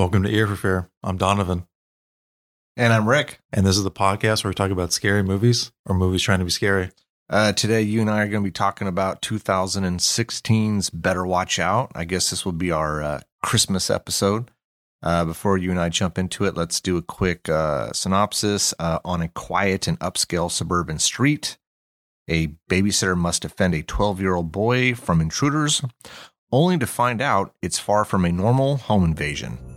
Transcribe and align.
Welcome 0.00 0.22
to 0.22 0.34
Ear 0.34 0.46
for 0.46 0.56
Fair. 0.56 0.90
I'm 1.02 1.18
Donovan, 1.18 1.66
And 2.74 2.90
I'm 2.90 3.06
Rick. 3.06 3.40
and 3.52 3.66
this 3.66 3.76
is 3.76 3.84
the 3.84 3.90
podcast 3.90 4.42
where 4.42 4.48
we 4.50 4.54
talk 4.54 4.70
about 4.70 4.94
scary 4.94 5.22
movies 5.22 5.72
or 5.84 5.94
movies 5.94 6.22
trying 6.22 6.38
to 6.38 6.46
be 6.46 6.50
scary. 6.50 6.90
Uh, 7.28 7.52
today, 7.52 7.82
you 7.82 8.00
and 8.00 8.08
I 8.08 8.22
are 8.22 8.28
going 8.28 8.42
to 8.42 8.48
be 8.48 8.50
talking 8.50 8.88
about 8.88 9.20
2016's 9.20 10.88
Better 10.88 11.26
Watch 11.26 11.58
Out. 11.58 11.92
I 11.94 12.06
guess 12.06 12.30
this 12.30 12.46
will 12.46 12.52
be 12.52 12.70
our 12.70 13.02
uh, 13.02 13.20
Christmas 13.42 13.90
episode. 13.90 14.50
Uh, 15.02 15.26
before 15.26 15.58
you 15.58 15.70
and 15.70 15.78
I 15.78 15.90
jump 15.90 16.16
into 16.16 16.46
it, 16.46 16.56
let's 16.56 16.80
do 16.80 16.96
a 16.96 17.02
quick 17.02 17.50
uh, 17.50 17.92
synopsis. 17.92 18.72
Uh, 18.78 19.00
on 19.04 19.20
a 19.20 19.28
quiet 19.28 19.86
and 19.86 19.98
upscale 20.00 20.50
suburban 20.50 20.98
street, 20.98 21.58
a 22.26 22.54
babysitter 22.70 23.18
must 23.18 23.42
defend 23.42 23.74
a 23.74 23.82
12 23.82 24.18
year 24.22 24.34
old 24.34 24.50
boy 24.50 24.94
from 24.94 25.20
intruders, 25.20 25.82
only 26.50 26.78
to 26.78 26.86
find 26.86 27.20
out 27.20 27.54
it's 27.60 27.78
far 27.78 28.06
from 28.06 28.24
a 28.24 28.32
normal 28.32 28.78
home 28.78 29.04
invasion. 29.04 29.69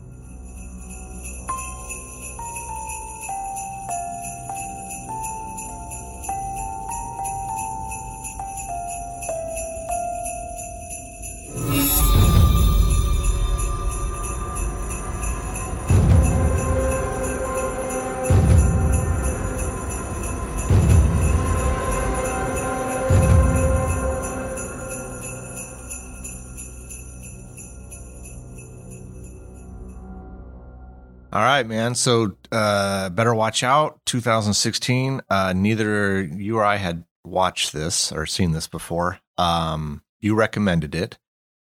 All 31.33 31.41
right, 31.41 31.65
man. 31.65 31.95
So, 31.95 32.37
uh, 32.51 33.09
better 33.09 33.33
watch 33.33 33.63
out. 33.63 33.99
2016. 34.05 35.21
Uh, 35.31 35.53
neither 35.55 36.21
you 36.21 36.59
or 36.59 36.63
I 36.63 36.75
had 36.75 37.05
watched 37.23 37.73
this 37.73 38.11
or 38.11 38.27
seen 38.27 38.51
this 38.51 38.67
before. 38.67 39.17
Um, 39.39 40.03
you 40.21 40.35
recommended 40.35 40.93
it. 40.93 41.17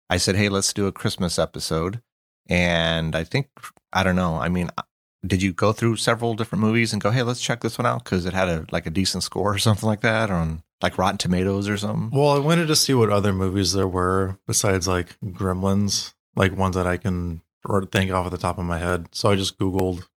I 0.09 0.17
said, 0.17 0.35
"Hey, 0.35 0.49
let's 0.49 0.73
do 0.73 0.87
a 0.87 0.91
Christmas 0.91 1.37
episode." 1.39 2.01
And 2.47 3.15
I 3.15 3.23
think 3.23 3.47
I 3.93 4.03
don't 4.03 4.15
know. 4.15 4.35
I 4.35 4.49
mean, 4.49 4.69
uh, 4.77 4.83
did 5.25 5.41
you 5.41 5.53
go 5.53 5.71
through 5.73 5.97
several 5.97 6.33
different 6.33 6.63
movies 6.63 6.93
and 6.93 7.01
go, 7.01 7.11
"Hey, 7.11 7.23
let's 7.23 7.41
check 7.41 7.61
this 7.61 7.77
one 7.77 7.85
out" 7.85 8.03
because 8.03 8.25
it 8.25 8.33
had 8.33 8.47
a 8.49 8.65
like 8.71 8.85
a 8.85 8.89
decent 8.91 9.23
score 9.23 9.53
or 9.53 9.57
something 9.59 9.87
like 9.87 10.01
that, 10.01 10.29
or 10.31 10.35
on 10.35 10.63
like 10.81 10.97
Rotten 10.97 11.17
Tomatoes 11.17 11.67
or 11.67 11.77
something? 11.77 12.09
Well, 12.17 12.29
I 12.29 12.39
wanted 12.39 12.67
to 12.67 12.75
see 12.75 12.93
what 12.93 13.09
other 13.09 13.33
movies 13.33 13.73
there 13.73 13.87
were 13.87 14.37
besides 14.47 14.87
like 14.87 15.19
Gremlins, 15.23 16.13
like 16.35 16.55
ones 16.55 16.75
that 16.75 16.87
I 16.87 16.95
can 16.97 17.41
think 17.91 18.11
off 18.11 18.25
at 18.27 18.31
the 18.31 18.37
top 18.37 18.57
of 18.57 18.63
my 18.65 18.77
head. 18.79 19.09
So 19.11 19.29
I 19.29 19.35
just 19.35 19.59
Googled 19.59 20.07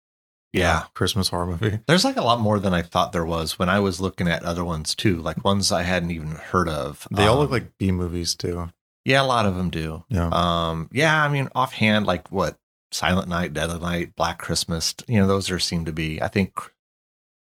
Yeah. 0.53 0.83
Christmas 0.93 1.27
horror 1.27 1.47
movie. 1.47 1.79
There's 1.85 2.05
like 2.05 2.15
a 2.15 2.21
lot 2.23 2.39
more 2.39 2.59
than 2.59 2.73
I 2.73 2.81
thought 2.81 3.11
there 3.11 3.25
was 3.25 3.59
when 3.59 3.67
I 3.67 3.79
was 3.81 3.99
looking 3.99 4.29
at 4.29 4.43
other 4.43 4.63
ones 4.63 4.95
too, 4.95 5.17
like 5.17 5.43
ones 5.43 5.69
I 5.73 5.81
hadn't 5.83 6.11
even 6.11 6.31
heard 6.31 6.69
of. 6.69 7.05
They 7.11 7.27
all 7.27 7.33
Um, 7.35 7.39
look 7.41 7.51
like 7.51 7.77
B 7.77 7.91
movies 7.91 8.33
too. 8.33 8.69
Yeah, 9.05 9.21
a 9.21 9.25
lot 9.25 9.45
of 9.45 9.55
them 9.55 9.69
do. 9.69 10.03
Yeah. 10.09 10.29
Um, 10.31 10.89
yeah, 10.91 11.21
I 11.23 11.27
mean, 11.27 11.49
offhand, 11.53 12.05
like 12.05 12.31
what 12.31 12.57
Silent 12.91 13.27
Night, 13.27 13.53
Deadly 13.53 13.79
Night, 13.79 14.15
Black 14.15 14.37
Christmas, 14.39 14.95
you 15.07 15.19
know, 15.19 15.27
those 15.27 15.51
are 15.51 15.59
seem 15.59 15.85
to 15.85 15.91
be. 15.91 16.21
I 16.21 16.27
think 16.29 16.57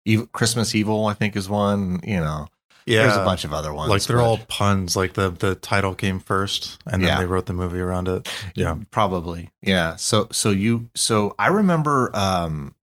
Ev- 0.07 0.31
Christmas 0.33 0.75
Evil, 0.75 1.07
I 1.07 1.15
think, 1.15 1.35
is 1.35 1.49
one. 1.49 2.01
You 2.05 2.19
know, 2.21 2.49
yeah. 2.85 3.03
there's 3.05 3.17
a 3.17 3.25
bunch 3.25 3.45
of 3.45 3.53
other 3.53 3.73
ones. 3.73 3.91
like 3.91 4.03
they're 4.03 4.19
but 4.19 4.25
all 4.25 4.39
puns. 4.49 4.95
Like 4.97 5.15
the 5.15 5.31
the 5.31 5.55
title 5.55 5.95
came 5.95 6.21
first, 6.21 6.79
and 6.87 7.03
then 7.03 7.09
Yeah. 7.09 7.19
they 7.19 7.27
wrote 7.27 7.47
the 7.47 7.53
movie 7.55 7.81
around 7.81 8.07
it. 8.09 8.29
Yeah. 8.55 8.77
probably. 8.91 9.51
Yeah. 9.63 9.97
So, 9.97 10.29
so 10.31 10.51
you, 10.51 10.91
so 10.95 11.35
I 11.39 11.49
remember, 11.49 12.15
um, 12.15 12.75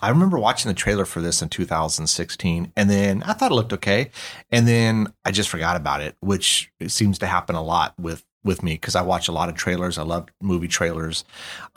I 0.00 0.08
remember 0.08 0.38
watching 0.38 0.68
the 0.68 0.74
trailer 0.74 1.04
for 1.04 1.20
this 1.20 1.42
in 1.42 1.48
2016, 1.48 2.72
and 2.76 2.90
then 2.90 3.22
I 3.22 3.34
thought 3.34 3.52
it 3.52 3.54
looked 3.54 3.72
okay, 3.74 4.10
and 4.50 4.66
then 4.66 5.12
I 5.24 5.30
just 5.30 5.48
forgot 5.48 5.76
about 5.76 6.00
it, 6.00 6.16
which 6.20 6.72
seems 6.88 7.18
to 7.20 7.26
happen 7.26 7.54
a 7.54 7.62
lot 7.62 7.94
with 7.98 8.24
with 8.44 8.62
me 8.62 8.74
because 8.74 8.96
I 8.96 9.02
watch 9.02 9.28
a 9.28 9.32
lot 9.32 9.48
of 9.48 9.54
trailers. 9.54 9.98
I 9.98 10.02
love 10.02 10.28
movie 10.40 10.68
trailers, 10.68 11.24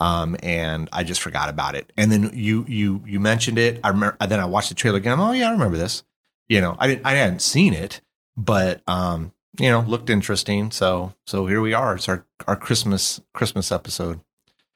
um, 0.00 0.36
and 0.42 0.88
I 0.92 1.04
just 1.04 1.20
forgot 1.20 1.48
about 1.48 1.74
it. 1.74 1.92
And 1.96 2.10
then 2.10 2.30
you 2.34 2.64
you 2.68 3.02
you 3.06 3.20
mentioned 3.20 3.58
it. 3.58 3.80
I 3.84 3.88
remember. 3.88 4.16
Then 4.26 4.40
I 4.40 4.46
watched 4.46 4.70
the 4.70 4.74
trailer 4.74 4.98
again. 4.98 5.12
I'm, 5.12 5.20
oh 5.20 5.32
yeah, 5.32 5.48
I 5.48 5.52
remember 5.52 5.76
this. 5.76 6.02
You 6.48 6.60
know, 6.60 6.76
I 6.78 6.86
didn't 6.88 7.06
I 7.06 7.12
hadn't 7.12 7.42
seen 7.42 7.74
it, 7.74 8.00
but 8.36 8.82
um, 8.88 9.32
you 9.58 9.70
know, 9.70 9.80
looked 9.80 10.10
interesting. 10.10 10.70
So 10.70 11.14
so 11.26 11.46
here 11.46 11.60
we 11.60 11.74
are. 11.74 11.94
It's 11.96 12.08
our 12.08 12.24
our 12.46 12.56
Christmas 12.56 13.20
Christmas 13.32 13.70
episode. 13.70 14.20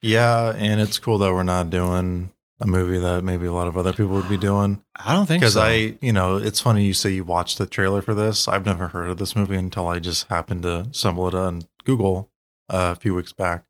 Yeah, 0.03 0.55
and 0.57 0.81
it's 0.81 0.99
cool 0.99 1.19
that 1.19 1.33
we're 1.33 1.43
not 1.43 1.69
doing 1.69 2.33
a 2.61 2.67
movie 2.67 2.99
that 2.99 3.25
maybe 3.25 3.47
a 3.47 3.53
lot 3.53 3.69
of 3.69 3.77
other 3.77 3.93
people 3.93 4.13
would 4.13 4.29
be 4.29 4.37
doing. 4.37 4.83
I 4.97 5.15
don't 5.15 5.27
think 5.27 5.41
Because 5.41 5.55
so. 5.55 5.63
I, 5.63 5.97
you 6.03 6.13
know, 6.13 6.37
it's 6.37 6.61
funny 6.61 6.85
you 6.85 6.93
say 6.93 7.11
you 7.11 7.25
watched 7.25 7.59
the 7.59 7.67
trailer 7.67 8.03
for 8.03 8.15
this. 8.15 8.47
I've 8.49 8.67
never 8.67 8.89
heard 8.89 9.09
of 9.09 9.17
this 9.17 9.35
movie 9.35 9.57
until 9.57 9.89
I 9.89 9.99
just 9.99 10.29
happened 10.29 10.63
to 10.65 10.87
stumble 10.93 11.27
it 11.29 11.35
on 11.35 11.63
Google 11.85 12.31
uh, 12.69 12.95
a 12.97 13.01
few 13.01 13.15
weeks 13.15 13.33
back. 13.33 13.65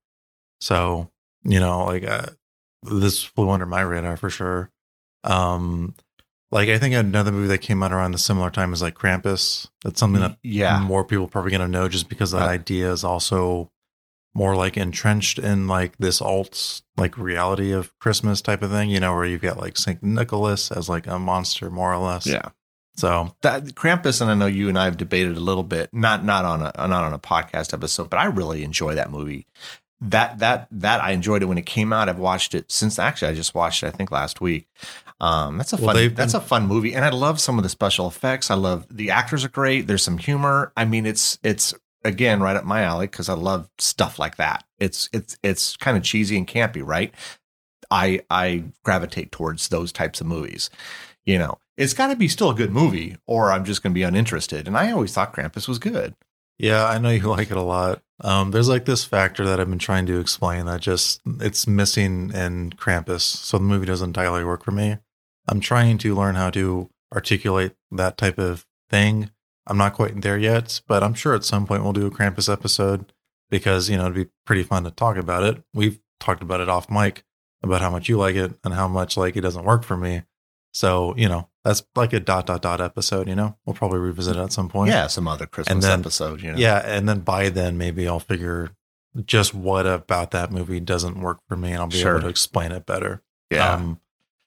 So, 0.60 1.10
you 1.44 1.60
know, 1.60 1.84
like 1.84 2.04
uh, 2.04 2.26
this 2.82 3.22
flew 3.22 3.50
under 3.50 3.66
my 3.66 3.80
radar 3.82 4.16
for 4.16 4.28
sure. 4.28 4.70
Um, 5.24 5.94
like 6.50 6.68
I 6.68 6.78
think 6.78 6.94
another 6.94 7.30
movie 7.30 7.48
that 7.48 7.58
came 7.58 7.82
out 7.82 7.92
around 7.92 8.10
the 8.12 8.18
similar 8.18 8.50
time 8.50 8.72
is 8.72 8.82
like 8.82 8.94
Krampus. 8.96 9.68
That's 9.84 10.00
something 10.00 10.20
that 10.20 10.36
yeah, 10.42 10.80
more 10.80 11.04
people 11.04 11.28
probably 11.28 11.52
gonna 11.52 11.68
know 11.68 11.88
just 11.88 12.08
because 12.08 12.32
that 12.32 12.42
Uh, 12.42 12.46
idea 12.50 12.90
is 12.90 13.04
also 13.04 13.70
more 14.34 14.54
like 14.54 14.76
entrenched 14.76 15.38
in 15.38 15.66
like 15.66 15.96
this 15.98 16.20
alt 16.20 16.82
like 16.96 17.18
reality 17.18 17.72
of 17.72 17.96
Christmas 17.98 18.40
type 18.40 18.62
of 18.62 18.70
thing, 18.70 18.88
you 18.90 19.00
know, 19.00 19.14
where 19.14 19.24
you've 19.24 19.40
got 19.42 19.58
like 19.58 19.76
Saint 19.76 20.02
Nicholas 20.02 20.70
as 20.70 20.88
like 20.88 21.06
a 21.06 21.18
monster 21.18 21.68
more 21.70 21.92
or 21.92 21.98
less. 21.98 22.26
yeah. 22.26 22.50
So 22.96 23.34
That 23.42 23.64
Krampus, 23.76 24.20
and 24.20 24.30
I 24.30 24.34
know 24.34 24.46
you 24.46 24.68
and 24.68 24.78
I 24.78 24.84
have 24.84 24.96
debated 24.96 25.36
a 25.36 25.40
little 25.40 25.62
bit, 25.62 25.88
not 25.92 26.24
not 26.24 26.44
on 26.44 26.60
a 26.62 26.72
not 26.86 27.04
on 27.04 27.12
a 27.12 27.18
podcast 27.18 27.72
episode, 27.72 28.10
but 28.10 28.18
I 28.18 28.26
really 28.26 28.62
enjoy 28.62 28.94
that 28.96 29.10
movie. 29.10 29.46
That 30.02 30.38
that 30.40 30.66
that 30.70 31.02
I 31.02 31.10
enjoyed 31.12 31.42
it 31.42 31.46
when 31.46 31.58
it 31.58 31.66
came 31.66 31.92
out. 31.92 32.08
I've 32.08 32.18
watched 32.18 32.54
it 32.54 32.70
since. 32.70 32.98
Actually, 32.98 33.32
I 33.32 33.34
just 33.34 33.54
watched 33.54 33.82
it. 33.82 33.86
I 33.86 33.90
think 33.90 34.10
last 34.10 34.40
week. 34.40 34.66
Um, 35.20 35.58
that's 35.58 35.72
a 35.72 35.76
Well, 35.76 35.94
fun. 35.94 36.14
that's 36.14 36.32
been- 36.32 36.40
a 36.40 36.44
fun 36.44 36.66
movie, 36.66 36.94
and 36.94 37.04
I 37.04 37.10
love 37.10 37.38
some 37.40 37.58
of 37.58 37.62
the 37.62 37.68
special 37.68 38.06
effects. 38.08 38.50
I 38.50 38.54
love 38.54 38.86
the 38.90 39.10
actors 39.10 39.44
are 39.44 39.50
great. 39.50 39.86
There's 39.86 40.02
some 40.02 40.18
humor. 40.18 40.72
I 40.76 40.84
mean, 40.84 41.04
it's 41.06 41.38
it's 41.42 41.74
again 42.04 42.40
right 42.40 42.56
up 42.56 42.64
my 42.64 42.82
alley 42.82 43.06
because 43.06 43.28
I 43.28 43.34
love 43.34 43.68
stuff 43.78 44.18
like 44.18 44.36
that. 44.36 44.64
It's 44.78 45.08
it's 45.12 45.36
it's 45.42 45.76
kind 45.76 45.96
of 45.96 46.02
cheesy 46.02 46.36
and 46.36 46.46
campy, 46.46 46.82
right? 46.84 47.14
I 47.90 48.22
I 48.30 48.64
gravitate 48.84 49.32
towards 49.32 49.68
those 49.68 49.92
types 49.92 50.20
of 50.20 50.26
movies. 50.26 50.70
You 51.24 51.38
know, 51.38 51.58
it's 51.76 51.94
got 51.94 52.08
to 52.08 52.16
be 52.16 52.28
still 52.28 52.50
a 52.50 52.54
good 52.54 52.70
movie, 52.72 53.16
or 53.26 53.52
I'm 53.52 53.64
just 53.64 53.82
going 53.82 53.92
to 53.92 53.98
be 53.98 54.02
uninterested. 54.02 54.66
And 54.66 54.76
I 54.76 54.90
always 54.92 55.12
thought 55.12 55.34
Krampus 55.34 55.68
was 55.68 55.78
good. 55.78 56.14
yeah, 56.58 56.86
I 56.86 56.98
know 56.98 57.10
you 57.10 57.22
like 57.28 57.50
it 57.50 57.56
a 57.56 57.62
lot. 57.62 58.02
Um, 58.22 58.50
there's 58.50 58.68
like 58.68 58.84
this 58.84 59.04
factor 59.04 59.44
that 59.46 59.60
I've 59.60 59.70
been 59.70 59.78
trying 59.78 60.06
to 60.06 60.20
explain 60.20 60.66
that 60.66 60.80
just 60.80 61.20
it's 61.40 61.66
missing 61.66 62.30
in 62.32 62.70
Krampus, 62.72 63.22
so 63.22 63.58
the 63.58 63.64
movie 63.64 63.86
doesn't 63.86 64.10
entirely 64.10 64.44
work 64.44 64.64
for 64.64 64.72
me. 64.72 64.98
I'm 65.48 65.60
trying 65.60 65.98
to 65.98 66.14
learn 66.14 66.34
how 66.34 66.50
to 66.50 66.90
articulate 67.14 67.72
that 67.90 68.16
type 68.16 68.38
of 68.38 68.66
thing. 68.88 69.30
I'm 69.70 69.78
not 69.78 69.94
quite 69.94 70.20
there 70.20 70.36
yet, 70.38 70.80
but 70.88 71.02
I'm 71.02 71.14
sure 71.14 71.34
at 71.34 71.44
some 71.44 71.66
point 71.66 71.82
we'll 71.82 71.92
do 71.92 72.06
a 72.06 72.10
Krampus 72.10 72.52
episode 72.52 73.12
because 73.50 73.88
you 73.88 73.96
know 73.96 74.02
it'd 74.04 74.14
be 74.14 74.26
pretty 74.44 74.62
fun 74.64 74.84
to 74.84 74.90
talk 74.90 75.16
about 75.16 75.44
it. 75.44 75.62
We've 75.72 75.98
talked 76.18 76.42
about 76.42 76.60
it 76.60 76.68
off 76.68 76.90
mic 76.90 77.24
about 77.62 77.80
how 77.80 77.90
much 77.90 78.08
you 78.08 78.18
like 78.18 78.36
it 78.36 78.52
and 78.64 78.74
how 78.74 78.88
much 78.88 79.16
like 79.16 79.36
it 79.36 79.42
doesn't 79.42 79.64
work 79.64 79.84
for 79.84 79.96
me. 79.96 80.22
So 80.72 81.14
you 81.16 81.28
know 81.28 81.48
that's 81.64 81.82
like 81.94 82.12
a 82.12 82.20
dot 82.20 82.46
dot 82.46 82.62
dot 82.62 82.80
episode. 82.80 83.28
You 83.28 83.34
know 83.36 83.56
we'll 83.64 83.74
probably 83.74 84.00
revisit 84.00 84.36
it 84.36 84.40
at 84.40 84.52
some 84.52 84.68
point. 84.68 84.90
Yeah, 84.90 85.06
some 85.06 85.28
other 85.28 85.46
Christmas 85.46 85.72
And 85.72 85.82
then- 85.82 86.00
episode. 86.00 86.42
You 86.42 86.52
know, 86.52 86.58
Yeah, 86.58 86.78
and 86.84 87.08
then 87.08 87.20
by 87.20 87.48
then 87.48 87.78
maybe 87.78 88.08
I'll 88.08 88.20
figure 88.20 88.70
just 89.24 89.54
what 89.54 89.86
about 89.86 90.30
that 90.32 90.52
movie 90.52 90.78
doesn't 90.80 91.20
work 91.20 91.38
for 91.48 91.56
me, 91.56 91.70
and 91.72 91.78
I'll 91.80 91.86
be 91.88 92.00
Sure. 92.00 92.12
able 92.12 92.22
to 92.22 92.28
explain 92.28 92.70
it 92.72 92.86
better. 92.86 93.22
yeah, 93.50 93.74
Um, 93.74 94.00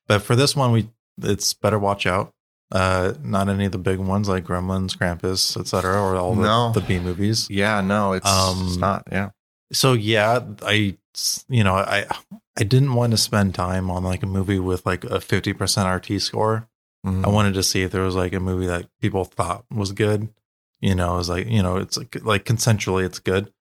but 0.08 0.22
for 0.22 0.36
this 0.36 0.56
one, 0.56 0.72
we 0.72 0.90
it's 1.22 1.54
better 1.54 1.78
watch 1.78 2.06
out. 2.06 2.34
Uh, 2.74 3.14
not 3.22 3.48
any 3.50 3.66
of 3.66 3.72
the 3.72 3.78
big 3.78 4.00
ones 4.00 4.28
like 4.28 4.44
Gremlins, 4.44 4.98
Krampus, 4.98 5.56
etc., 5.56 6.02
or 6.02 6.16
all 6.16 6.34
the, 6.34 6.42
No. 6.42 6.72
the 6.74 6.81
B 6.81 7.00
movies. 7.00 7.48
yeah. 7.50 7.80
No, 7.81 8.14
it's, 8.14 8.28
Um, 8.28 8.66
it's 8.68 8.78
not. 8.78 9.08
Yeah, 9.12 9.30
So 9.72 9.94
yeah, 9.94 10.40
I 10.64 10.98
you 11.48 11.64
know 11.64 11.75
I 11.75 12.06
I 12.60 12.64
didn't 12.64 12.96
want 12.96 13.12
to 13.12 13.18
spend 13.18 13.54
time 13.54 13.92
on 13.92 14.04
like 14.04 14.24
a 14.24 14.28
movie 14.28 14.58
with 14.60 14.86
like 14.86 15.04
a 15.06 15.22
fifty 15.22 15.54
percent 15.54 15.88
RT 15.88 16.20
score. 16.20 16.68
Mhm. 17.06 17.24
I 17.25 17.30
wanted 17.30 17.54
to 17.56 17.64
see 17.64 17.84
if 17.84 17.92
there 17.92 18.02
was 18.04 18.16
like 18.16 18.34
a 18.34 18.40
movie 18.40 18.66
that 18.68 18.88
people 19.02 19.24
thought 19.25 19.66
was 19.70 19.92
good 19.92 20.30
You 20.81 20.96
know, 20.96 21.20
it's 21.20 21.30
like 21.30 21.48
you 21.48 21.62
know, 21.64 21.78
it's 21.78 21.98
like 21.98 22.18
like 22.25 22.44
consensually, 22.46 23.06
it's 23.06 23.20
good. 23.20 23.54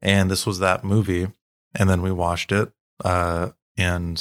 And 0.00 0.30
this 0.30 0.46
was 0.46 0.60
that 0.60 0.84
movie, 0.84 1.28
and 1.74 1.90
then 1.90 2.00
we 2.02 2.10
watched 2.12 2.52
it, 2.52 2.72
uh, 3.04 3.50
and 3.76 4.16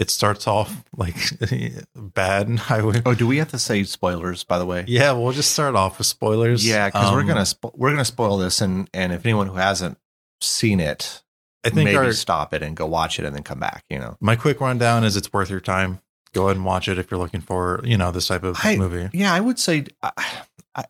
it 0.00 0.10
starts 0.10 0.46
off 0.48 0.82
like 0.96 1.14
bad. 1.94 2.60
I 2.68 2.80
would, 2.82 3.02
Oh, 3.06 3.14
do 3.14 3.26
we 3.26 3.36
have 3.36 3.50
to 3.50 3.58
say 3.58 3.84
spoilers? 3.84 4.42
By 4.42 4.58
the 4.58 4.66
way, 4.66 4.84
yeah, 4.88 5.12
we'll 5.12 5.32
just 5.32 5.52
start 5.52 5.76
off 5.76 5.98
with 5.98 6.06
spoilers. 6.08 6.66
yeah, 6.66 6.88
because 6.88 7.12
we're 7.12 7.20
Um, 7.20 7.26
gonna 7.28 7.40
spo- 7.42 7.76
we're 7.76 7.90
gonna 7.90 8.04
spoil 8.04 8.38
this, 8.38 8.60
and 8.60 8.88
and 8.94 9.12
if 9.12 9.24
anyone 9.24 9.46
who 9.46 9.54
hasn't 9.56 9.98
seen 10.40 10.80
it, 10.80 11.22
I 11.64 11.68
think 11.68 11.84
maybe 11.84 11.96
our, 11.98 12.12
stop 12.12 12.54
it 12.54 12.62
and 12.62 12.74
go 12.76 12.86
watch 12.86 13.18
it 13.18 13.24
and 13.26 13.36
then 13.36 13.42
come 13.42 13.60
back. 13.60 13.84
You 13.90 13.98
know, 13.98 14.16
my 14.20 14.34
quick 14.36 14.60
rundown 14.60 15.04
is 15.04 15.16
it's 15.16 15.32
worth 15.32 15.50
your 15.50 15.60
time. 15.60 16.00
Go 16.32 16.44
ahead 16.44 16.56
and 16.56 16.64
watch 16.64 16.88
it 16.88 16.96
if 16.98 17.10
you're 17.10 17.20
looking 17.20 17.40
for 17.42 17.80
you 17.84 17.96
know 17.98 18.10
this 18.10 18.26
type 18.28 18.42
of 18.42 18.56
I- 18.62 18.76
movie. 18.76 19.10
yeah, 19.12 19.32
I 19.34 19.40
would 19.40 19.58
say. 19.58 19.84
I- 20.02 20.38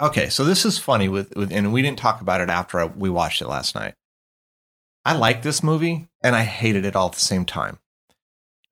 okay, 0.02 0.28
so 0.28 0.44
this 0.44 0.64
is 0.64 0.78
funny 0.78 1.08
with 1.08 1.34
with, 1.34 1.50
and 1.52 1.72
we 1.72 1.82
didn't 1.82 1.98
talk 1.98 2.20
about 2.20 2.40
it 2.40 2.48
after 2.50 2.78
I, 2.78 2.84
we 2.84 3.10
watched 3.10 3.42
it 3.42 3.48
last 3.48 3.74
night. 3.74 3.94
I 5.04 5.14
like 5.16 5.42
this 5.42 5.62
movie 5.62 6.08
and 6.22 6.36
I 6.36 6.42
hated 6.42 6.84
it 6.84 6.94
all 6.94 7.06
at 7.06 7.14
the 7.14 7.20
same 7.20 7.46
time, 7.46 7.78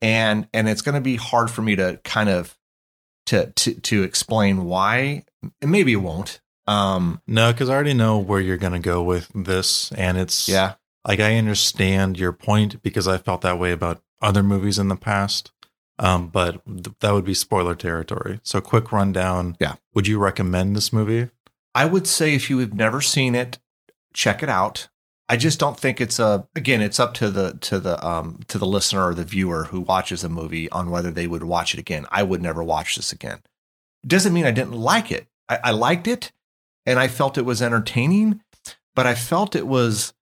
and 0.00 0.49
and 0.53 0.69
it's 0.69 0.83
going 0.83 0.95
to 0.95 1.00
be 1.00 1.17
hard 1.17 1.50
for 1.50 1.62
me 1.62 1.77
to 1.77 2.00
kind 2.05 2.29
of 2.29 2.56
to 3.27 3.53
to 3.53 3.75
to 3.75 4.03
explain 4.03 4.65
why. 4.65 5.25
Maybe 5.62 5.93
it 5.93 5.97
won't. 5.97 6.41
Um, 6.67 7.23
No, 7.27 7.53
because 7.53 7.71
I 7.71 7.75
already 7.75 7.95
know 7.95 8.19
where 8.19 8.41
you're 8.41 8.59
gonna 8.59 8.79
go 8.79 9.03
with 9.03 9.31
this, 9.35 9.91
and 9.93 10.19
it's 10.19 10.49
yeah, 10.49 10.75
like 11.06 11.19
I 11.19 11.37
understand 11.37 12.19
your 12.19 12.33
point 12.33 12.83
because 12.83 13.09
I 13.09 13.17
felt 13.17 13.41
that 13.41 13.59
way 13.59 13.73
about 13.73 14.03
other 14.21 14.43
movies 14.43 14.79
in 14.79 14.89
the 14.89 14.97
past. 14.97 15.50
Um, 15.99 16.29
but 16.29 16.65
th- 16.67 16.94
that 17.01 17.12
would 17.12 17.25
be 17.25 17.35
spoiler 17.35 17.75
territory. 17.75 18.41
So, 18.44 18.61
quick 18.61 18.93
rundown. 18.93 19.56
Yeah. 19.59 19.75
Would 19.94 20.06
you 20.06 20.19
recommend 20.19 20.77
this 20.77 20.93
movie? 20.93 21.31
I 21.75 21.87
would 21.87 22.06
say 22.06 22.35
if 22.35 22.49
you 22.51 22.59
have 22.59 22.75
never 22.75 23.01
seen 23.01 23.35
it, 23.35 23.59
check 24.12 24.43
it 24.43 24.49
out. 24.49 24.89
I 25.29 25.37
just 25.37 25.59
don't 25.61 25.79
think 25.79 26.01
it's 26.01 26.19
a 26.19 26.47
again, 26.57 26.81
it's 26.81 26.99
up 26.99 27.15
to 27.15 27.31
the 27.31 27.59
to 27.61 27.79
the 27.79 28.05
um 28.07 28.41
to 28.49 28.59
the 28.59 28.67
listener 28.67 29.09
or 29.09 29.15
the 29.15 29.25
viewer 29.25 29.65
who 29.65 29.81
watches 29.81 30.25
a 30.25 30.29
movie 30.29 30.71
on 30.71 30.91
whether 30.91 31.11
they 31.11 31.27
would 31.27 31.45
watch 31.45 31.75
it 31.75 31.81
again. 31.81 32.07
I 32.11 32.23
would 32.23 32.43
never 32.43 32.63
watch 32.63 32.97
this 32.97 33.13
again. 33.13 33.41
Doesn't 34.07 34.33
mean 34.33 34.47
I 34.47 34.53
didn't 34.53 34.73
like 34.73 35.13
it. 35.13 35.27
I, 35.49 35.59
I 35.65 35.71
liked 35.73 36.07
it 36.07 36.33
and 36.87 36.99
I 36.99 37.09
felt 37.09 37.37
it 37.37 37.45
was 37.45 37.61
entertaining, 37.61 38.41
but 38.95 39.07
I 39.07 39.15
felt 39.15 39.55
it 39.55 39.67
was 39.67 40.15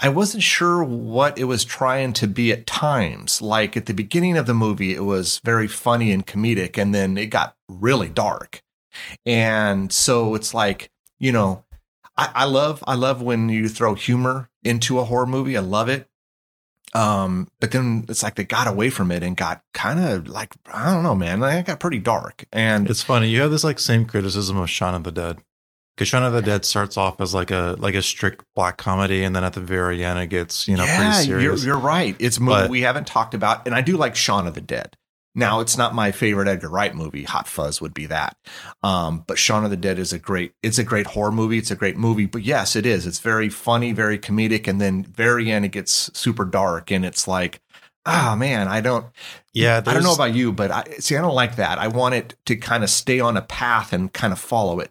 I 0.00 0.08
wasn't 0.08 0.44
sure 0.44 0.84
what 0.84 1.38
it 1.38 1.44
was 1.44 1.64
trying 1.64 2.12
to 2.14 2.28
be 2.28 2.52
at 2.52 2.66
times. 2.66 3.42
Like 3.42 3.76
at 3.76 3.86
the 3.86 3.94
beginning 3.94 4.36
of 4.36 4.46
the 4.46 4.54
movie, 4.54 4.94
it 4.94 5.04
was 5.04 5.40
very 5.44 5.66
funny 5.66 6.12
and 6.12 6.24
comedic, 6.24 6.78
and 6.78 6.94
then 6.94 7.18
it 7.18 7.26
got 7.26 7.56
really 7.68 8.08
dark. 8.08 8.62
And 9.26 9.92
so 9.92 10.34
it's 10.36 10.54
like, 10.54 10.90
you 11.18 11.32
know, 11.32 11.64
I, 12.18 12.30
I 12.34 12.44
love 12.46 12.82
I 12.86 12.96
love 12.96 13.22
when 13.22 13.48
you 13.48 13.68
throw 13.68 13.94
humor 13.94 14.50
into 14.64 14.98
a 14.98 15.04
horror 15.04 15.26
movie. 15.26 15.56
I 15.56 15.60
love 15.60 15.88
it. 15.88 16.08
Um, 16.94 17.48
but 17.60 17.70
then 17.70 18.06
it's 18.08 18.22
like 18.22 18.34
they 18.34 18.44
got 18.44 18.66
away 18.66 18.90
from 18.90 19.10
it 19.12 19.22
and 19.22 19.36
got 19.36 19.62
kind 19.72 20.00
of 20.00 20.26
like 20.26 20.52
I 20.72 20.92
don't 20.92 21.04
know, 21.04 21.14
man. 21.14 21.40
Like, 21.40 21.60
it 21.60 21.66
got 21.66 21.80
pretty 21.80 21.98
dark. 21.98 22.44
And 22.52 22.90
It's 22.90 23.02
funny. 23.02 23.28
You 23.28 23.40
have 23.42 23.50
this 23.50 23.64
like 23.64 23.78
same 23.78 24.04
criticism 24.04 24.56
of 24.56 24.68
Shaun 24.68 24.94
of 24.94 25.04
the 25.04 25.12
Dead. 25.12 25.38
Because 25.94 26.08
Shaun 26.08 26.22
of 26.22 26.32
the 26.32 26.42
Dead 26.42 26.64
starts 26.64 26.96
off 26.96 27.20
as 27.20 27.34
like 27.34 27.50
a 27.50 27.76
like 27.78 27.94
a 27.94 28.02
strict 28.02 28.44
black 28.54 28.78
comedy, 28.78 29.22
and 29.24 29.34
then 29.34 29.44
at 29.44 29.52
the 29.52 29.60
very 29.60 30.04
end 30.04 30.18
it 30.18 30.28
gets 30.28 30.66
you 30.66 30.76
know 30.76 30.84
yeah, 30.84 31.14
pretty 31.14 31.28
you're, 31.28 31.56
you're 31.56 31.78
right. 31.78 32.16
It's 32.18 32.40
movie 32.40 32.62
But- 32.62 32.70
we 32.70 32.82
haven't 32.82 33.06
talked 33.06 33.34
about, 33.34 33.66
and 33.66 33.74
I 33.74 33.80
do 33.80 33.96
like 33.96 34.16
Shaun 34.16 34.46
of 34.46 34.54
the 34.54 34.60
Dead. 34.60 34.96
Now, 35.38 35.60
it's 35.60 35.78
not 35.78 35.94
my 35.94 36.10
favorite 36.10 36.48
Edgar 36.48 36.68
Wright 36.68 36.92
movie. 36.92 37.22
Hot 37.22 37.46
Fuzz 37.46 37.80
would 37.80 37.94
be 37.94 38.06
that. 38.06 38.36
Um, 38.82 39.22
but 39.24 39.38
Shaun 39.38 39.64
of 39.64 39.70
the 39.70 39.76
Dead 39.76 40.00
is 40.00 40.12
a 40.12 40.18
great. 40.18 40.52
It's 40.64 40.78
a 40.78 40.84
great 40.84 41.06
horror 41.06 41.30
movie. 41.30 41.58
It's 41.58 41.70
a 41.70 41.76
great 41.76 41.96
movie. 41.96 42.26
But 42.26 42.42
yes, 42.42 42.74
it 42.74 42.84
is. 42.84 43.06
It's 43.06 43.20
very 43.20 43.48
funny, 43.48 43.92
very 43.92 44.18
comedic, 44.18 44.66
and 44.66 44.80
then 44.80 45.04
very 45.04 45.48
end 45.52 45.64
it 45.64 45.68
gets 45.68 46.10
super 46.12 46.44
dark, 46.44 46.90
and 46.90 47.04
it's 47.04 47.28
like, 47.28 47.60
ah, 48.04 48.34
man, 48.36 48.66
I 48.66 48.80
don't. 48.80 49.06
yeah, 49.54 49.80
I 49.86 49.94
don't 49.94 50.02
know 50.02 50.12
about 50.12 50.34
you, 50.34 50.50
but 50.50 50.72
I 50.72 50.82
see. 50.98 51.16
I 51.16 51.20
don't 51.20 51.36
like 51.36 51.54
that. 51.54 51.78
I 51.78 51.86
want 51.86 52.16
it 52.16 52.34
to 52.46 52.56
kind 52.56 52.82
of 52.82 52.90
stay 52.90 53.20
on 53.20 53.36
a 53.36 53.42
path 53.42 53.92
and 53.92 54.12
kind 54.12 54.32
of 54.32 54.40
follow 54.40 54.80
it. 54.80 54.90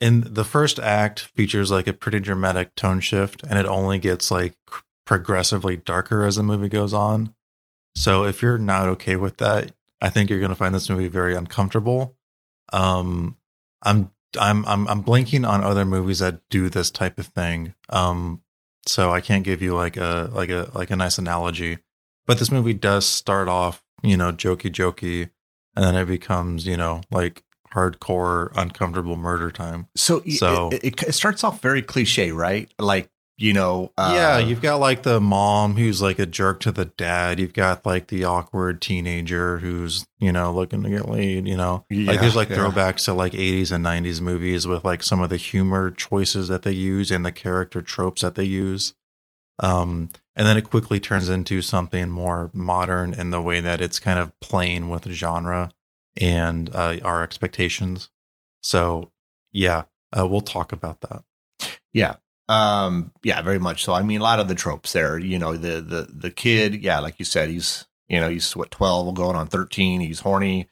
And 0.00 0.24
the 0.24 0.44
first 0.44 0.78
act 0.78 1.20
features 1.20 1.70
like 1.70 1.86
a 1.86 1.92
pretty 1.92 2.20
dramatic 2.20 2.74
tone 2.74 3.00
shift, 3.00 3.42
and 3.42 3.58
it 3.58 3.66
only 3.66 3.98
gets 3.98 4.30
like 4.30 4.54
progressively 5.04 5.76
darker 5.76 6.24
as 6.24 6.36
the 6.36 6.42
movie 6.42 6.70
goes 6.70 6.94
on. 6.94 7.34
So 7.96 8.24
if 8.24 8.42
you're 8.42 8.58
not 8.58 8.88
okay 8.88 9.16
with 9.16 9.36
that, 9.38 9.72
I 10.00 10.10
think 10.10 10.28
you're 10.30 10.40
going 10.40 10.50
to 10.50 10.54
find 10.56 10.74
this 10.74 10.90
movie 10.90 11.08
very 11.08 11.34
uncomfortable. 11.34 12.16
Um, 12.72 13.36
I'm 13.82 14.10
I'm 14.38 14.64
I'm 14.66 14.88
I'm 14.88 15.00
blinking 15.02 15.44
on 15.44 15.62
other 15.62 15.84
movies 15.84 16.18
that 16.18 16.40
do 16.50 16.68
this 16.68 16.90
type 16.90 17.18
of 17.18 17.26
thing. 17.26 17.74
Um, 17.90 18.42
so 18.86 19.10
I 19.12 19.20
can't 19.20 19.44
give 19.44 19.62
you 19.62 19.74
like 19.74 19.96
a 19.96 20.28
like 20.32 20.50
a 20.50 20.70
like 20.74 20.90
a 20.90 20.96
nice 20.96 21.18
analogy. 21.18 21.78
But 22.26 22.38
this 22.38 22.50
movie 22.50 22.74
does 22.74 23.06
start 23.06 23.48
off, 23.48 23.84
you 24.02 24.16
know, 24.16 24.32
jokey 24.32 24.70
jokey, 24.72 25.30
and 25.76 25.84
then 25.84 25.94
it 25.94 26.06
becomes, 26.06 26.66
you 26.66 26.76
know, 26.76 27.02
like 27.10 27.44
hardcore 27.74 28.50
uncomfortable 28.56 29.16
murder 29.16 29.50
time. 29.50 29.88
So, 29.96 30.22
So- 30.26 30.68
it, 30.72 30.84
it, 30.84 31.02
it 31.02 31.12
starts 31.12 31.44
off 31.44 31.60
very 31.60 31.82
cliche, 31.82 32.30
right? 32.32 32.72
Like 32.78 33.10
you 33.36 33.52
know, 33.52 33.92
uh, 33.98 34.12
yeah, 34.14 34.38
you've 34.38 34.62
got 34.62 34.76
like 34.78 35.02
the 35.02 35.20
mom 35.20 35.76
who's 35.76 36.00
like 36.00 36.20
a 36.20 36.26
jerk 36.26 36.60
to 36.60 36.72
the 36.72 36.84
dad. 36.84 37.40
You've 37.40 37.52
got 37.52 37.84
like 37.84 38.06
the 38.06 38.24
awkward 38.24 38.80
teenager 38.80 39.58
who's, 39.58 40.06
you 40.18 40.30
know, 40.30 40.52
looking 40.52 40.84
to 40.84 40.90
get 40.90 41.08
laid, 41.08 41.48
you 41.48 41.56
know. 41.56 41.84
like 41.90 42.20
there's 42.20 42.36
like 42.36 42.48
yeah. 42.50 42.56
throwbacks 42.56 43.06
to 43.06 43.14
like 43.14 43.32
80s 43.32 43.72
and 43.72 43.84
90s 43.84 44.20
movies 44.20 44.66
with 44.68 44.84
like 44.84 45.02
some 45.02 45.20
of 45.20 45.30
the 45.30 45.36
humor 45.36 45.90
choices 45.90 46.46
that 46.48 46.62
they 46.62 46.72
use 46.72 47.10
and 47.10 47.26
the 47.26 47.32
character 47.32 47.82
tropes 47.82 48.22
that 48.22 48.36
they 48.36 48.44
use. 48.44 48.94
Um 49.58 50.10
and 50.36 50.46
then 50.46 50.56
it 50.56 50.70
quickly 50.70 50.98
turns 51.00 51.28
into 51.28 51.62
something 51.62 52.10
more 52.10 52.50
modern 52.52 53.14
in 53.14 53.30
the 53.30 53.42
way 53.42 53.60
that 53.60 53.80
it's 53.80 54.00
kind 54.00 54.18
of 54.18 54.38
playing 54.40 54.88
with 54.88 55.08
genre 55.10 55.70
and 56.16 56.74
uh, 56.74 56.98
our 57.04 57.22
expectations. 57.22 58.10
So, 58.60 59.12
yeah, 59.52 59.84
uh, 60.16 60.26
we'll 60.26 60.40
talk 60.40 60.72
about 60.72 61.02
that. 61.02 61.22
Yeah. 61.92 62.16
Um, 62.48 63.12
yeah, 63.22 63.40
very 63.42 63.58
much 63.58 63.84
so. 63.84 63.92
I 63.94 64.02
mean, 64.02 64.20
a 64.20 64.24
lot 64.24 64.40
of 64.40 64.48
the 64.48 64.54
tropes 64.54 64.92
there, 64.92 65.18
you 65.18 65.38
know, 65.38 65.56
the, 65.56 65.80
the, 65.80 66.08
the 66.12 66.30
kid, 66.30 66.82
yeah, 66.82 66.98
like 67.00 67.18
you 67.18 67.24
said, 67.24 67.48
he's, 67.48 67.86
you 68.08 68.20
know, 68.20 68.28
he's 68.28 68.54
what, 68.54 68.70
12 68.70 69.14
going 69.14 69.36
on 69.36 69.46
13. 69.46 70.00
He's 70.00 70.20
horny. 70.20 70.68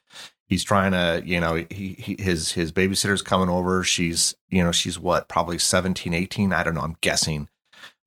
He's 0.47 0.65
trying 0.65 0.93
to, 0.93 1.23
you 1.25 1.41
know, 1.41 1.65
he, 1.71 1.97
he, 1.99 2.17
his, 2.19 2.53
his 2.53 2.73
babysitter's 2.73 3.23
coming 3.23 3.49
over. 3.49 3.83
She's, 3.85 4.35
you 4.51 4.63
know, 4.63 4.73
she's 4.73 4.99
what, 4.99 5.29
probably 5.29 5.59
17, 5.59 6.13
18. 6.13 6.53
I 6.53 6.63
don't 6.63 6.75
know. 6.75 6.83
I'm 6.83 6.97
guessing 7.01 7.49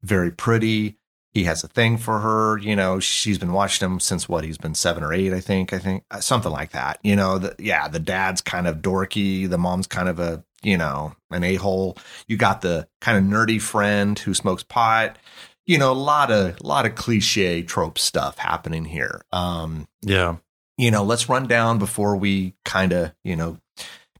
very 0.04 0.32
pretty. 0.32 0.98
He 1.34 1.46
has 1.46 1.64
a 1.64 1.68
thing 1.68 1.98
for 1.98 2.20
her, 2.20 2.58
you 2.60 2.78
know, 2.78 3.02
she's 3.02 3.38
been 3.38 3.52
watching 3.52 3.86
him 3.86 4.00
since 4.00 4.30
what, 4.30 4.46
he's 4.46 4.58
been 4.58 4.74
seven 4.74 5.04
or 5.04 5.12
eight, 5.12 5.34
I 5.34 5.42
think, 5.42 5.74
I 5.74 5.80
think 5.80 6.06
uh, 6.10 6.22
something 6.22 6.52
like 6.52 6.72
that. 6.72 6.98
You 7.04 7.18
know, 7.18 7.40
the, 7.40 7.56
yeah, 7.60 7.90
the 7.90 8.00
dad's 8.00 8.40
kind 8.40 8.68
of 8.68 8.78
dorky. 8.78 9.50
The 9.50 9.58
mom's 9.58 9.86
kind 9.86 10.08
of 10.08 10.18
a, 10.18 10.45
you 10.64 10.78
know, 10.78 11.16
an 11.32 11.44
a-hole. 11.44 11.98
You 12.28 12.38
got 12.38 12.62
the 12.62 12.88
kind 13.02 13.18
of 13.18 13.24
nerdy 13.24 13.62
friend 13.62 14.18
who 14.18 14.34
smokes 14.34 14.64
pot. 14.64 15.18
You 15.66 15.78
know 15.78 15.92
a 15.92 15.94
lot 15.94 16.32
of 16.32 16.60
a 16.60 16.68
lot 16.68 16.86
of 16.86 16.96
cliche 16.96 17.64
trope 17.64 17.98
stuff 17.98 18.38
happening 18.38 18.86
here. 18.86 19.22
Um 19.32 19.88
Yeah. 20.02 20.38
you 20.78 20.92
know 20.92 21.04
let's 21.04 21.28
run 21.30 21.48
down 21.48 21.80
before 21.80 22.16
we 22.18 22.54
kind 22.66 22.94
of 22.94 23.14
you 23.24 23.36
know 23.36 23.58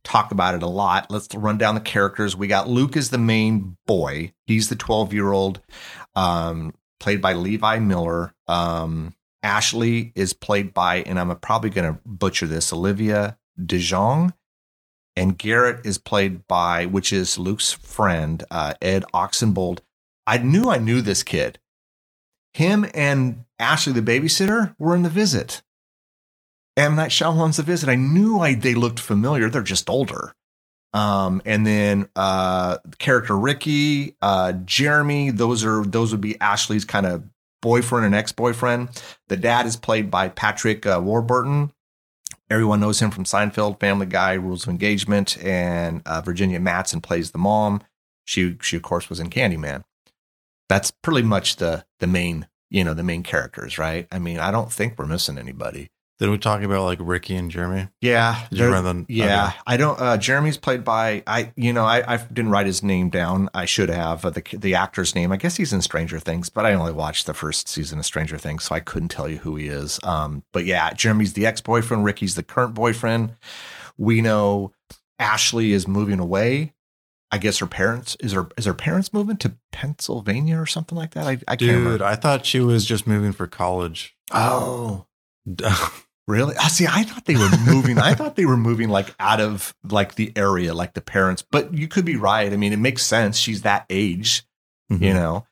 talk 0.04 0.32
about 0.32 0.56
it 0.56 0.64
a 0.64 0.68
lot. 0.68 1.10
Let's 1.12 1.34
run 1.36 1.58
down 1.58 1.76
the 1.76 1.82
characters. 1.82 2.36
We 2.36 2.48
got 2.48 2.68
luke 2.70 2.98
as 2.98 3.10
the 3.12 3.18
main 3.20 3.78
boy. 3.86 4.34
He's 4.48 4.70
the 4.70 4.76
12 4.76 5.14
year 5.14 5.32
old 5.32 5.62
um 6.16 6.74
played 7.00 7.22
by 7.22 7.34
levi 7.34 7.78
miller. 7.80 8.34
Um 8.48 9.14
ashley 9.44 10.12
is 10.16 10.34
played 10.34 10.74
by 10.74 11.04
and 11.04 11.20
i'm 11.20 11.36
probably 11.38 11.70
going 11.70 11.94
to 11.94 12.00
butcher 12.04 12.48
this 12.48 12.74
olivia 12.74 13.38
DeJonge 13.62 14.34
and 15.16 15.38
Garrett 15.38 15.86
is 15.86 15.98
played 15.98 16.48
by, 16.48 16.86
which 16.86 17.14
is 17.14 17.38
Luke's 17.38 17.72
friend, 17.72 18.44
uh, 18.52 18.74
Ed 18.82 19.04
Oxenbould. 19.14 19.80
I 20.28 20.38
knew 20.40 20.70
I 20.70 20.78
knew 20.78 21.02
this 21.02 21.24
kid. 21.24 21.60
Him 22.54 22.86
and 22.94 23.46
Ashley, 23.60 23.94
the 23.94 24.02
babysitter, 24.02 24.76
were 24.80 24.96
in 24.96 25.04
the 25.04 25.10
visit. 25.10 25.62
M 26.78 26.96
Night 26.96 27.12
Shyamalan's 27.12 27.58
the 27.58 27.64
visit. 27.64 27.90
I 27.90 27.96
knew 27.96 28.40
I 28.40 28.54
they 28.54 28.76
looked 28.76 29.00
familiar. 29.00 29.50
They're 29.50 29.62
just 29.62 29.90
older. 29.90 30.34
Um, 30.94 31.42
and 31.46 31.68
then 31.68 32.08
uh, 32.16 32.78
character 33.00 33.38
Ricky, 33.38 34.16
uh, 34.22 34.54
Jeremy. 34.54 35.32
Those 35.32 35.66
are 35.66 35.84
those 35.84 36.12
would 36.12 36.22
be 36.22 36.40
Ashley's 36.40 36.86
kind 36.86 37.06
of 37.06 37.24
boyfriend 37.62 38.06
and 38.06 38.16
ex 38.16 38.32
boyfriend. 38.32 38.90
The 39.28 39.38
dad 39.38 39.66
is 39.66 39.76
played 39.76 40.10
by 40.10 40.30
Patrick 40.30 40.86
uh, 40.86 41.02
Warburton. 41.04 41.72
Everyone 42.50 42.80
knows 42.80 43.02
him 43.02 43.10
from 43.12 43.24
Seinfeld, 43.24 43.80
Family 43.80 44.06
Guy, 44.06 44.34
Rules 44.34 44.64
of 44.64 44.70
Engagement, 44.70 45.38
and 45.44 46.02
uh, 46.06 46.22
Virginia 46.22 46.60
Madsen 46.60 47.02
plays 47.02 47.32
the 47.32 47.40
mom. 47.40 47.82
She, 48.24 48.58
she 48.62 48.76
of 48.76 48.84
course, 48.84 49.10
was 49.10 49.20
in 49.20 49.30
Candyman. 49.30 49.84
That's 50.70 50.92
pretty 50.92 51.28
much 51.28 51.58
the 51.58 51.86
the 52.00 52.08
main, 52.08 52.48
you 52.70 52.84
know, 52.84 52.94
the 52.94 53.04
main 53.04 53.24
characters, 53.24 53.78
right? 53.78 54.08
I 54.12 54.20
mean, 54.20 54.40
I 54.40 54.52
don't 54.52 54.72
think 54.72 54.98
we're 54.98 55.06
missing 55.06 55.38
anybody. 55.38 55.90
Did 56.18 56.30
we 56.30 56.38
talk 56.38 56.62
about 56.62 56.86
like 56.86 57.00
Ricky 57.02 57.36
and 57.36 57.52
Jeremy? 57.52 57.90
Yeah, 58.00 58.40
Did 58.50 58.60
you 58.60 58.72
they're- 58.72 59.06
Yeah, 59.10 59.48
okay. 59.48 59.58
I 59.68 59.78
don't. 59.78 60.00
Uh, 60.00 60.18
Jeremy's 60.18 60.58
played 60.58 60.86
by 60.86 61.24
I. 61.28 61.52
You 61.58 61.74
know, 61.74 61.84
I, 61.84 62.14
I 62.14 62.18
didn't 62.18 62.52
write 62.52 62.68
his 62.68 62.82
name 62.84 63.10
down. 63.10 63.50
I 63.54 63.66
should 63.66 63.90
have 63.90 64.24
uh, 64.24 64.30
the 64.30 64.44
the 64.54 64.76
actor's 64.76 65.14
name. 65.14 65.34
I 65.34 65.38
guess 65.38 65.58
he's 65.58 65.74
in 65.74 65.82
Stranger 65.82 66.20
Things, 66.20 66.48
but 66.50 66.66
I 66.66 66.74
only 66.74 66.94
watched 66.94 67.26
the 67.26 67.34
first 67.34 67.68
season 67.68 68.00
of 68.00 68.06
Stranger 68.06 68.38
Things, 68.38 68.64
so 68.64 68.76
I 68.76 68.80
couldn't 68.80 69.10
tell 69.10 69.28
you 69.28 69.40
who 69.40 69.58
he 69.58 69.68
is. 69.68 70.00
Um, 70.04 70.44
but 70.54 70.64
yeah, 70.64 70.94
Jeremy's 70.94 71.34
the 71.34 71.46
ex 71.46 71.60
boyfriend. 71.60 72.06
Ricky's 72.06 72.36
the 72.36 72.44
current 72.44 72.74
boyfriend. 72.76 73.36
We 73.98 74.22
know 74.22 74.72
Ashley 75.20 75.74
is 75.74 75.86
moving 75.86 76.20
away. 76.20 76.74
I 77.32 77.38
guess 77.40 77.58
her 77.58 77.68
parents 77.68 78.16
is 78.22 78.32
her 78.32 78.48
is 78.56 78.64
her 78.64 78.74
parents 78.74 79.12
moving 79.12 79.36
to 79.38 79.58
Pennsylvania 79.74 80.58
or 80.58 80.66
something 80.66 80.98
like 80.98 81.12
that. 81.16 81.28
I, 81.28 81.32
I 81.32 81.58
can't 81.58 81.60
Dude, 81.60 81.76
remember. 81.76 82.06
I 82.06 82.16
thought 82.16 82.46
she 82.46 82.62
was 82.62 82.86
just 82.86 83.06
moving 83.06 83.34
for 83.34 83.48
college. 83.48 84.16
Oh, 84.32 85.08
Really? 86.28 86.56
I 86.58 86.68
see. 86.70 86.88
I 86.88 87.04
thought 87.04 87.26
they 87.26 87.36
were 87.36 87.50
moving. 87.68 88.00
I 88.00 88.16
thought 88.16 88.36
they 88.36 88.46
were 88.46 88.58
moving 88.58 88.90
like 88.90 89.14
out 89.20 89.40
of 89.40 89.76
like 89.88 90.16
the 90.16 90.32
area, 90.36 90.74
like 90.74 90.94
the 90.94 91.02
parents. 91.02 91.44
But 91.44 91.74
you 91.74 91.88
could 91.88 92.06
be 92.06 92.16
right. 92.16 92.52
I 92.52 92.58
mean, 92.58 92.74
it 92.74 92.80
makes 92.80 93.04
sense. 93.06 93.38
She's 93.38 93.62
that 93.62 93.86
age, 93.92 94.44
you 94.90 94.98
Mhm. 94.98 95.14
know. 95.14 95.46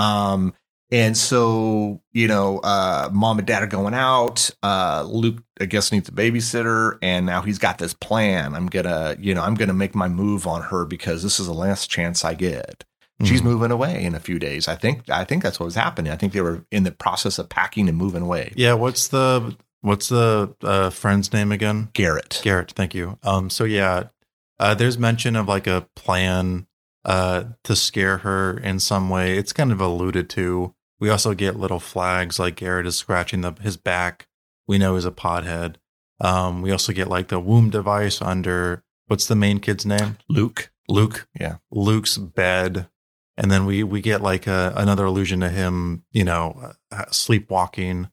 Um, 0.00 0.54
and 0.92 1.16
so 1.16 2.00
you 2.12 2.28
know, 2.28 2.58
uh, 2.60 3.08
mom 3.12 3.38
and 3.38 3.46
dad 3.46 3.62
are 3.64 3.66
going 3.68 3.94
out. 3.94 4.50
Uh, 4.62 5.04
Luke, 5.08 5.42
I 5.60 5.64
guess, 5.64 5.90
needs 5.90 6.08
a 6.08 6.12
babysitter, 6.12 6.98
and 7.02 7.26
now 7.26 7.42
he's 7.42 7.58
got 7.58 7.78
this 7.78 7.94
plan. 7.94 8.54
I'm 8.54 8.66
gonna, 8.68 9.16
you 9.18 9.34
know, 9.34 9.42
I'm 9.42 9.54
gonna 9.54 9.72
make 9.74 9.94
my 9.96 10.08
move 10.08 10.46
on 10.46 10.62
her 10.62 10.84
because 10.84 11.22
this 11.24 11.40
is 11.40 11.46
the 11.46 11.54
last 11.54 11.90
chance 11.90 12.24
I 12.24 12.34
get. 12.34 12.84
She's 13.22 13.40
Mhm. 13.42 13.44
moving 13.44 13.70
away 13.70 14.02
in 14.04 14.14
a 14.14 14.20
few 14.20 14.38
days. 14.38 14.66
I 14.68 14.76
think. 14.76 15.02
I 15.10 15.24
think 15.24 15.42
that's 15.42 15.58
what 15.60 15.66
was 15.66 15.74
happening. 15.74 16.10
I 16.12 16.16
think 16.16 16.32
they 16.32 16.40
were 16.40 16.64
in 16.70 16.84
the 16.84 16.90
process 16.92 17.38
of 17.38 17.48
packing 17.50 17.88
and 17.88 17.98
moving 17.98 18.22
away. 18.22 18.52
Yeah, 18.56 18.72
what's 18.74 19.08
the 19.08 19.56
what's 19.80 20.08
the 20.08 20.54
uh, 20.62 20.90
friend's 20.90 21.32
name 21.32 21.52
again? 21.52 21.90
Garrett. 21.92 22.40
Garrett, 22.42 22.72
thank 22.72 22.94
you. 22.94 23.18
Um, 23.22 23.50
so 23.50 23.64
yeah, 23.64 24.04
uh, 24.58 24.74
there's 24.74 24.98
mention 24.98 25.36
of 25.36 25.48
like 25.48 25.66
a 25.66 25.86
plan 25.96 26.66
uh 27.04 27.44
to 27.64 27.74
scare 27.74 28.18
her 28.18 28.58
in 28.58 28.78
some 28.78 29.08
way. 29.08 29.38
It's 29.38 29.54
kind 29.54 29.72
of 29.72 29.80
alluded 29.80 30.28
to. 30.30 30.74
We 30.98 31.08
also 31.08 31.32
get 31.32 31.56
little 31.56 31.80
flags 31.80 32.38
like 32.38 32.56
Garrett 32.56 32.86
is 32.86 32.96
scratching 32.96 33.40
the 33.40 33.52
his 33.60 33.76
back. 33.76 34.28
We 34.66 34.76
know 34.78 34.94
he's 34.96 35.06
a 35.06 35.10
pothead. 35.10 35.76
Um, 36.20 36.60
we 36.60 36.70
also 36.70 36.92
get 36.92 37.08
like 37.08 37.28
the 37.28 37.40
womb 37.40 37.70
device 37.70 38.20
under 38.20 38.84
what's 39.06 39.26
the 39.26 39.34
main 39.34 39.58
kid's 39.58 39.86
name? 39.86 40.18
Luke. 40.28 40.70
Luke. 40.88 41.26
Yeah. 41.38 41.56
Luke's 41.70 42.18
bed. 42.18 42.88
And 43.36 43.50
then 43.50 43.64
we 43.64 43.82
we 43.82 44.02
get 44.02 44.20
like 44.20 44.46
a, 44.46 44.72
another 44.76 45.06
allusion 45.06 45.40
to 45.40 45.48
him, 45.48 46.04
you 46.12 46.24
know, 46.24 46.74
uh, 46.92 47.04
sleepwalking. 47.10 48.10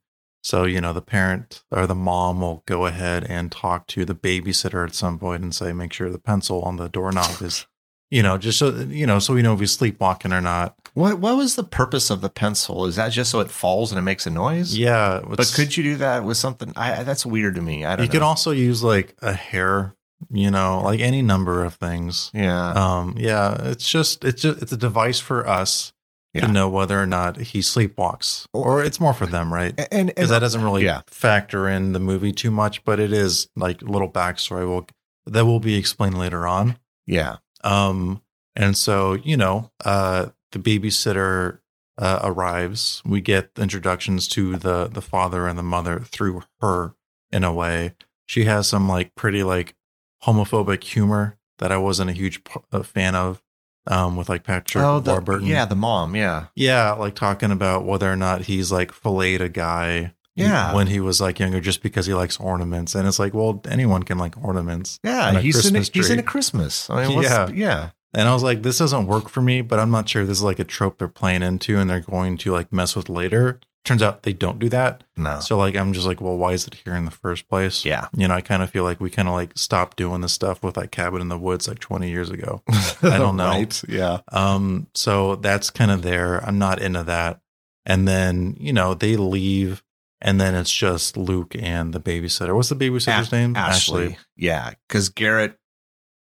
So, 0.48 0.64
you 0.64 0.80
know, 0.80 0.94
the 0.94 1.02
parent 1.02 1.66
or 1.72 1.86
the 1.88 1.94
mom 1.94 2.40
will 2.40 2.64
go 2.66 2.86
ahead 2.86 3.26
and 3.26 3.52
talk 3.52 3.86
to 3.88 4.06
the 4.06 4.16
babysitter 4.16 4.88
at 4.88 4.96
some 4.96 5.20
point 5.20 5.44
and 5.44 5.54
say, 5.54 5.74
make 5.74 5.92
sure 5.92 6.10
the 6.10 6.18
pencil 6.18 6.62
on 6.62 6.78
the 6.78 6.88
doorknob 6.88 7.42
is, 7.42 7.68
you 8.10 8.24
know, 8.24 8.38
just 8.38 8.58
so, 8.58 8.70
you 8.70 9.06
know, 9.06 9.20
so 9.20 9.34
we 9.34 9.42
know 9.42 9.56
if 9.56 9.60
he's 9.60 9.78
sleepwalking 9.78 10.32
or 10.32 10.40
not. 10.40 10.74
What 10.94 11.20
what 11.20 11.36
was 11.36 11.58
the 11.58 11.66
purpose 11.66 12.10
of 12.10 12.22
the 12.22 12.30
pencil? 12.30 12.86
Is 12.86 12.96
that 12.96 13.10
just 13.10 13.30
so 13.30 13.42
it 13.42 13.52
falls 13.52 13.92
and 13.92 14.00
it 14.00 14.04
makes 14.04 14.26
a 14.26 14.30
noise? 14.30 14.78
Yeah. 14.78 15.22
But 15.28 15.52
could 15.54 15.76
you 15.76 15.84
do 15.84 15.96
that 15.98 16.24
with 16.24 16.38
something? 16.38 16.72
I, 16.78 17.04
that's 17.04 17.26
weird 17.26 17.56
to 17.56 17.62
me. 17.62 17.84
I 17.84 17.98
don't 17.98 18.06
you 18.06 18.08
know. 18.08 18.14
could 18.14 18.22
also 18.22 18.52
use 18.52 18.82
like 18.82 19.18
a 19.22 19.34
hair, 19.34 19.96
you 20.32 20.50
know, 20.50 20.80
like 20.82 21.02
any 21.02 21.22
number 21.22 21.66
of 21.66 21.74
things. 21.74 22.32
yeah. 22.34 22.72
Um, 22.72 23.16
yeah, 23.18 23.58
it's 23.64 23.90
just, 23.90 24.24
it's 24.24 24.44
just, 24.44 24.62
it's 24.62 24.72
a 24.72 24.78
device 24.78 25.20
for 25.20 25.46
us 25.46 25.92
Yeah. 26.34 26.46
to 26.46 26.52
know 26.52 26.70
whether 26.70 27.02
or 27.02 27.08
not 27.08 27.38
he 27.38 27.60
sleepwalks 27.60 28.46
or 28.54 28.84
it's 28.84 29.00
more 29.00 29.14
for 29.14 29.26
them, 29.26 29.52
right? 29.52 29.74
and 29.92 30.08
because 30.10 30.30
that 30.30 30.40
doesn't 30.40 30.64
really 30.64 30.86
yeah. 30.86 31.02
factor 31.08 31.68
in 31.68 31.94
the 31.94 32.00
movie 32.00 32.32
too 32.32 32.52
much, 32.52 32.84
but 32.84 33.00
it 33.00 33.12
is 33.12 33.48
like 33.56 33.82
a 33.82 33.86
little 33.86 34.10
backstory 34.12 34.68
will 34.68 34.88
that 35.26 35.46
will 35.46 35.60
be 35.60 35.76
explained 35.76 36.18
later 36.18 36.46
on. 36.46 36.78
yeah. 37.06 37.38
Um, 37.64 38.22
and 38.56 38.78
so 38.78 39.14
you 39.14 39.36
know, 39.38 39.72
uh, 39.84 40.28
the 40.52 40.60
babysitter 40.60 41.60
uh, 41.98 42.20
arrives. 42.24 43.02
We 43.06 43.22
get 43.22 43.52
introductions 43.58 44.28
to 44.30 44.58
the 44.58 44.88
the 44.88 45.02
father 45.02 45.48
and 45.48 45.58
the 45.58 45.64
mother 45.64 46.00
through 46.02 46.44
her 46.62 46.94
in 47.32 47.44
a 47.44 47.54
way. 47.54 47.96
She 48.26 48.44
has 48.46 48.68
some 48.68 48.88
like 48.88 49.16
pretty 49.16 49.44
like 49.44 49.76
homophobic 50.24 50.84
humor 50.84 51.38
that 51.60 51.72
I 51.72 51.78
wasn't 51.78 52.10
a 52.10 52.14
huge 52.14 52.44
p- 52.44 52.60
uh, 52.72 52.84
fan 52.84 53.16
of. 53.16 53.42
Um, 53.90 54.16
with 54.18 54.30
like 54.30 54.44
Patrick 54.44 54.84
oh, 54.84 55.00
the, 55.00 55.12
Warburton, 55.12 55.48
yeah, 55.48 55.66
the 55.66 55.76
mom. 55.76 56.16
Yeah. 56.16 56.48
yeah, 56.56 56.92
like 56.94 57.16
talking 57.16 57.52
about 57.52 57.86
whether 57.86 58.12
or 58.12 58.16
not 58.16 58.42
he's 58.42 58.72
like 58.72 58.92
filleted 58.92 59.42
a 59.42 59.50
guy. 59.50 60.14
Yeah. 60.36 60.76
When 60.76 60.86
he 60.86 61.00
was 61.00 61.20
like 61.20 61.40
younger, 61.40 61.60
just 61.60 61.82
because 61.82 62.06
he 62.06 62.14
likes 62.14 62.40
ornaments, 62.40 62.94
and 62.94 63.08
it's 63.08 63.18
like, 63.18 63.34
well, 63.34 63.62
anyone 63.68 64.04
can 64.04 64.20
like 64.20 64.38
ornaments. 64.44 65.00
Yeah. 65.04 65.40
He's 65.40 65.66
in 65.66 65.76
a, 65.76 65.80
Christmas 65.80 65.90
he's 65.94 66.10
in 66.12 66.20
a. 66.20 66.24
Christmas. 66.24 66.90
I 66.90 67.08
mean, 67.08 67.24
Yeah. 67.24 67.50
yeah. 67.50 67.90
And 68.14 68.28
I 68.28 68.34
was 68.34 68.44
like, 68.44 68.64
this 68.64 68.78
doesn't 68.78 69.08
work 69.08 69.30
for 69.30 69.42
me, 69.42 69.62
but 69.62 69.80
I'm 69.80 69.92
not 69.92 70.08
sure 70.08 70.26
this 70.26 70.38
is 70.38 70.44
like 70.44 70.60
a 70.60 70.64
trope 70.64 70.98
they're 70.98 71.08
playing 71.08 71.42
into, 71.44 71.78
and 71.78 71.90
they're 71.90 72.00
going 72.00 72.38
to 72.40 72.52
like 72.52 72.72
mess 72.72 72.96
with 72.96 73.10
later. 73.10 73.60
Turns 73.88 74.04
out 74.04 74.24
they 74.24 74.34
don't 74.34 74.60
do 74.60 74.68
that. 74.68 75.06
No. 75.16 75.40
So 75.40 75.58
like, 75.58 75.78
I'm 75.78 75.94
just 75.94 76.06
like, 76.06 76.20
well, 76.20 76.38
why 76.38 76.52
is 76.52 76.68
it 76.68 76.74
here 76.74 76.94
in 76.94 77.06
the 77.06 77.12
first 77.12 77.48
place? 77.48 77.86
Yeah. 77.86 78.08
You 78.14 78.28
know, 78.28 78.34
I 78.34 78.42
kind 78.42 78.62
of 78.62 78.70
feel 78.70 78.84
like 78.84 79.00
we 79.00 79.10
kind 79.10 79.30
of 79.30 79.34
like 79.34 79.58
stopped 79.58 79.96
doing 79.96 80.20
this 80.20 80.34
stuff 80.34 80.62
with 80.62 80.76
like 80.76 80.92
Cabin 80.92 81.22
in 81.22 81.30
the 81.30 81.38
Woods 81.38 81.70
like 81.70 81.80
20 81.80 82.10
years 82.10 82.30
ago. 82.30 82.62
I 83.02 83.18
don't 83.18 83.38
know. 83.38 83.52
Right? 83.52 83.84
Yeah. 83.88 84.20
Um, 84.30 84.88
so 84.94 85.38
that's 85.38 85.70
kind 85.70 85.90
of 85.90 86.02
there. 86.02 86.44
I'm 86.46 86.60
not 86.60 86.82
into 86.82 87.04
that. 87.04 87.40
And 87.86 88.06
then, 88.06 88.58
you 88.60 88.74
know, 88.74 88.94
they 88.94 89.16
leave 89.16 89.84
and 90.20 90.42
then 90.42 90.54
it's 90.54 90.74
just 90.74 91.16
Luke 91.16 91.56
and 91.58 91.94
the 91.94 92.02
babysitter. 92.02 92.54
What's 92.54 92.68
the 92.68 92.76
babysitter's 92.76 93.32
name? 93.32 93.56
Ashley. 93.56 94.18
Yeah. 94.36 94.74
Because 94.88 95.08
Garrett, 95.08 95.58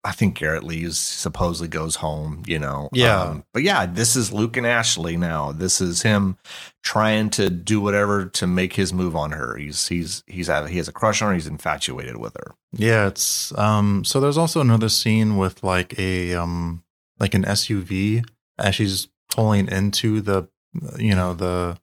I 0.06 0.12
think 0.12 0.36
Garrett 0.36 0.64
leaves, 0.64 0.98
supposedly 0.98 1.70
goes 1.70 1.96
home, 1.96 2.44
you 2.46 2.60
know. 2.60 2.90
Yeah. 2.92 3.22
Um, 3.22 3.46
but 3.54 3.64
yeah, 3.64 3.86
this 3.86 4.18
is 4.18 4.34
Luke 4.34 4.58
and 4.58 4.68
Ashley 4.68 5.16
now. 5.16 5.54
This 5.54 5.80
is 5.80 6.02
him 6.02 6.38
trying 6.84 7.30
to 7.32 7.50
do 7.50 7.80
whatever 7.80 8.26
to 8.26 8.46
make 8.46 8.74
his 8.74 8.92
move 8.92 9.16
on 9.16 9.32
her. 9.32 9.56
He's 9.56 9.88
he's 9.88 10.24
he's 10.28 10.48
had, 10.48 10.68
he 10.70 10.78
has 10.78 10.90
a 10.90 10.92
crush 10.92 11.22
on 11.22 11.30
her. 11.30 11.34
He's 11.34 11.48
infatuated 11.48 12.18
with 12.18 12.34
her. 12.34 12.56
Yeah, 12.74 13.08
it's 13.08 13.58
um 13.58 14.04
so 14.04 14.20
there's 14.20 14.38
also 14.38 14.60
another 14.60 14.90
scene 14.90 15.38
with 15.38 15.64
like 15.64 15.98
a 15.98 16.34
um 16.34 16.84
like 17.20 17.34
an 17.34 17.44
SUV 17.44 18.26
as 18.60 18.76
she's 18.76 19.08
pulling 19.32 19.70
into 19.70 20.20
the 20.20 20.50
you 20.98 21.16
know 21.16 21.34
the 21.34 21.78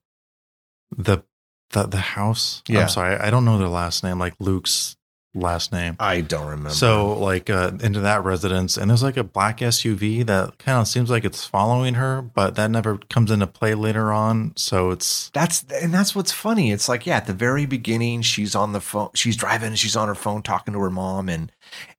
the 0.97 1.23
the, 1.71 1.85
the 1.85 1.99
house. 1.99 2.63
Yeah. 2.69 2.83
I'm 2.83 2.89
sorry, 2.89 3.17
I 3.17 3.31
don't 3.31 3.45
know 3.45 3.57
their 3.57 3.69
last 3.69 4.05
name, 4.05 4.19
like 4.19 4.35
Luke's 4.39 4.97
last 5.35 5.73
name. 5.73 5.97
I 6.01 6.21
don't 6.21 6.47
remember. 6.47 6.71
So 6.71 7.19
like 7.19 7.51
uh, 7.51 7.73
into 7.81 8.01
that 8.01 8.25
residence, 8.25 8.77
and 8.77 8.91
there's 8.91 9.03
like 9.03 9.17
a 9.17 9.25
black 9.25 9.59
SUV 9.59 10.25
that 10.27 10.59
kind 10.59 10.79
of 10.79 10.89
seems 10.89 11.11
like 11.11 11.25
it's 11.25 11.45
following 11.45 11.95
her, 11.95 12.23
but 12.23 12.55
that 12.57 12.71
never 12.71 12.99
comes 12.99 13.31
into 13.31 13.47
play 13.47 13.75
later 13.75 14.13
on. 14.13 14.53
So 14.57 14.91
it's 14.91 15.31
That's 15.31 15.65
and 15.83 15.93
that's 15.93 16.15
what's 16.15 16.33
funny. 16.33 16.73
It's 16.73 16.89
like 16.89 17.07
yeah, 17.07 17.17
at 17.17 17.27
the 17.27 17.33
very 17.33 17.67
beginning, 17.67 18.23
she's 18.23 18.55
on 18.55 18.73
the 18.73 18.81
phone, 18.81 19.11
she's 19.15 19.37
driving, 19.37 19.69
and 19.69 19.79
she's 19.79 19.97
on 19.97 20.09
her 20.09 20.15
phone 20.15 20.43
talking 20.43 20.75
to 20.75 20.81
her 20.81 20.91
mom, 20.91 21.29
and 21.29 21.53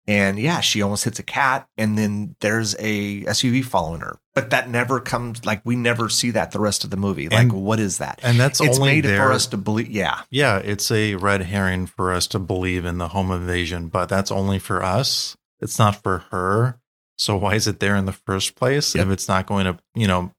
and 0.07 0.39
yeah, 0.39 0.59
she 0.61 0.81
almost 0.81 1.03
hits 1.03 1.19
a 1.19 1.23
cat, 1.23 1.67
and 1.77 1.97
then 1.97 2.35
there's 2.41 2.75
a 2.79 3.23
SUV 3.25 3.63
following 3.63 4.01
her. 4.01 4.17
But 4.33 4.49
that 4.51 4.69
never 4.69 4.99
comes 4.99 5.45
like 5.45 5.61
we 5.65 5.75
never 5.75 6.07
see 6.09 6.31
that 6.31 6.51
the 6.51 6.59
rest 6.59 6.83
of 6.83 6.89
the 6.89 6.97
movie. 6.97 7.29
Like 7.29 7.39
And- 7.41 7.51
what 7.53 7.79
is 7.79 7.97
that? 7.99 8.19
and 8.23 8.39
that's 8.39 8.61
it's 8.61 8.77
only 8.79 8.93
made 8.95 9.05
there 9.05 9.17
for 9.25 9.31
us 9.31 9.45
to 9.47 9.57
believe. 9.57 9.89
Yeah, 9.89 10.21
Yeah, 10.29 10.57
it's 10.57 10.89
a 10.91 11.15
red 11.15 11.41
herring 11.43 11.85
for 11.85 12.11
us 12.13 12.27
to 12.27 12.39
believe 12.39 12.85
in 12.85 12.97
the 12.97 13.09
home 13.09 13.31
invasion, 13.31 13.87
but 13.89 14.07
that's 14.07 14.31
only 14.31 14.57
for 14.59 14.83
us. 14.83 15.35
It's 15.59 15.77
not 15.77 16.01
for 16.01 16.25
her. 16.31 16.79
So 17.17 17.37
why 17.37 17.53
is 17.55 17.67
it 17.67 17.79
there 17.79 17.95
in 17.95 18.05
the 18.05 18.13
first 18.13 18.55
place 18.55 18.95
Yep. 18.95 19.05
if 19.05 19.11
it's 19.11 19.27
not 19.27 19.45
going 19.45 19.65
to, 19.65 19.77
you 19.93 20.07
know, 20.07 20.31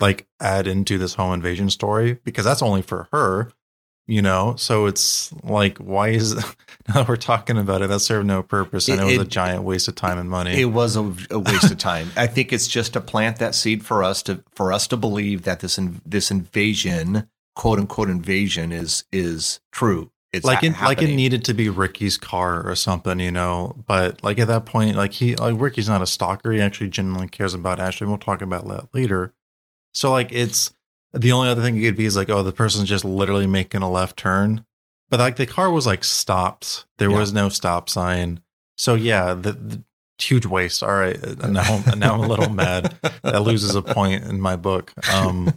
like 0.00 0.26
add 0.40 0.66
into 0.66 0.96
this 0.98 1.14
home 1.14 1.32
invasion 1.34 1.68
story? 1.68 2.18
Because 2.24 2.44
that's 2.44 2.62
only 2.62 2.82
for 2.82 3.08
her, 3.12 3.50
you 4.06 4.22
know? 4.22 4.54
So 4.56 4.86
it's 4.86 5.32
like, 5.42 5.78
why 5.78 6.08
is 6.08 6.34
now 6.88 6.94
that 6.94 7.08
we're 7.08 7.16
talking 7.16 7.58
about 7.58 7.82
it, 7.82 7.88
that 7.88 8.00
served 8.00 8.26
no 8.26 8.42
purpose 8.42 8.88
and 8.88 9.00
It- 9.00 9.14
it, 9.14 9.18
was 9.18 9.26
a 9.26 9.30
giant 9.30 9.62
waste 9.64 9.88
of 9.88 9.94
time 9.94 10.18
and 10.18 10.30
money. 10.30 10.60
it 10.60 10.66
was 10.66 10.96
a, 10.96 11.12
a 11.30 11.38
waste 11.38 11.70
of 11.70 11.78
time. 11.78 12.10
I 12.16 12.26
think 12.26 12.52
it's 12.52 12.68
just 12.68 12.92
to 12.94 13.00
plant 13.00 13.38
that 13.38 13.54
seed 13.54 13.84
for 13.84 14.02
us 14.04 14.22
to 14.24 14.42
for 14.54 14.72
us 14.72 14.86
to 14.88 14.96
believe 14.96 15.42
that 15.42 15.60
this 15.60 15.78
in, 15.78 16.00
this 16.06 16.30
invasion, 16.30 17.28
quote 17.54 17.78
unquote 17.78 18.10
invasion, 18.10 18.72
is 18.72 19.04
is 19.12 19.60
true. 19.72 20.10
It's 20.32 20.44
like 20.44 20.62
it 20.62 20.74
like 20.82 21.00
it 21.00 21.14
needed 21.14 21.44
to 21.46 21.54
be 21.54 21.70
Ricky's 21.70 22.18
car 22.18 22.62
or 22.68 22.74
something, 22.74 23.20
you 23.20 23.30
know. 23.30 23.74
But 23.86 24.22
like 24.22 24.38
at 24.38 24.48
that 24.48 24.66
point, 24.66 24.94
like 24.96 25.12
he 25.12 25.34
like 25.36 25.54
Ricky's 25.58 25.88
not 25.88 26.02
a 26.02 26.06
stalker. 26.06 26.52
He 26.52 26.60
actually 26.60 26.90
genuinely 26.90 27.28
cares 27.28 27.54
about 27.54 27.80
Ashley. 27.80 28.06
We'll 28.06 28.18
talk 28.18 28.42
about 28.42 28.68
that 28.68 28.88
later. 28.92 29.32
So 29.94 30.10
like 30.10 30.30
it's 30.32 30.74
the 31.16 31.32
only 31.32 31.48
other 31.48 31.62
thing 31.62 31.76
it 31.76 31.82
could 31.82 31.96
be 31.96 32.04
is 32.06 32.16
like, 32.16 32.30
oh, 32.30 32.42
the 32.42 32.52
person's 32.52 32.88
just 32.88 33.04
literally 33.04 33.46
making 33.46 33.82
a 33.82 33.90
left 33.90 34.16
turn. 34.16 34.64
But 35.08 35.20
like 35.20 35.36
the 35.36 35.46
car 35.46 35.70
was 35.70 35.86
like 35.86 36.02
stopped. 36.04 36.84
There 36.98 37.10
Yeah. 37.10 37.18
was 37.18 37.32
no 37.32 37.48
stop 37.48 37.88
sign. 37.88 38.40
So 38.76 38.94
yeah, 38.94 39.34
the, 39.34 39.52
the 39.52 39.82
huge 40.18 40.46
waste. 40.46 40.82
All 40.82 40.90
right, 40.94 41.16
now 41.48 41.82
now 41.96 42.14
I'm 42.14 42.20
a 42.20 42.26
little 42.26 42.48
mad. 42.50 42.96
That 43.22 43.42
loses 43.42 43.74
a 43.74 43.82
point 43.82 44.24
in 44.24 44.40
my 44.40 44.56
book. 44.56 44.92
Um, 45.12 45.52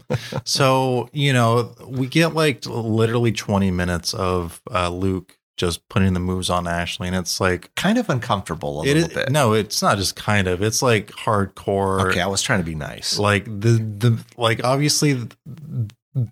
so 0.45 1.09
you 1.13 1.33
know, 1.33 1.73
we 1.87 2.07
get 2.07 2.33
like 2.35 2.65
literally 2.65 3.31
20 3.31 3.71
minutes 3.71 4.13
of 4.13 4.61
uh, 4.71 4.89
Luke 4.89 5.37
just 5.59 5.87
putting 5.89 6.13
the 6.13 6.19
moves 6.19 6.49
on 6.49 6.67
Ashley, 6.67 7.07
and 7.07 7.15
it's 7.15 7.39
like 7.39 7.69
kind 7.75 7.97
of 7.99 8.09
uncomfortable 8.09 8.79
a 8.81 8.83
it 8.85 8.95
little 8.95 9.09
is, 9.09 9.13
bit. 9.13 9.29
no, 9.29 9.53
it's 9.53 9.81
not 9.83 9.97
just 9.97 10.15
kind 10.15 10.47
of. 10.47 10.63
It's 10.63 10.81
like 10.81 11.11
hardcore. 11.11 12.09
okay, 12.09 12.21
I 12.21 12.27
was 12.27 12.41
trying 12.41 12.59
to 12.61 12.65
be 12.65 12.73
nice. 12.75 13.19
Like 13.19 13.45
the 13.45 13.73
the 13.77 14.23
like 14.37 14.63
obviously 14.63 15.27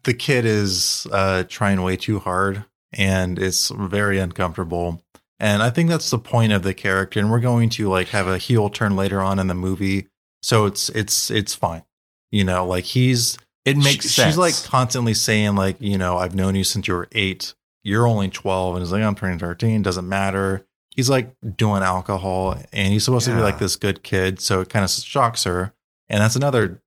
the 0.04 0.14
kid 0.14 0.46
is 0.46 1.06
uh 1.12 1.44
trying 1.48 1.82
way 1.84 1.96
too 1.96 2.20
hard 2.20 2.66
and 2.94 3.38
it's 3.38 3.70
very 3.70 4.18
uncomfortable. 4.20 5.02
And 5.40 5.62
I 5.62 5.70
think 5.70 5.90
that's 5.90 6.10
the 6.10 6.18
point 6.18 6.52
of 6.52 6.64
the 6.64 6.74
character 6.74 7.20
and 7.20 7.30
we're 7.30 7.40
going 7.40 7.70
to 7.72 7.88
like 7.90 8.08
have 8.10 8.28
a 8.28 8.38
heel 8.40 8.70
turn 8.70 8.96
later 8.96 9.22
on 9.22 9.38
in 9.40 9.48
the 9.48 9.54
movie. 9.54 10.08
So 10.42 10.66
it's 10.66 10.90
it's 10.90 11.30
it's 11.30 11.54
fine. 11.54 11.84
You 12.32 12.44
know, 12.44 12.66
like 12.66 12.86
he's 12.86 13.38
It 13.66 13.78
makes 13.78 14.06
she- 14.06 14.10
sense. 14.10 14.30
She's 14.30 14.38
like 14.38 14.56
constantly 14.64 15.14
saying 15.14 15.56
like, 15.56 15.78
you 15.80 15.98
know, 15.98 16.18
I've 16.18 16.34
known 16.36 16.56
you 16.56 16.64
since 16.64 16.88
you 16.88 16.96
were 16.96 17.08
8. 17.12 17.54
You're 17.88 18.06
only 18.06 18.30
12 18.30 18.76
and 18.76 18.84
he's 18.84 18.92
like 18.92 19.02
I'm 19.02 19.16
turning 19.16 19.40
13, 19.40 19.82
doesn't 19.82 20.08
matter. 20.08 20.66
He's 20.90 21.10
like 21.10 21.34
doing 21.56 21.84
alcohol 21.84 22.58
and 22.74 22.92
he's 22.92 23.06
supposed 23.06 23.28
to 23.28 23.36
be 23.36 23.42
like 23.42 23.60
this 23.60 23.76
good 23.76 24.04
kid, 24.04 24.42
so 24.42 24.62
it 24.62 24.70
kind 24.70 24.84
of 24.84 24.92
shocks 24.92 25.46
her. 25.46 25.74
And 26.10 26.22
that's 26.22 26.36
another 26.36 26.82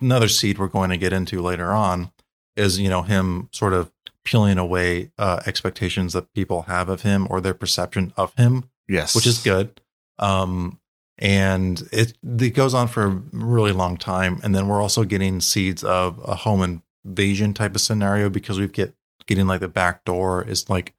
another 0.00 0.28
seed 0.28 0.58
we're 0.58 0.68
going 0.68 0.90
to 0.90 0.96
get 0.96 1.12
into 1.12 1.42
later 1.42 1.72
on 1.72 2.12
is 2.56 2.78
you 2.78 2.88
know 2.88 3.02
him 3.02 3.48
sort 3.52 3.72
of 3.72 3.90
peeling 4.24 4.56
away 4.56 5.10
uh, 5.18 5.40
expectations 5.46 6.12
that 6.12 6.32
people 6.32 6.62
have 6.62 6.88
of 6.88 7.02
him 7.02 7.26
or 7.28 7.40
their 7.40 7.54
perception 7.54 8.12
of 8.16 8.32
him 8.34 8.70
yes, 8.88 9.14
which 9.14 9.26
is 9.26 9.42
good 9.42 9.80
um 10.18 10.78
and 11.18 11.88
it 11.92 12.16
it 12.22 12.50
goes 12.50 12.74
on 12.74 12.86
for 12.86 13.04
a 13.04 13.22
really 13.32 13.72
long 13.72 13.96
time 13.96 14.40
and 14.42 14.54
then 14.54 14.68
we're 14.68 14.82
also 14.82 15.04
getting 15.04 15.40
seeds 15.40 15.82
of 15.82 16.20
a 16.24 16.34
home 16.34 16.82
invasion 17.04 17.54
type 17.54 17.74
of 17.74 17.80
scenario 17.80 18.28
because 18.28 18.58
we 18.58 18.68
get 18.68 18.94
getting 19.28 19.46
like 19.46 19.60
the 19.60 19.68
back 19.68 20.04
door 20.04 20.42
is 20.44 20.68
like 20.68 20.94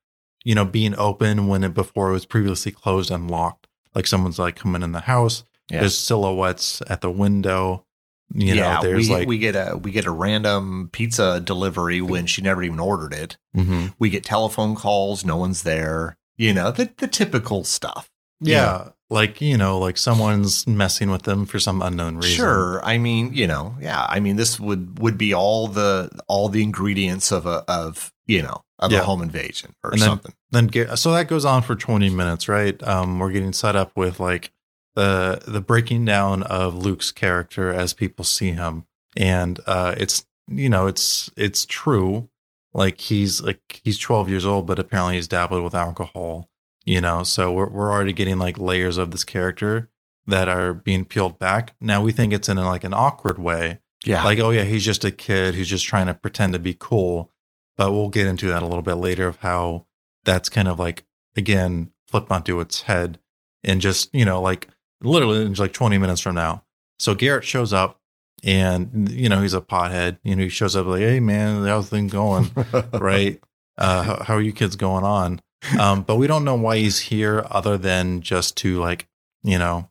you 0.45 0.55
know 0.55 0.63
being 0.63 0.95
open 0.97 1.47
when 1.47 1.65
it 1.65 1.73
before 1.73 2.09
it 2.09 2.13
was 2.13 2.25
previously 2.25 2.71
closed 2.71 3.11
and 3.11 3.29
locked 3.29 3.67
like 3.93 4.07
someone's 4.07 4.39
like 4.39 4.55
coming 4.55 4.81
in 4.83 4.93
the 4.93 5.01
house 5.01 5.43
Yeah. 5.69 5.81
there's 5.81 5.97
silhouettes 5.97 6.81
at 6.87 7.01
the 7.01 7.11
window 7.11 7.85
you 8.33 8.53
yeah, 8.53 8.75
know 8.75 8.81
there's 8.83 9.09
we, 9.09 9.13
like 9.15 9.27
we 9.27 9.37
get 9.39 9.55
a 9.55 9.75
we 9.75 9.91
get 9.91 10.05
a 10.05 10.11
random 10.11 10.89
pizza 10.91 11.39
delivery 11.41 11.99
when 11.99 12.27
she 12.27 12.43
never 12.43 12.61
even 12.61 12.79
ordered 12.79 13.11
it. 13.11 13.37
Mhm. 13.57 13.95
We 13.97 14.11
get 14.11 14.23
telephone 14.23 14.75
calls, 14.75 15.25
no 15.25 15.35
one's 15.37 15.63
there. 15.63 16.15
You 16.37 16.53
know, 16.53 16.69
the 16.71 16.91
the 16.97 17.07
typical 17.07 17.63
stuff. 17.63 18.07
yeah 18.39 18.89
like 19.09 19.41
you 19.41 19.57
know 19.57 19.79
like 19.79 19.97
someone's 19.97 20.67
messing 20.67 21.09
with 21.09 21.23
them 21.23 21.47
for 21.47 21.59
some 21.59 21.81
unknown 21.81 22.17
reason 22.17 22.35
Sure. 22.35 22.79
I 22.85 22.99
mean, 22.99 23.33
you 23.33 23.47
know, 23.47 23.75
yeah. 23.81 24.05
I 24.07 24.19
mean, 24.19 24.35
this 24.35 24.59
would 24.59 24.99
would 24.99 25.17
be 25.17 25.33
all 25.33 25.67
the 25.67 26.11
all 26.27 26.49
the 26.49 26.61
ingredients 26.61 27.31
of 27.31 27.47
a 27.47 27.63
of 27.67 28.13
you 28.29 28.41
know 28.43 28.63
of 28.77 28.91
Yeah. 28.91 28.99
a 28.99 29.03
home 29.03 29.21
invasion 29.21 29.75
or 29.83 29.91
And 29.91 29.99
something. 29.99 30.33
then 30.51 30.67
get 30.67 30.97
so 30.99 31.11
that 31.13 31.27
goes 31.27 31.43
on 31.45 31.61
for 31.63 31.75
20 31.75 32.09
minutes 32.09 32.47
right? 32.47 32.81
Um 32.87 33.19
we're 33.19 33.31
getting 33.31 33.53
set 33.53 33.75
up 33.75 33.91
with 33.97 34.19
like 34.19 34.51
the 34.95 35.41
the 35.47 35.61
breaking 35.61 36.05
down 36.05 36.43
of 36.43 36.75
luke's 36.75 37.11
character 37.11 37.73
as 37.73 37.93
people 37.93 38.23
see 38.25 38.51
him. 38.51 38.85
And 39.17 39.59
uh 39.65 39.95
it's 39.97 40.25
you 40.47 40.69
know 40.69 40.87
it's 40.87 41.29
it's 41.35 41.65
true. 41.65 42.29
Like 42.73 42.99
he's 43.01 43.41
like 43.41 43.81
he's 43.83 43.97
12 43.97 44.29
years 44.29 44.45
old 44.45 44.67
but 44.67 44.79
apparently 44.79 45.15
he's 45.15 45.27
dabbled 45.27 45.63
with 45.63 45.75
alcohol 45.75 46.47
you 46.85 47.01
know? 47.01 47.23
So 47.23 47.51
we're, 47.51 47.69
we're 47.69 47.91
already 47.91 48.13
getting 48.13 48.39
like 48.39 48.57
layers 48.57 48.97
of 48.97 49.11
this 49.11 49.23
character 49.23 49.89
that 50.25 50.47
are 50.47 50.73
being 50.73 51.05
peeled 51.05 51.37
back. 51.37 51.75
Now 51.81 52.01
we 52.01 52.11
think 52.11 52.33
it's 52.33 52.49
in 52.49 52.57
like 52.57 52.83
an 52.83 52.93
awkward 52.93 53.37
way. 53.39 53.79
Yeah. 54.05 54.23
like 54.23 54.39
oh 54.39 54.51
yeah 54.51 54.63
he's 54.63 54.85
just 54.85 55.03
a 55.03 55.11
kid 55.11 55.55
who's 55.55 55.67
just 55.69 55.85
trying 55.85 56.07
to 56.07 56.13
pretend 56.13 56.53
to 56.53 56.59
be 56.59 56.73
cool 56.79 57.31
but 57.79 57.93
we'll 57.93 58.09
get 58.09 58.27
into 58.27 58.47
that 58.49 58.61
a 58.61 58.65
little 58.65 58.81
bit 58.81 58.95
later 58.95 59.25
of 59.25 59.37
how 59.37 59.85
that's 60.25 60.49
kind 60.49 60.67
of 60.67 60.77
like 60.77 61.05
again 61.37 61.89
flipped 62.09 62.29
onto 62.29 62.59
its 62.59 62.81
head 62.81 63.17
and 63.63 63.79
just 63.79 64.13
you 64.13 64.25
know 64.25 64.41
like 64.41 64.67
literally 65.01 65.45
in 65.45 65.53
like 65.53 65.71
20 65.71 65.97
minutes 65.97 66.19
from 66.19 66.35
now. 66.35 66.61
So 66.99 67.15
garrett 67.15 67.45
shows 67.45 67.71
up 67.71 68.01
and 68.43 69.09
you 69.09 69.29
know 69.29 69.41
he's 69.41 69.53
a 69.53 69.61
pothead. 69.61 70.19
You 70.23 70.35
know 70.35 70.43
he 70.43 70.49
shows 70.49 70.75
up 70.75 70.87
like 70.87 70.99
hey 70.99 71.21
man 71.21 71.65
how's 71.65 71.89
things 71.89 72.11
going? 72.11 72.51
Right? 72.93 73.41
Uh 73.77 74.03
how, 74.03 74.23
how 74.23 74.33
are 74.35 74.41
you 74.41 74.51
kids 74.51 74.75
going 74.75 75.05
on? 75.05 75.41
Um 75.79 76.01
but 76.01 76.17
we 76.17 76.27
don't 76.27 76.43
know 76.43 76.55
why 76.55 76.79
he's 76.79 76.99
here 76.99 77.45
other 77.49 77.77
than 77.77 78.19
just 78.19 78.57
to 78.57 78.77
like 78.77 79.07
you 79.41 79.57
know 79.57 79.89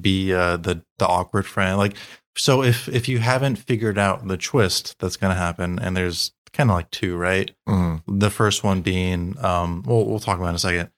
be 0.00 0.34
uh 0.34 0.58
the 0.58 0.82
the 0.98 1.06
awkward 1.06 1.46
friend. 1.46 1.78
Like 1.78 1.96
so 2.36 2.62
if 2.62 2.86
if 2.86 3.08
you 3.08 3.18
haven't 3.18 3.56
figured 3.56 3.96
out 3.96 4.28
the 4.28 4.36
twist 4.36 4.96
that's 4.98 5.16
going 5.16 5.32
to 5.34 5.38
happen 5.38 5.78
and 5.78 5.96
there's 5.96 6.32
kind 6.52 6.70
of 6.70 6.76
like 6.76 6.90
two 6.90 7.16
right? 7.16 7.50
Mhm. 7.68 8.02
the 8.06 8.30
first 8.30 8.64
one 8.64 8.82
being 8.82 9.36
um 9.44 9.82
we'll, 9.86 10.04
we'll 10.06 10.18
talk 10.20 10.38
about 10.38 10.50
in 10.50 10.54
a 10.56 10.58
second. 10.58 10.90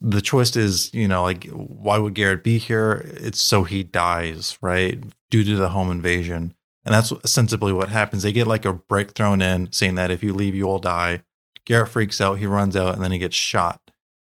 The 0.00 0.20
twist 0.20 0.56
is 0.56 0.92
you 0.94 1.08
know 1.08 1.22
like 1.22 1.46
why 1.48 1.98
would 1.98 2.14
garrett 2.14 2.44
be 2.44 2.58
here? 2.58 3.04
It's 3.16 3.40
so 3.40 3.64
he 3.64 3.82
dies 3.82 4.56
right? 4.62 5.02
Due 5.30 5.44
to 5.44 5.56
the 5.56 5.70
home 5.70 5.90
invasion. 5.90 6.54
And 6.84 6.94
that's 6.94 7.12
sensibly 7.30 7.72
what 7.72 7.88
happens. 7.90 8.22
They 8.22 8.32
get 8.32 8.46
like 8.46 8.64
a 8.64 8.72
brick 8.72 9.12
thrown 9.12 9.42
in 9.42 9.70
saying 9.72 9.96
that 9.96 10.10
if 10.10 10.22
you 10.22 10.32
leave 10.32 10.54
you 10.54 10.66
will 10.66 10.78
die. 10.78 11.22
Garrett 11.66 11.90
freaks 11.90 12.20
out. 12.20 12.38
He 12.38 12.46
runs 12.46 12.74
out 12.76 12.94
and 12.94 13.04
then 13.04 13.12
he 13.12 13.18
gets 13.18 13.36
shot. 13.36 13.80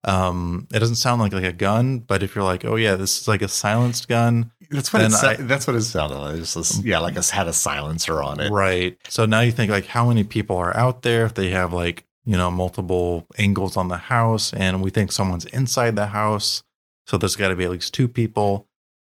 Um 0.03 0.67
it 0.73 0.79
doesn't 0.79 0.97
sound 0.97 1.21
like 1.21 1.33
like 1.33 1.43
a 1.43 1.51
gun 1.53 1.99
but 1.99 2.21
if 2.21 2.35
you're 2.35 2.43
like 2.43 2.63
oh 2.65 2.75
yeah 2.75 2.95
this 2.95 3.21
is 3.21 3.27
like 3.27 3.41
a 3.41 3.47
silenced 3.47 4.07
gun 4.07 4.51
That's 4.69 4.91
what 4.93 5.01
it 5.01 5.13
I- 5.13 5.35
that's 5.35 5.67
what 5.67 5.75
it 5.75 5.81
sounded 5.83 6.17
like. 6.17 6.35
It's 6.37 6.53
just, 6.53 6.83
yeah, 6.83 6.99
like 6.99 7.15
it's 7.15 7.29
had 7.29 7.47
a 7.47 7.53
silencer 7.53 8.21
on 8.21 8.39
it. 8.39 8.51
Right. 8.51 8.97
So 9.09 9.25
now 9.25 9.41
you 9.41 9.51
think 9.51 9.71
like 9.71 9.85
how 9.85 10.07
many 10.07 10.23
people 10.23 10.57
are 10.57 10.75
out 10.75 11.01
there 11.01 11.25
if 11.25 11.33
they 11.33 11.49
have 11.51 11.73
like, 11.73 12.05
you 12.25 12.35
know, 12.37 12.49
multiple 12.51 13.27
angles 13.37 13.77
on 13.77 13.87
the 13.87 13.97
house 13.97 14.51
and 14.53 14.81
we 14.81 14.89
think 14.89 15.11
someone's 15.11 15.45
inside 15.45 15.95
the 15.95 16.07
house. 16.07 16.63
So 17.07 17.17
there's 17.17 17.35
got 17.35 17.49
to 17.49 17.55
be 17.55 17.65
at 17.65 17.71
least 17.71 17.93
two 17.93 18.07
people. 18.07 18.67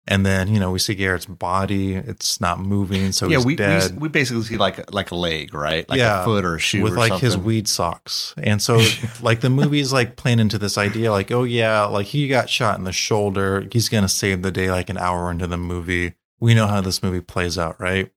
And 0.06 0.26
then, 0.26 0.48
you 0.48 0.60
know, 0.60 0.70
we 0.70 0.78
see 0.78 0.94
Garrett's 0.94 1.24
body. 1.24 1.94
It's 1.94 2.38
not 2.38 2.60
moving. 2.60 3.10
So 3.12 3.26
yeah, 3.26 3.38
we, 3.38 3.56
we 3.56 3.88
we 3.96 4.08
basically 4.08 4.42
see 4.42 4.58
like 4.58 4.92
like 4.92 5.10
a 5.10 5.14
leg, 5.14 5.54
right? 5.54 5.88
Like 5.88 5.98
Yeah, 5.98 6.22
a 6.22 6.24
foot 6.24 6.44
or 6.44 6.56
a 6.56 6.58
shoe 6.58 6.82
with 6.82 6.92
or 6.92 6.96
like 6.96 7.20
his 7.20 7.38
weed 7.38 7.66
socks. 7.66 8.34
And 8.36 8.60
so 8.60 8.82
like 9.22 9.40
the 9.40 9.48
movie's 9.48 9.94
like 9.94 10.16
playing 10.16 10.40
into 10.40 10.58
this 10.58 10.76
idea 10.76 11.10
like, 11.10 11.30
oh 11.30 11.44
yeah, 11.44 11.84
like 11.84 12.06
he 12.06 12.28
got 12.28 12.50
shot 12.50 12.76
in 12.78 12.84
the 12.84 12.92
shoulder. 12.92 13.66
He's 13.72 13.88
going 13.88 14.04
to 14.04 14.08
save 14.08 14.42
the 14.42 14.52
day 14.52 14.70
like 14.70 14.90
an 14.90 14.98
hour 14.98 15.30
into 15.30 15.46
the 15.46 15.56
movie. 15.56 16.14
We 16.38 16.52
know 16.52 16.66
how 16.66 16.82
this 16.82 17.02
movie 17.02 17.22
plays 17.22 17.56
out, 17.56 17.80
right? 17.80 18.12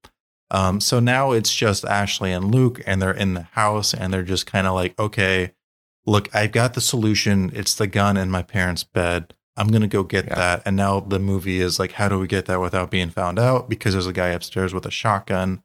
Um, 0.51 0.79
so 0.81 0.99
now 0.99 1.31
it's 1.31 1.53
just 1.53 1.85
Ashley 1.85 2.31
and 2.31 2.53
Luke, 2.53 2.81
and 2.85 3.01
they're 3.01 3.11
in 3.11 3.33
the 3.33 3.43
house, 3.43 3.93
and 3.93 4.13
they're 4.13 4.23
just 4.23 4.45
kind 4.45 4.65
of 4.65 4.73
like, 4.73 4.97
okay, 4.97 5.53
look, 6.05 6.33
I've 6.33 6.51
got 6.51 6.73
the 6.73 6.81
solution. 6.81 7.51
It's 7.53 7.75
the 7.75 7.87
gun 7.87 8.17
in 8.17 8.31
my 8.31 8.41
parents' 8.41 8.83
bed. 8.83 9.33
I'm 9.57 9.67
gonna 9.69 9.87
go 9.87 10.03
get 10.03 10.25
Yeah. 10.27 10.35
that. 10.35 10.61
And 10.65 10.75
now 10.75 10.99
the 10.99 11.19
movie 11.19 11.59
is 11.59 11.79
like, 11.79 11.93
how 11.93 12.07
do 12.07 12.19
we 12.19 12.27
get 12.27 12.45
that 12.45 12.61
without 12.61 12.91
being 12.91 13.09
found 13.09 13.39
out? 13.39 13.69
Because 13.69 13.93
there's 13.93 14.07
a 14.07 14.13
guy 14.13 14.27
upstairs 14.29 14.73
with 14.73 14.85
a 14.85 14.91
shotgun. 14.91 15.63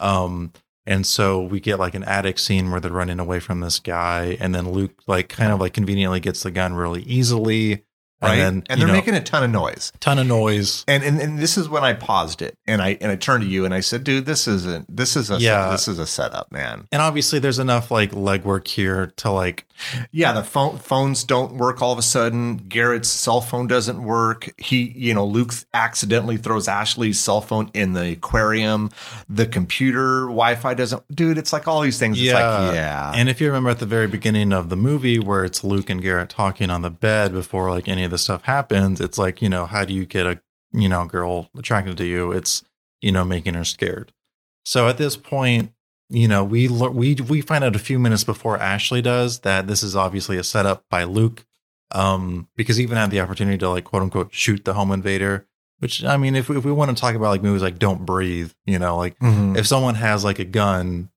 Um, 0.00 0.52
and 0.86 1.06
so 1.06 1.40
we 1.42 1.60
get 1.60 1.78
like 1.78 1.94
an 1.94 2.04
attic 2.04 2.38
scene 2.38 2.70
where 2.70 2.80
they're 2.80 2.90
running 2.90 3.20
away 3.20 3.40
from 3.40 3.60
this 3.60 3.78
guy, 3.78 4.36
and 4.40 4.54
then 4.54 4.70
Luke 4.70 5.02
like 5.06 5.28
kind 5.28 5.52
of 5.52 5.60
like 5.60 5.72
conveniently 5.74 6.20
gets 6.20 6.42
the 6.42 6.50
gun 6.50 6.74
really 6.74 7.02
easily. 7.04 7.84
Right? 8.24 8.38
And 8.38 8.46
And, 8.46 8.62
then 8.68 8.78
you 8.78 8.84
they're 8.86 8.86
know, 8.88 8.92
making 9.00 9.14
a 9.14 9.22
ton 9.22 9.42
of 9.44 9.50
noise. 9.50 9.92
ton 10.00 10.18
of 10.18 10.26
noise. 10.26 10.84
And, 10.88 11.02
and 11.02 11.20
and 11.20 11.38
this 11.38 11.56
is 11.56 11.68
when 11.68 11.84
I 11.84 11.92
paused 11.92 12.42
it 12.42 12.56
and 12.66 12.80
I 12.82 12.96
and 13.00 13.10
I 13.12 13.16
turned 13.16 13.42
to 13.44 13.48
you 13.48 13.64
and 13.64 13.72
I 13.74 13.80
said, 13.80 14.04
"Dude, 14.04 14.26
this 14.26 14.46
isn't 14.48 14.94
this 14.94 15.16
is 15.16 15.30
a 15.30 15.38
Yeah. 15.38 15.70
this 15.70 15.88
is 15.88 15.98
a 15.98 16.06
setup, 16.06 16.50
man." 16.52 16.86
And 16.92 17.00
obviously 17.02 17.38
there's 17.38 17.58
enough 17.58 17.90
like 17.90 18.12
legwork 18.12 18.68
here 18.68 19.12
to 19.16 19.30
like 19.30 19.66
Yeah, 20.12 20.32
the 20.32 20.44
phone 20.44 20.78
phones 20.78 21.24
don't 21.24 21.54
work 21.56 21.82
all 21.82 21.92
of 21.92 21.98
a 21.98 22.02
sudden. 22.02 22.56
Garrett's 22.68 23.08
cell 23.08 23.40
phone 23.40 23.66
doesn't 23.66 24.02
work. 24.02 24.48
He, 24.58 24.92
you 24.96 25.12
know, 25.14 25.24
Luke 25.26 25.52
accidentally 25.74 26.36
throws 26.36 26.68
Ashley's 26.68 27.18
cell 27.20 27.40
phone 27.40 27.70
in 27.74 27.92
the 27.92 28.12
aquarium. 28.12 28.90
The 29.28 29.46
computer 29.46 30.22
Wi-Fi 30.26 30.74
doesn't. 30.74 31.02
Dude, 31.14 31.38
it's 31.38 31.52
like 31.52 31.66
all 31.66 31.80
these 31.80 31.98
things. 31.98 32.16
It's 32.18 32.26
Yeah. 32.26 32.34
like, 32.58 32.74
yeah, 32.74 33.12
And 33.14 33.28
if 33.28 33.40
you 33.40 33.48
remember 33.48 33.70
at 33.70 33.80
the 33.80 33.86
very 33.86 34.06
beginning 34.06 34.52
of 34.52 34.68
the 34.68 34.76
movie 34.76 35.18
where 35.18 35.44
it's 35.44 35.64
Luke 35.64 35.90
and 35.90 36.00
Garrett 36.00 36.28
talking 36.30 36.70
on 36.70 36.82
the 36.82 36.90
bed 36.90 37.32
before 37.32 37.70
like 37.70 37.88
any 37.88 38.04
of 38.04 38.10
this 38.14 38.22
stuff 38.22 38.42
happens, 38.44 39.00
it's 39.00 39.18
like, 39.18 39.42
you 39.42 39.48
know, 39.48 39.66
how 39.66 39.84
do 39.84 39.92
you 39.92 40.06
get 40.06 40.26
a, 40.26 40.40
you 40.72 40.88
know, 40.88 41.04
girl 41.04 41.50
attracted 41.58 41.96
to 41.98 42.04
you? 42.04 42.32
It's, 42.32 42.64
you 43.00 43.12
know, 43.12 43.24
making 43.24 43.54
her 43.54 43.64
scared. 43.64 44.12
So 44.64 44.88
at 44.88 44.96
this 44.98 45.16
point, 45.16 45.72
you 46.10 46.28
know, 46.28 46.42
we 46.44 46.68
we 46.68 47.14
we 47.14 47.40
find 47.40 47.64
out 47.64 47.76
a 47.76 47.78
few 47.78 47.98
minutes 47.98 48.24
before 48.24 48.56
Ashley 48.58 49.02
does 49.02 49.40
that 49.40 49.66
this 49.66 49.82
is 49.82 49.94
obviously 49.96 50.36
a 50.38 50.44
setup 50.44 50.84
by 50.90 51.04
Luke 51.04 51.44
um 51.92 52.48
because 52.56 52.76
he 52.76 52.82
even 52.82 52.96
had 52.96 53.10
the 53.10 53.20
opportunity 53.20 53.58
to 53.58 53.68
like 53.68 53.84
quote 53.84 54.02
unquote 54.02 54.32
shoot 54.34 54.64
the 54.64 54.74
home 54.74 54.90
invader, 54.92 55.46
which 55.80 56.04
I 56.04 56.16
mean 56.16 56.34
if 56.34 56.48
we, 56.48 56.56
if 56.58 56.64
we 56.64 56.72
want 56.72 56.96
to 56.96 57.00
talk 57.00 57.14
about 57.14 57.28
like 57.30 57.42
movies 57.42 57.62
like 57.62 57.78
Don't 57.78 58.04
Breathe, 58.06 58.52
you 58.66 58.78
know, 58.78 58.96
like 58.96 59.18
Mhm. 59.18 59.56
if 59.56 59.66
someone 59.66 59.94
has 59.96 60.24
like 60.24 60.38
a 60.38 60.44
gun 60.44 61.10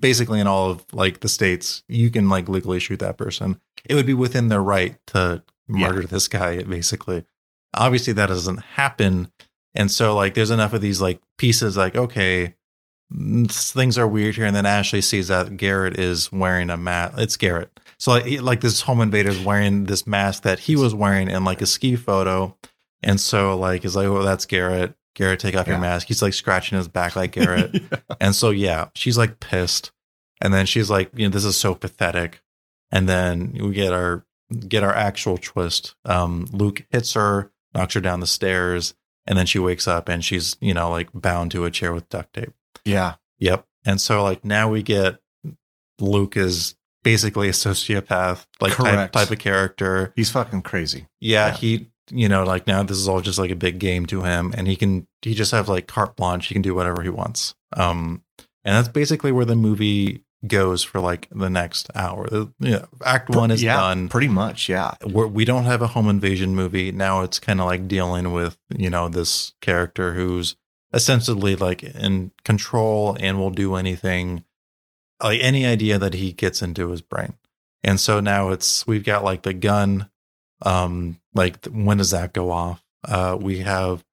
basically 0.00 0.40
in 0.40 0.46
all 0.48 0.70
of 0.70 0.84
like 0.92 1.20
the 1.20 1.28
states 1.28 1.84
you 1.88 2.10
can 2.10 2.28
like 2.28 2.48
legally 2.48 2.80
shoot 2.80 2.98
that 2.98 3.16
person 3.16 3.60
it 3.84 3.94
would 3.94 4.06
be 4.06 4.14
within 4.14 4.48
their 4.48 4.62
right 4.62 4.96
to 5.06 5.40
murder 5.68 6.02
this 6.06 6.28
guy 6.28 6.62
basically 6.62 7.24
obviously 7.74 8.12
that 8.14 8.26
doesn't 8.28 8.58
happen. 8.62 9.30
And 9.74 9.90
so 9.90 10.14
like 10.14 10.34
there's 10.34 10.50
enough 10.50 10.72
of 10.72 10.80
these 10.80 11.00
like 11.00 11.20
pieces 11.38 11.76
like, 11.76 11.94
okay, 11.96 12.54
things 13.48 13.98
are 13.98 14.06
weird 14.08 14.34
here. 14.36 14.46
And 14.46 14.56
then 14.56 14.66
Ashley 14.66 15.00
sees 15.00 15.28
that 15.28 15.56
Garrett 15.56 15.98
is 15.98 16.32
wearing 16.32 16.70
a 16.70 16.76
mask. 16.76 17.18
It's 17.18 17.36
Garrett. 17.36 17.78
So 17.98 18.12
like, 18.12 18.24
he- 18.24 18.40
like 18.40 18.60
this 18.60 18.80
home 18.82 19.00
invader 19.00 19.30
is 19.30 19.40
wearing 19.40 19.84
this 19.84 20.06
mask 20.06 20.42
that 20.42 20.60
he 20.60 20.76
was 20.76 20.94
wearing 20.94 21.28
in 21.28 21.44
like 21.44 21.60
a 21.60 21.66
ski 21.66 21.96
photo. 21.96 22.56
And 23.02 23.20
so 23.20 23.56
like 23.56 23.84
it's 23.84 23.94
like, 23.96 24.06
oh, 24.06 24.22
that's 24.22 24.46
Garrett. 24.46 24.94
Garrett, 25.14 25.40
take 25.40 25.56
off 25.56 25.66
your 25.66 25.78
mask. 25.78 26.08
He's 26.08 26.20
like 26.22 26.34
scratching 26.34 26.76
his 26.78 26.88
back 26.88 27.16
like 27.16 27.32
Garrett. 27.32 27.82
And 28.20 28.34
so 28.34 28.50
yeah, 28.50 28.88
she's 28.94 29.16
like 29.18 29.40
pissed. 29.40 29.92
And 30.42 30.52
then 30.52 30.66
she's 30.66 30.90
like, 30.90 31.10
you 31.14 31.26
know, 31.26 31.32
this 31.32 31.44
is 31.44 31.56
so 31.56 31.74
pathetic. 31.74 32.42
And 32.90 33.08
then 33.08 33.52
we 33.60 33.72
get 33.72 33.92
our 33.92 34.24
get 34.68 34.82
our 34.82 34.94
actual 34.94 35.38
twist. 35.38 35.94
Um, 36.04 36.46
Luke 36.52 36.84
hits 36.90 37.14
her, 37.14 37.50
knocks 37.74 37.94
her 37.94 38.00
down 38.00 38.20
the 38.20 38.26
stairs, 38.26 38.94
and 39.26 39.36
then 39.38 39.46
she 39.46 39.58
wakes 39.58 39.88
up 39.88 40.08
and 40.08 40.24
she's, 40.24 40.56
you 40.60 40.72
know, 40.74 40.90
like 40.90 41.08
bound 41.12 41.50
to 41.52 41.64
a 41.64 41.70
chair 41.70 41.92
with 41.92 42.08
duct 42.08 42.32
tape. 42.34 42.52
yeah. 42.84 43.14
Yep. 43.38 43.66
And 43.84 44.00
so 44.00 44.22
like 44.22 44.44
now 44.44 44.70
we 44.70 44.82
get 44.82 45.18
Luke 46.00 46.36
is 46.36 46.74
basically 47.04 47.48
a 47.48 47.52
sociopath 47.52 48.46
like 48.60 48.74
type, 48.74 49.12
type 49.12 49.30
of 49.30 49.38
character. 49.38 50.12
He's 50.16 50.30
fucking 50.30 50.62
crazy. 50.62 51.06
Yeah, 51.20 51.48
Yeah. 51.48 51.54
he 51.56 51.90
you 52.10 52.28
know, 52.28 52.44
like 52.44 52.66
now 52.68 52.82
this 52.84 52.96
is 52.98 53.08
all 53.08 53.20
just 53.20 53.38
like 53.38 53.50
a 53.50 53.56
big 53.56 53.78
game 53.80 54.06
to 54.06 54.22
him 54.22 54.54
and 54.56 54.66
he 54.68 54.76
can 54.76 55.06
he 55.22 55.34
just 55.34 55.50
have 55.52 55.68
like 55.68 55.86
carte 55.86 56.16
blanche, 56.16 56.46
he 56.46 56.54
can 56.54 56.62
do 56.62 56.74
whatever 56.74 57.02
he 57.02 57.08
wants. 57.08 57.54
Um 57.76 58.22
and 58.64 58.74
that's 58.74 58.88
basically 58.88 59.32
where 59.32 59.44
the 59.44 59.54
movie 59.56 60.24
goes 60.46 60.82
for 60.82 61.00
like 61.00 61.28
the 61.30 61.50
next 61.50 61.88
hour. 61.94 62.28
The, 62.28 62.52
you 62.58 62.70
know, 62.72 62.88
act 63.04 63.30
1 63.30 63.50
is 63.50 63.62
yeah, 63.62 63.76
done. 63.76 64.08
Pretty 64.08 64.28
much. 64.28 64.68
Yeah. 64.68 64.94
We're, 65.04 65.26
we 65.26 65.44
don't 65.44 65.64
have 65.64 65.82
a 65.82 65.88
home 65.88 66.08
invasion 66.08 66.54
movie. 66.54 66.92
Now 66.92 67.22
it's 67.22 67.38
kind 67.38 67.60
of 67.60 67.66
like 67.66 67.88
dealing 67.88 68.32
with, 68.32 68.58
you 68.76 68.90
know, 68.90 69.08
this 69.08 69.54
character 69.60 70.14
who's 70.14 70.56
essentially 70.92 71.56
like 71.56 71.82
in 71.82 72.32
control 72.44 73.16
and 73.20 73.38
will 73.38 73.50
do 73.50 73.74
anything, 73.74 74.44
like 75.22 75.40
any 75.42 75.66
idea 75.66 75.98
that 75.98 76.14
he 76.14 76.32
gets 76.32 76.62
into 76.62 76.90
his 76.90 77.02
brain. 77.02 77.34
And 77.82 78.00
so 78.00 78.20
now 78.20 78.50
it's, 78.50 78.86
we've 78.86 79.04
got 79.04 79.24
like 79.24 79.42
the 79.42 79.54
gun. 79.54 80.10
Um, 80.62 81.20
like 81.34 81.64
when 81.66 81.98
does 81.98 82.10
that 82.12 82.32
go 82.32 82.50
off? 82.50 82.82
Uh, 83.04 83.36
we 83.40 83.58
have, 83.58 84.04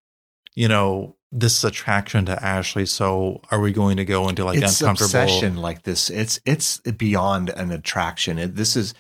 you 0.55 0.67
know, 0.67 1.15
this 1.33 1.63
attraction 1.63 2.25
to 2.27 2.43
Ashley. 2.43 2.85
So 2.85 3.41
are 3.49 3.59
we 3.59 3.71
going 3.71 3.97
to 3.97 4.05
go 4.05 4.29
into 4.29 4.45
like 4.45 4.59
it's 4.59 4.79
uncomfortable? 4.79 5.23
obsession 5.23 5.57
like 5.57 5.83
this. 5.83 6.09
It's 6.09 6.39
it's 6.45 6.79
beyond 6.79 7.49
an 7.49 7.71
attraction. 7.71 8.37
It, 8.37 8.55
this 8.55 8.75
is, 8.75 8.93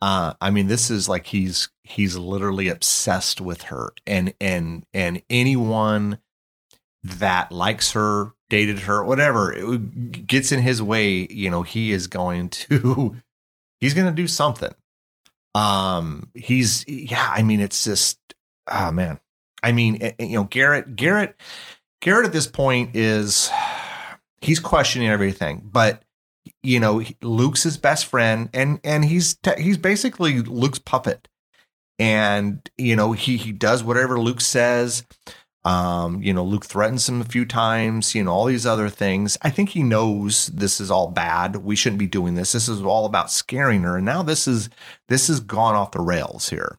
uh, 0.00 0.32
I 0.40 0.50
mean, 0.50 0.66
this 0.66 0.90
is 0.90 1.08
like 1.08 1.26
he's 1.26 1.68
he's 1.84 2.16
literally 2.16 2.68
obsessed 2.68 3.40
with 3.40 3.62
her, 3.64 3.92
and 4.06 4.32
and 4.40 4.86
and 4.94 5.22
anyone 5.28 6.18
that 7.04 7.52
likes 7.52 7.92
her, 7.92 8.32
dated 8.48 8.80
her, 8.80 9.04
whatever, 9.04 9.52
it 9.52 10.26
gets 10.26 10.50
in 10.50 10.60
his 10.60 10.82
way. 10.82 11.26
You 11.30 11.50
know, 11.50 11.62
he 11.62 11.92
is 11.92 12.06
going 12.06 12.48
to 12.48 13.14
he's 13.80 13.94
going 13.94 14.08
to 14.08 14.12
do 14.12 14.26
something. 14.26 14.74
Um, 15.54 16.30
he's 16.34 16.86
yeah. 16.88 17.30
I 17.30 17.42
mean, 17.42 17.60
it's 17.60 17.84
just 17.84 18.18
oh 18.66 18.90
man. 18.90 19.20
I 19.62 19.72
mean, 19.72 19.98
eh, 20.00 20.12
eh, 20.18 20.24
you 20.24 20.36
know, 20.36 20.44
Garrett, 20.44 20.96
Garrett, 20.96 21.40
Garrett 22.00 22.26
at 22.26 22.32
this 22.32 22.46
point 22.46 22.94
is 22.94 23.50
he's 24.40 24.60
questioning 24.60 25.08
everything, 25.08 25.62
but 25.64 26.02
you 26.62 26.80
know, 26.80 27.02
Luke's 27.22 27.62
his 27.62 27.76
best 27.76 28.06
friend, 28.06 28.48
and 28.52 28.80
and 28.84 29.04
he's 29.04 29.36
te- 29.36 29.60
he's 29.60 29.78
basically 29.78 30.40
Luke's 30.42 30.78
puppet, 30.78 31.28
and 31.98 32.68
you 32.76 32.96
know, 32.96 33.12
he 33.12 33.36
he 33.36 33.52
does 33.52 33.82
whatever 33.82 34.18
Luke 34.18 34.40
says. 34.40 35.04
Um, 35.64 36.22
you 36.22 36.32
know, 36.32 36.44
Luke 36.44 36.64
threatens 36.64 37.08
him 37.08 37.20
a 37.20 37.24
few 37.24 37.44
times, 37.44 38.14
you 38.14 38.24
know, 38.24 38.30
all 38.30 38.46
these 38.46 38.64
other 38.64 38.88
things. 38.88 39.36
I 39.42 39.50
think 39.50 39.70
he 39.70 39.82
knows 39.82 40.46
this 40.46 40.80
is 40.80 40.90
all 40.90 41.08
bad. 41.08 41.56
We 41.56 41.76
shouldn't 41.76 41.98
be 41.98 42.06
doing 42.06 42.36
this. 42.36 42.52
This 42.52 42.68
is 42.68 42.80
all 42.80 43.04
about 43.04 43.30
scaring 43.30 43.82
her. 43.82 43.96
And 43.96 44.06
now 44.06 44.22
this 44.22 44.48
is 44.48 44.70
this 45.08 45.26
has 45.26 45.40
gone 45.40 45.74
off 45.74 45.90
the 45.90 46.00
rails 46.00 46.48
here. 46.48 46.78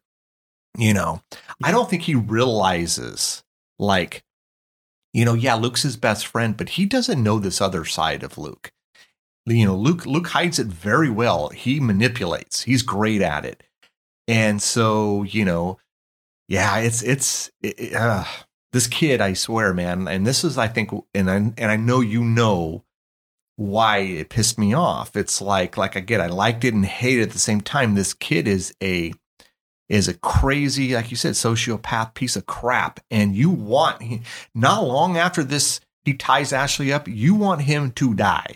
You 0.78 0.94
know, 0.94 1.22
I 1.64 1.72
don't 1.72 1.90
think 1.90 2.04
he 2.04 2.16
realizes 2.16 3.44
like, 3.78 4.24
you 5.14 5.26
know, 5.26 5.34
yeah, 5.34 5.56
Luke's 5.56 5.84
his 5.84 5.98
best 5.98 6.28
friend, 6.28 6.56
but 6.56 6.70
he 6.70 6.86
doesn't 6.86 7.22
know 7.22 7.40
this 7.40 7.60
other 7.60 7.86
side 7.86 8.24
of 8.24 8.38
Luke. 8.38 8.72
You 9.46 9.66
know, 9.66 9.76
Luke 9.76 10.06
Luke 10.06 10.28
hides 10.28 10.60
it 10.60 10.68
very 10.68 11.10
well. 11.10 11.50
He 11.50 11.80
manipulates. 11.80 12.64
He's 12.64 12.84
great 12.84 13.22
at 13.22 13.46
it. 13.46 13.64
And 14.28 14.62
so, 14.62 15.24
you 15.24 15.44
know, 15.44 15.80
yeah, 16.48 16.78
it's 16.78 17.02
it's 17.02 17.50
it, 17.62 17.96
uh, 17.96 18.26
this 18.72 18.88
kid, 18.88 19.22
I 19.22 19.34
swear, 19.34 19.74
man. 19.74 20.08
And 20.08 20.26
this 20.26 20.44
is, 20.44 20.58
I 20.58 20.68
think, 20.68 20.92
and 21.16 21.30
I 21.30 21.36
and 21.36 21.72
I 21.72 21.76
know 21.76 22.02
you 22.02 22.24
know 22.24 22.84
why 23.56 24.00
it 24.00 24.30
pissed 24.30 24.58
me 24.58 24.74
off. 24.74 25.16
It's 25.16 25.42
like, 25.42 25.78
like 25.78 25.96
again, 25.96 26.22
I 26.22 26.28
liked 26.28 26.64
it 26.64 26.74
and 26.74 26.86
hated 26.86 27.22
it 27.22 27.24
at 27.24 27.32
the 27.32 27.40
same 27.40 27.62
time. 27.62 27.96
This 27.96 28.14
kid 28.14 28.48
is 28.48 28.74
a 28.82 29.14
is 29.89 30.08
a 30.08 30.13
crazy, 30.13 30.93
like 30.93 31.12
you 31.12 31.17
said, 31.17 31.34
sociopath 31.34 32.13
piece 32.13 32.36
of 32.36 32.45
crap, 32.45 32.99
and 33.10 33.36
you 33.36 33.49
want 33.49 34.02
not 34.56 34.84
long 34.84 35.17
after 35.17 35.43
this, 35.43 35.82
he 36.06 36.13
ties 36.13 36.54
Ashley 36.54 36.93
up. 36.93 37.08
You 37.08 37.36
want 37.36 37.62
him 37.62 37.91
to 37.93 38.13
die, 38.13 38.56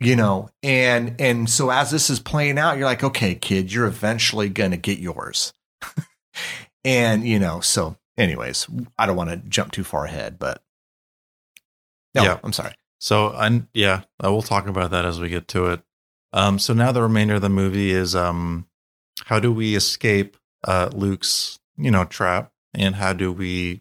you 0.00 0.16
know, 0.16 0.48
and 0.62 1.20
and 1.20 1.50
so 1.50 1.70
as 1.70 1.90
this 1.90 2.08
is 2.08 2.20
playing 2.20 2.58
out, 2.58 2.78
you're 2.78 2.86
like, 2.86 3.04
okay, 3.04 3.34
kid, 3.34 3.72
you're 3.72 3.86
eventually 3.86 4.48
gonna 4.48 4.76
get 4.76 4.98
yours, 4.98 5.52
and 6.84 7.26
you 7.26 7.38
know, 7.38 7.60
so 7.60 7.96
anyways, 8.16 8.68
I 8.98 9.06
don't 9.06 9.16
want 9.16 9.30
to 9.30 9.36
jump 9.36 9.72
too 9.72 9.84
far 9.84 10.04
ahead, 10.04 10.38
but 10.38 10.62
no, 12.14 12.22
Yeah. 12.22 12.38
I'm 12.44 12.52
sorry. 12.52 12.74
So, 12.98 13.32
and 13.32 13.66
yeah, 13.74 14.02
we'll 14.22 14.42
talk 14.42 14.68
about 14.68 14.92
that 14.92 15.04
as 15.04 15.18
we 15.18 15.28
get 15.28 15.48
to 15.48 15.66
it. 15.66 15.80
Um, 16.32 16.58
so 16.58 16.72
now 16.72 16.92
the 16.92 17.02
remainder 17.02 17.34
of 17.34 17.42
the 17.42 17.48
movie 17.48 17.90
is 17.90 18.14
um, 18.14 18.66
how 19.26 19.38
do 19.40 19.52
we 19.52 19.74
escape 19.74 20.36
uh, 20.64 20.90
Luke's, 20.92 21.58
you 21.76 21.90
know, 21.90 22.04
trap, 22.04 22.52
and 22.74 22.94
how 22.96 23.12
do 23.12 23.32
we 23.32 23.80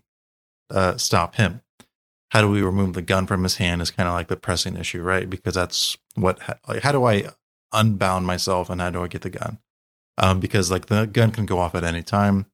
uh, 0.69 0.97
stop 0.97 1.35
him? 1.35 1.61
How 2.29 2.41
do 2.41 2.49
we 2.49 2.61
remove 2.61 2.93
the 2.93 3.01
gun 3.01 3.27
from 3.27 3.43
his 3.43 3.57
hand? 3.57 3.81
Is 3.81 3.91
kind 3.91 4.07
of 4.07 4.13
like 4.13 4.27
the 4.27 4.37
pressing 4.37 4.77
issue, 4.77 5.01
right? 5.01 5.29
Because 5.29 5.55
that's 5.55 5.97
what. 6.15 6.39
Like, 6.67 6.81
how 6.83 6.91
do 6.91 7.03
I 7.03 7.29
unbound 7.73 8.25
myself, 8.25 8.69
and 8.69 8.79
how 8.79 8.89
do 8.89 9.03
I 9.03 9.07
get 9.07 9.21
the 9.21 9.29
gun? 9.29 9.59
Um, 10.17 10.39
because 10.39 10.71
like 10.71 10.85
the 10.87 11.05
gun 11.05 11.31
can 11.31 11.45
go 11.45 11.59
off 11.59 11.75
at 11.75 11.83
any 11.83 12.03
time, 12.03 12.45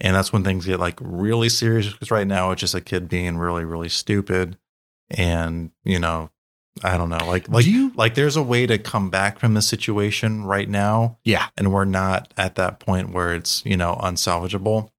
and 0.00 0.14
that's 0.14 0.32
when 0.32 0.44
things 0.44 0.66
get 0.66 0.78
like 0.78 0.98
really 1.00 1.48
serious. 1.48 1.92
Because 1.92 2.10
right 2.10 2.26
now 2.26 2.52
it's 2.52 2.60
just 2.60 2.74
a 2.74 2.80
kid 2.80 3.08
being 3.08 3.36
really, 3.36 3.64
really 3.64 3.88
stupid 3.88 4.56
and 5.10 5.70
you 5.84 5.98
know 5.98 6.30
i 6.82 6.96
don't 6.96 7.10
know 7.10 7.24
like 7.26 7.48
like 7.48 7.64
Do 7.64 7.70
you- 7.70 7.92
like 7.94 8.14
there's 8.14 8.36
a 8.36 8.42
way 8.42 8.66
to 8.66 8.78
come 8.78 9.08
back 9.10 9.38
from 9.38 9.54
the 9.54 9.62
situation 9.62 10.44
right 10.44 10.68
now. 10.68 11.18
Yeah, 11.24 11.46
and 11.56 11.72
we're 11.72 11.84
not 11.84 12.34
at 12.36 12.56
that 12.56 12.80
point 12.80 13.12
where 13.12 13.34
it's 13.34 13.62
you 13.64 13.76
know 13.76 13.96
unsalvageable. 14.02 14.90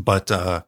But 0.00 0.30
uh 0.30 0.62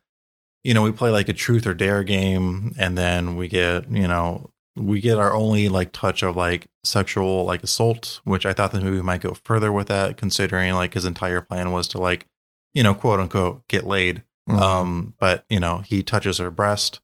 you 0.63 0.75
know 0.75 0.83
we 0.83 0.93
play 0.93 1.11
like 1.11 1.29
a 1.29 1.33
truth 1.33 1.67
or 1.67 1.75
dare 1.75 2.05
game 2.05 2.75
and 2.79 2.99
then 2.99 3.37
we 3.37 3.49
get 3.49 3.91
you 3.91 4.07
know 4.07 4.51
we 4.77 5.01
get 5.01 5.17
our 5.19 5.33
only 5.33 5.69
like 5.71 5.93
touch 5.93 6.23
of 6.23 6.37
like 6.37 6.67
sexual 6.85 7.45
like 7.45 7.63
assault 7.63 8.21
which 8.25 8.45
i 8.45 8.53
thought 8.53 8.73
the 8.73 8.81
movie 8.81 9.01
might 9.03 9.23
go 9.23 9.35
further 9.45 9.73
with 9.73 9.87
that 9.89 10.17
considering 10.19 10.75
like 10.75 10.93
his 10.95 11.05
entire 11.07 11.41
plan 11.41 11.73
was 11.73 11.89
to 11.89 11.99
like 11.99 12.27
you 12.75 12.83
know 12.83 12.95
quote 12.95 13.21
unquote 13.21 13.67
get 13.69 13.87
laid. 13.87 14.23
Mhm. 14.49 14.61
um 14.61 15.15
but 15.19 15.45
you 15.49 15.59
know 15.61 15.79
he 15.79 16.03
touches 16.03 16.39
her 16.39 16.51
breast 16.51 17.01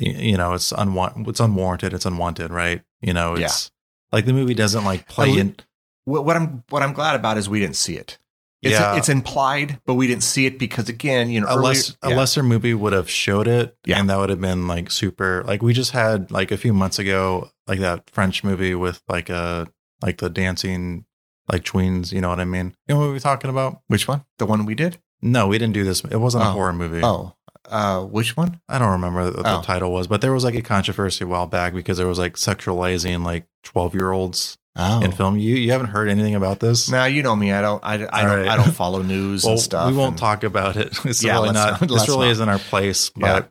you 0.00 0.36
know 0.36 0.52
it's 0.54 0.72
unwa- 0.72 1.26
it's 1.28 1.40
unwarranted 1.40 1.92
it's 1.92 2.06
unwanted 2.06 2.50
right 2.50 2.82
you 3.00 3.12
know 3.12 3.36
Yeah. 3.36 3.46
it's 3.46 3.70
like 4.12 4.24
the 4.26 4.32
movie 4.32 4.54
doesn't 4.54 4.84
like 4.84 5.08
play 5.08 5.30
in 5.38 5.56
what, 6.04 6.24
what 6.24 6.36
I'm 6.36 6.62
what 6.70 6.82
I'm 6.82 6.92
glad 6.92 7.16
about 7.16 7.36
is 7.38 7.48
we 7.48 7.60
didn't 7.60 7.76
see 7.76 7.96
it. 7.96 8.18
It's, 8.62 8.72
Yeah. 8.78 8.96
it's 8.96 9.08
implied, 9.08 9.80
but 9.86 9.94
we 9.94 10.06
didn't 10.06 10.22
see 10.22 10.44
it 10.46 10.58
because 10.58 10.88
again, 10.90 11.30
you 11.30 11.40
know, 11.40 11.46
unless 11.48 11.96
earlier, 12.02 12.16
a 12.16 12.18
lesser 12.18 12.42
movie 12.42 12.74
would 12.74 12.92
have 12.92 13.08
showed 13.08 13.48
it 13.48 13.76
Yeah. 13.86 13.98
and 13.98 14.10
that 14.10 14.18
would 14.18 14.28
have 14.30 14.40
been 14.40 14.66
like 14.68 14.90
super 14.90 15.42
like 15.46 15.62
we 15.62 15.72
just 15.72 15.92
had 15.92 16.30
like 16.30 16.50
a 16.50 16.56
few 16.58 16.72
months 16.74 16.98
ago 16.98 17.50
like 17.66 17.78
that 17.80 18.10
french 18.10 18.44
movie 18.44 18.74
with 18.74 19.02
like 19.08 19.28
a 19.30 19.66
like 20.02 20.18
the 20.18 20.28
dancing 20.30 21.04
like 21.50 21.64
tweens 21.64 22.12
you 22.12 22.20
know 22.20 22.28
what 22.28 22.40
i 22.40 22.44
mean 22.44 22.74
you 22.86 22.94
know 22.94 23.00
what 23.00 23.08
we're 23.10 23.18
talking 23.18 23.50
about 23.50 23.80
which 23.88 24.06
one? 24.08 24.24
The 24.38 24.46
one 24.46 24.66
we 24.66 24.74
did? 24.74 24.98
no 25.22 25.46
we 25.48 25.58
didn't 25.58 25.74
do 25.74 25.84
this 25.84 26.02
it 26.04 26.16
wasn't 26.16 26.44
a 26.44 26.48
Oh. 26.48 26.52
horror 26.52 26.72
movie 26.72 27.02
Oh, 27.04 27.34
uh, 27.68 28.02
which 28.04 28.36
one? 28.36 28.60
i 28.68 28.78
don't 28.78 28.92
remember 28.92 29.24
what 29.24 29.36
the 29.36 29.58
Oh. 29.58 29.62
title 29.62 29.92
was 29.92 30.06
but 30.06 30.20
there 30.20 30.32
was 30.32 30.44
like 30.44 30.54
a 30.54 30.62
controversy 30.62 31.24
a 31.24 31.28
while 31.28 31.46
back 31.46 31.74
because 31.74 31.98
there 31.98 32.06
was 32.06 32.18
like 32.18 32.34
sexualizing 32.34 33.24
like 33.24 33.46
12 33.64 33.94
year 33.94 34.12
olds 34.12 34.56
Oh, 34.76 35.00
in 35.02 35.10
film 35.12 35.36
you 35.36 35.56
you 35.56 35.72
haven't 35.72 35.88
heard 35.88 36.08
anything 36.08 36.34
about 36.36 36.60
this 36.60 36.88
now 36.88 37.04
you 37.04 37.24
know 37.24 37.34
me. 37.34 37.50
I 37.52 37.60
don't. 37.60 37.82
I, 37.84 37.94
I 37.94 37.96
don't. 37.98 38.08
Right. 38.38 38.48
I 38.48 38.56
don't 38.56 38.70
follow 38.70 39.02
news 39.02 39.42
well, 39.44 39.54
and 39.54 39.60
stuff. 39.60 39.90
we 39.90 39.96
won't 39.96 40.10
and- 40.12 40.18
talk 40.18 40.44
about 40.44 40.76
it. 40.76 40.96
It's 41.04 41.24
Yeah, 41.24 41.34
really 41.34 41.50
not. 41.50 41.80
not- 41.80 41.90
this 41.90 42.06
really 42.08 42.26
not. 42.26 42.30
isn't 42.32 42.48
our 42.48 42.58
place. 42.60 43.10
But 43.10 43.44
Yeah. 43.44 43.48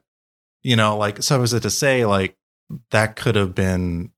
you 0.71 0.75
know, 0.77 0.97
like 0.97 1.21
so 1.21 1.41
is 1.43 1.51
it 1.53 1.59
to 1.63 1.69
say 1.69 2.05
like 2.05 2.37
that 2.91 3.17
could 3.17 3.35
have 3.35 3.53
been, 3.53 4.11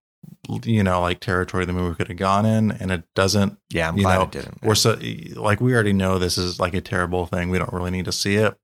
you 0.63 0.83
know, 0.83 1.01
like 1.01 1.19
territory 1.21 1.65
the 1.65 1.73
movie 1.73 1.95
could 1.95 2.07
have 2.07 2.17
gone 2.17 2.45
in, 2.45 2.71
and 2.71 2.91
it 2.91 3.03
doesn't. 3.15 3.57
Yeah, 3.71 3.87
I'm 3.89 3.95
glad 3.95 4.15
know, 4.17 4.21
it 4.25 4.31
didn't. 4.31 4.61
We're 4.61 4.75
so 4.75 4.97
like 5.35 5.59
we 5.59 5.73
already 5.73 5.93
know 5.93 6.19
this 6.19 6.37
is 6.37 6.59
like 6.59 6.75
a 6.75 6.81
terrible 6.81 7.25
thing. 7.25 7.49
We 7.49 7.57
don't 7.57 7.73
really 7.73 7.91
need 7.91 8.05
to 8.05 8.11
see 8.11 8.35
it. 8.35 8.55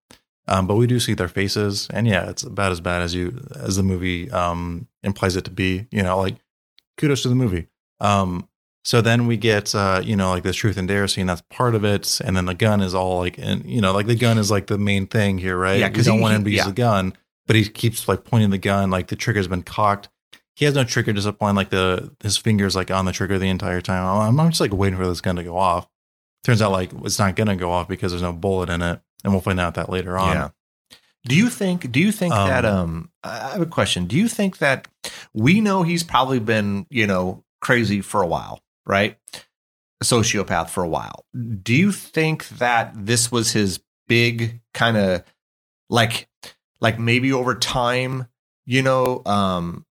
Um, 0.47 0.67
but 0.67 0.75
we 0.75 0.87
do 0.87 0.99
see 0.99 1.13
their 1.13 1.27
faces, 1.27 1.87
and 1.91 2.07
yeah, 2.07 2.29
it's 2.29 2.43
about 2.43 2.71
as 2.71 2.79
bad 2.79 3.01
as 3.01 3.13
you 3.13 3.45
as 3.55 3.75
the 3.75 3.83
movie 3.83 4.31
um, 4.31 4.87
implies 5.03 5.35
it 5.35 5.43
to 5.45 5.51
be. 5.51 5.87
You 5.91 6.03
know, 6.03 6.17
like 6.17 6.35
kudos 6.97 7.23
to 7.23 7.29
the 7.29 7.35
movie. 7.35 7.67
Um, 7.99 8.47
so 8.87 9.01
then 9.01 9.27
we 9.27 9.35
get 9.35 9.75
uh, 9.75 10.01
you 10.01 10.15
know 10.15 10.29
like 10.29 10.43
this 10.43 10.55
truth 10.55 10.77
and 10.77 10.87
dare 10.87 11.07
scene 11.09 11.27
that's 11.27 11.43
part 11.49 11.75
of 11.75 11.83
it, 11.83 12.21
and 12.21 12.37
then 12.37 12.45
the 12.45 12.53
gun 12.53 12.79
is 12.79 12.95
all 12.95 13.19
like 13.19 13.37
and 13.37 13.65
you 13.65 13.81
know 13.81 13.91
like 13.91 14.07
the 14.07 14.15
gun 14.15 14.37
is 14.37 14.49
like 14.49 14.67
the 14.67 14.77
main 14.77 15.07
thing 15.07 15.37
here, 15.37 15.57
right? 15.57 15.79
Yeah, 15.79 15.89
because 15.89 16.05
don't 16.05 16.17
he- 16.17 16.21
want 16.21 16.35
him 16.35 16.43
to 16.45 16.49
use 16.49 16.59
yeah. 16.59 16.67
the 16.67 16.71
gun, 16.71 17.13
but 17.47 17.57
he 17.57 17.67
keeps 17.67 18.07
like 18.07 18.23
pointing 18.23 18.49
the 18.49 18.57
gun, 18.57 18.89
like 18.89 19.07
the 19.07 19.17
trigger's 19.17 19.49
been 19.49 19.63
cocked. 19.63 20.07
He 20.55 20.63
has 20.63 20.73
no 20.73 20.85
trigger 20.85 21.11
discipline, 21.11 21.55
like 21.55 21.69
the 21.69 22.15
his 22.23 22.37
fingers 22.37 22.77
like 22.77 22.89
on 22.89 23.03
the 23.03 23.11
trigger 23.11 23.37
the 23.37 23.49
entire 23.49 23.81
time. 23.81 24.05
I'm, 24.05 24.39
I'm 24.39 24.49
just 24.49 24.61
like 24.61 24.71
waiting 24.71 24.97
for 24.97 25.05
this 25.05 25.19
gun 25.19 25.35
to 25.35 25.43
go 25.43 25.57
off. 25.57 25.89
Turns 26.45 26.61
out 26.61 26.71
like 26.71 26.91
it's 27.03 27.19
not 27.19 27.35
gonna 27.35 27.57
go 27.57 27.71
off 27.71 27.89
because 27.89 28.13
there's 28.13 28.21
no 28.21 28.31
bullet 28.31 28.69
in 28.69 28.81
it, 28.81 29.01
and 29.23 29.33
we'll 29.33 29.41
find 29.41 29.59
out 29.59 29.75
that 29.75 29.89
later 29.89 30.17
on. 30.17 30.35
Yeah. 30.35 30.49
Do 31.25 31.35
you 31.35 31.49
think? 31.49 31.91
Do 31.91 31.99
you 31.99 32.11
think 32.11 32.33
Um, 32.33 32.47
that? 32.47 32.65
Um, 32.65 33.11
I 33.23 33.49
have 33.51 33.61
a 33.61 33.65
question. 33.65 34.05
Do 34.05 34.15
you 34.15 34.27
think 34.27 34.59
that 34.59 34.87
we 35.33 35.59
know 35.59 35.83
he's 35.83 36.03
probably 36.03 36.39
been, 36.39 36.85
you 36.89 37.05
know, 37.05 37.43
crazy 37.59 38.01
for 38.01 38.21
a 38.21 38.27
while, 38.27 38.61
right? 38.85 39.17
A 39.99 40.05
sociopath 40.05 40.69
for 40.69 40.83
a 40.83 40.87
while. 40.87 41.25
Do 41.63 41.73
you 41.75 41.91
think 41.91 42.47
that 42.49 42.93
this 42.95 43.31
was 43.31 43.51
his 43.51 43.79
big 44.07 44.61
kind 44.73 44.95
of 44.95 45.23
like, 45.89 46.29
like 46.79 46.99
maybe 46.99 47.33
over 47.33 47.55
time, 47.55 48.27
you 48.65 48.83
know, 48.83 49.21
um, 49.25 49.85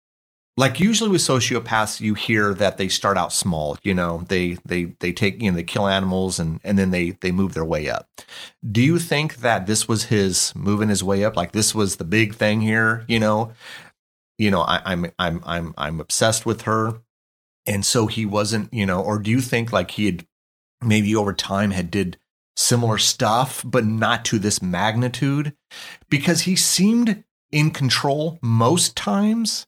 like 0.57 0.81
usually 0.81 1.11
with 1.11 1.21
sociopaths 1.21 2.01
you 2.01 2.15
hear 2.15 2.55
that 2.55 2.79
they 2.79 2.89
start 2.89 3.19
out 3.19 3.33
small 3.33 3.77
you 3.83 3.95
know 3.95 4.25
they 4.29 4.57
they 4.65 4.85
they 5.01 5.13
take 5.13 5.43
you 5.43 5.51
know 5.51 5.57
they 5.57 5.63
kill 5.63 5.87
animals 5.87 6.39
and 6.39 6.61
and 6.65 6.79
then 6.79 6.91
they 6.91 7.11
they 7.11 7.31
move 7.31 7.55
their 7.55 7.65
way 7.65 7.89
up. 7.89 8.09
Do 8.69 8.83
you 8.83 8.99
think 8.99 9.37
that 9.37 9.67
this 9.67 9.87
was 9.87 10.05
his 10.05 10.53
moving 10.55 10.89
his 10.89 11.05
way 11.05 11.25
up? 11.25 11.37
Like 11.37 11.53
this 11.53 11.75
was 11.75 11.97
the 11.97 12.05
big 12.05 12.35
thing 12.35 12.61
here 12.61 13.05
you 13.09 13.21
know? 13.21 13.53
You 14.39 14.51
know 14.51 14.63
I, 14.63 14.83
i'm 14.85 15.07
i'm 15.19 15.41
i'm 15.45 15.75
i'm 15.77 16.01
obsessed 16.01 16.47
with 16.47 16.63
her. 16.63 17.01
And 17.69 17.85
so 17.85 18.07
he 18.07 18.25
wasn't 18.25 18.73
you 18.73 18.87
know 18.87 19.03
or 19.03 19.19
do 19.19 19.31
you 19.31 19.41
think 19.41 19.73
like 19.73 19.93
he 19.93 20.07
had 20.07 20.27
maybe 20.83 21.15
over 21.15 21.33
time 21.33 21.71
had 21.71 21.91
did 21.91 22.19
similar 22.57 22.97
stuff 22.97 23.63
but 23.67 23.85
not 23.85 24.25
to 24.27 24.39
this 24.39 24.63
magnitude? 24.63 25.55
Because 26.09 26.43
he 26.43 26.57
seemed 26.57 27.25
in 27.53 27.71
control 27.71 28.39
most 28.43 28.97
times 28.97 29.67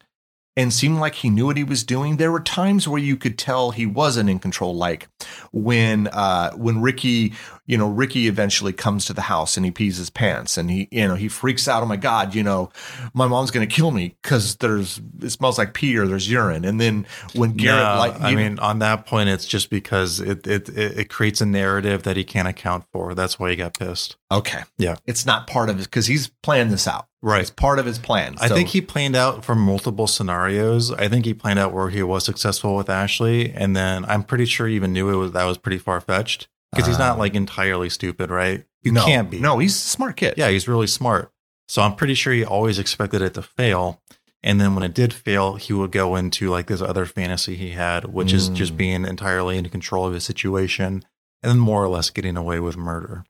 and 0.59 0.73
seemed 0.75 0.99
like 0.99 1.15
he 1.15 1.31
knew 1.31 1.47
what 1.47 1.57
he 1.57 1.63
was 1.65 1.85
doing. 1.85 2.17
There 2.17 2.33
were 2.33 2.41
times 2.41 2.89
where 2.89 3.01
you 3.01 3.17
could 3.17 3.39
tell 3.39 3.71
he 3.71 3.87
wasn't 3.87 4.29
in 4.29 4.41
control, 4.41 4.75
like 4.75 5.09
when 5.53 6.09
uh, 6.09 6.51
when 6.57 6.83
Ricky, 6.83 7.33
you 7.67 7.79
know, 7.79 7.89
Ricky 7.89 8.27
eventually 8.27 8.73
comes 8.73 9.05
to 9.07 9.13
the 9.13 9.23
house 9.23 9.57
and 9.57 9.65
he 9.65 9.71
pees 9.73 9.97
his 9.99 10.11
pants 10.11 10.59
and 10.59 10.71
he, 10.71 10.89
you 10.91 11.07
know, 11.07 11.15
he 11.15 11.29
freaks 11.29 11.69
out. 11.69 11.83
Oh 11.83 11.87
my 11.87 11.97
god, 11.97 12.35
you 12.35 12.43
know, 12.43 12.71
my 13.15 13.27
mom's 13.27 13.51
gonna 13.51 13.67
kill 13.67 13.91
me 13.93 14.17
because 14.23 14.57
there's 14.57 15.01
it 15.23 15.31
smells 15.31 15.59
like 15.59 15.75
pee 15.75 15.97
or 15.97 16.07
there's 16.07 16.31
urine. 16.31 16.65
And 16.65 16.81
then 16.81 17.07
when 17.35 17.53
Garrett, 17.53 17.85
No, 17.85 17.99
like, 17.99 18.21
I 18.21 18.35
mean, 18.35 18.59
on 18.59 18.81
that 18.81 19.07
point, 19.07 19.29
it's 19.29 19.47
just 19.47 19.71
because 19.71 20.21
it, 20.21 20.47
it 20.47 20.69
it 20.69 20.99
it 20.99 21.09
creates 21.09 21.41
a 21.41 21.47
narrative 21.47 22.03
that 22.03 22.17
he 22.17 22.25
can't 22.25 22.49
account 22.49 22.85
for. 22.93 23.15
That's 23.15 23.39
why 23.39 23.51
he 23.51 23.57
got 23.57 23.79
pissed. 23.79 24.17
okay, 24.33 24.63
Yeah. 24.77 24.97
it's 25.07 25.25
not 25.25 25.47
part 25.47 25.71
of 25.71 25.79
it 25.79 25.85
because 25.85 26.07
he's 26.07 26.29
planned 26.43 26.71
this 26.73 26.87
out. 26.89 27.07
It's 27.21 27.27
Right. 27.51 27.57
part 27.57 27.79
of 27.81 27.87
his 27.87 27.99
plan. 27.99 28.37
I 28.41 28.49
So- 28.49 28.55
think 28.55 28.69
he 28.69 28.81
planned 28.81 29.17
out 29.17 29.45
for 29.45 29.55
multiple 29.57 30.07
scenarios. 30.07 30.93
I 30.93 31.09
think 31.09 31.25
he 31.25 31.35
planned 31.35 31.59
out 31.59 31.73
where 31.73 31.91
he 31.91 32.03
was 32.03 32.25
successful 32.25 32.77
with 32.77 32.89
Ashley, 32.89 33.53
and 33.53 33.75
then 33.75 34.05
I'm 34.07 34.23
pretty 34.23 34.45
sure 34.47 34.69
he 34.69 34.77
even 34.77 34.93
knew 34.93 35.11
it 35.11 35.17
was 35.17 35.33
that 35.33 35.45
was 35.45 35.59
pretty 35.59 35.79
far 35.79 36.01
fetched 36.01 36.47
because 36.73 36.87
he's 36.87 36.99
not 36.99 37.17
Uh, 37.17 37.19
like 37.21 37.35
entirely 37.35 37.89
stupid, 37.89 38.31
right? 38.31 38.65
You 38.83 38.93
no, 38.93 39.05
can't 39.05 39.31
be. 39.31 39.41
No, 39.41 39.59
he's 39.59 39.75
a 39.75 39.79
smart 39.79 40.17
kid. 40.17 40.35
Yeah, 40.37 40.49
he's 40.51 40.69
really 40.69 40.87
smart. 40.87 41.33
So 41.67 41.83
I'm 41.83 41.97
pretty 41.97 42.15
sure 42.15 42.33
he 42.33 42.45
always 42.45 42.79
expected 42.79 43.21
it 43.21 43.35
to 43.35 43.43
fail. 43.43 44.01
And 44.45 44.61
then 44.61 44.77
when 44.77 44.85
it 44.85 44.95
did 44.95 45.13
fail, 45.13 45.57
he 45.57 45.73
would 45.73 45.91
go 45.91 46.15
into 46.15 46.49
like 46.51 46.69
this 46.69 46.81
other 46.81 47.05
fantasy 47.05 47.57
he 47.57 47.71
had, 47.71 48.05
which 48.15 48.33
is 48.33 48.49
just 48.51 48.75
Mm. 48.75 48.77
being 48.77 49.05
entirely 49.05 49.59
in 49.59 49.69
control 49.69 50.07
of 50.07 50.15
his 50.15 50.23
situation 50.23 51.05
and 51.43 51.51
then 51.51 51.59
more 51.59 51.83
or 51.83 51.89
less 51.89 52.11
getting 52.11 52.37
away 52.37 52.61
with 52.61 52.77
murder. 52.77 53.25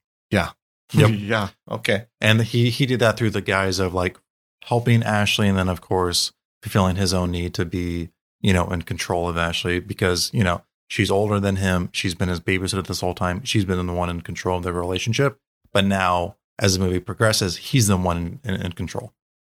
Yep. 0.93 1.11
yeah. 1.19 1.49
Okay. 1.71 2.07
And 2.21 2.43
he 2.43 2.71
he 2.71 2.87
did 2.87 3.01
that 3.01 3.17
through 3.17 3.31
the 3.31 3.41
guise 3.41 3.79
of 3.79 3.95
like 3.95 4.19
helping 4.65 5.03
Ashley 5.03 5.49
and 5.49 5.59
then 5.59 5.69
of 5.69 5.81
course 5.81 6.33
fulfilling 6.63 6.97
his 6.97 7.15
own 7.15 7.31
need 7.31 7.55
to 7.55 7.65
be, 7.65 8.11
you 8.41 8.53
know, 8.53 8.67
in 8.69 8.83
control 8.83 9.29
of 9.29 9.37
Ashley 9.37 9.81
because, 9.81 10.31
you 10.33 10.43
know, 10.43 10.63
she's 10.89 11.11
older 11.11 11.39
than 11.39 11.57
him. 11.57 11.89
She's 11.93 12.15
been 12.15 12.29
his 12.29 12.41
babysitter 12.41 12.87
this 12.87 13.01
whole 13.01 13.15
time. 13.15 13.45
She's 13.45 13.65
been 13.65 13.85
the 13.87 13.93
one 13.93 14.11
in 14.11 14.21
control 14.23 14.59
of 14.59 14.65
their 14.65 14.73
relationship. 14.73 15.39
But 15.73 15.85
now 15.85 16.37
as 16.59 16.75
the 16.77 16.85
movie 16.85 17.01
progresses, 17.01 17.57
he's 17.57 17.87
the 17.87 17.97
one 17.97 18.41
in, 18.45 18.55
in 18.55 18.73
control. 18.73 19.13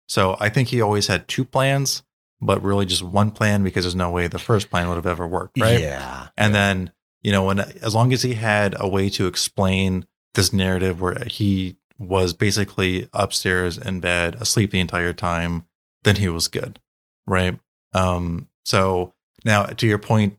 So 0.09 0.37
I 0.39 0.49
think 0.49 0.69
he 0.69 0.81
always 0.81 1.07
had 1.07 1.27
two 1.27 1.45
plans, 1.45 2.03
but 2.41 2.63
really 2.63 2.87
just 2.87 3.03
one 3.03 3.31
plan 3.31 3.65
because 3.65 3.85
there's 3.85 3.95
no 3.95 4.11
way 4.11 4.29
the 4.29 4.39
first 4.39 4.71
plan 4.71 4.89
would 4.89 4.97
have 4.97 5.07
ever 5.07 5.27
worked. 5.27 5.59
Right. 5.59 5.81
Yeah. 5.81 6.29
And 6.37 6.55
then, 6.55 6.93
you 7.23 7.33
know, 7.33 7.45
when 7.45 7.61
as 7.61 7.95
long 7.95 8.13
as 8.13 8.23
he 8.23 8.35
had 8.35 8.77
a 8.79 8.89
way 8.89 9.09
to 9.11 9.27
explain 9.27 10.07
this 10.35 10.53
narrative 10.53 11.01
where 11.01 11.25
he 11.27 11.77
was 11.99 12.33
basically 12.33 13.09
upstairs 13.13 13.79
in 13.79 14.01
bed, 14.01 14.35
asleep 14.37 14.71
the 14.71 14.81
entire 14.81 15.13
time, 15.13 15.65
then 16.05 16.17
he 16.17 16.29
was 16.29 16.49
good. 16.49 16.81
Right. 17.27 17.59
Um, 17.93 18.49
so 18.65 19.15
now 19.45 19.65
to 19.65 19.87
your 19.87 19.99
point, 19.99 20.39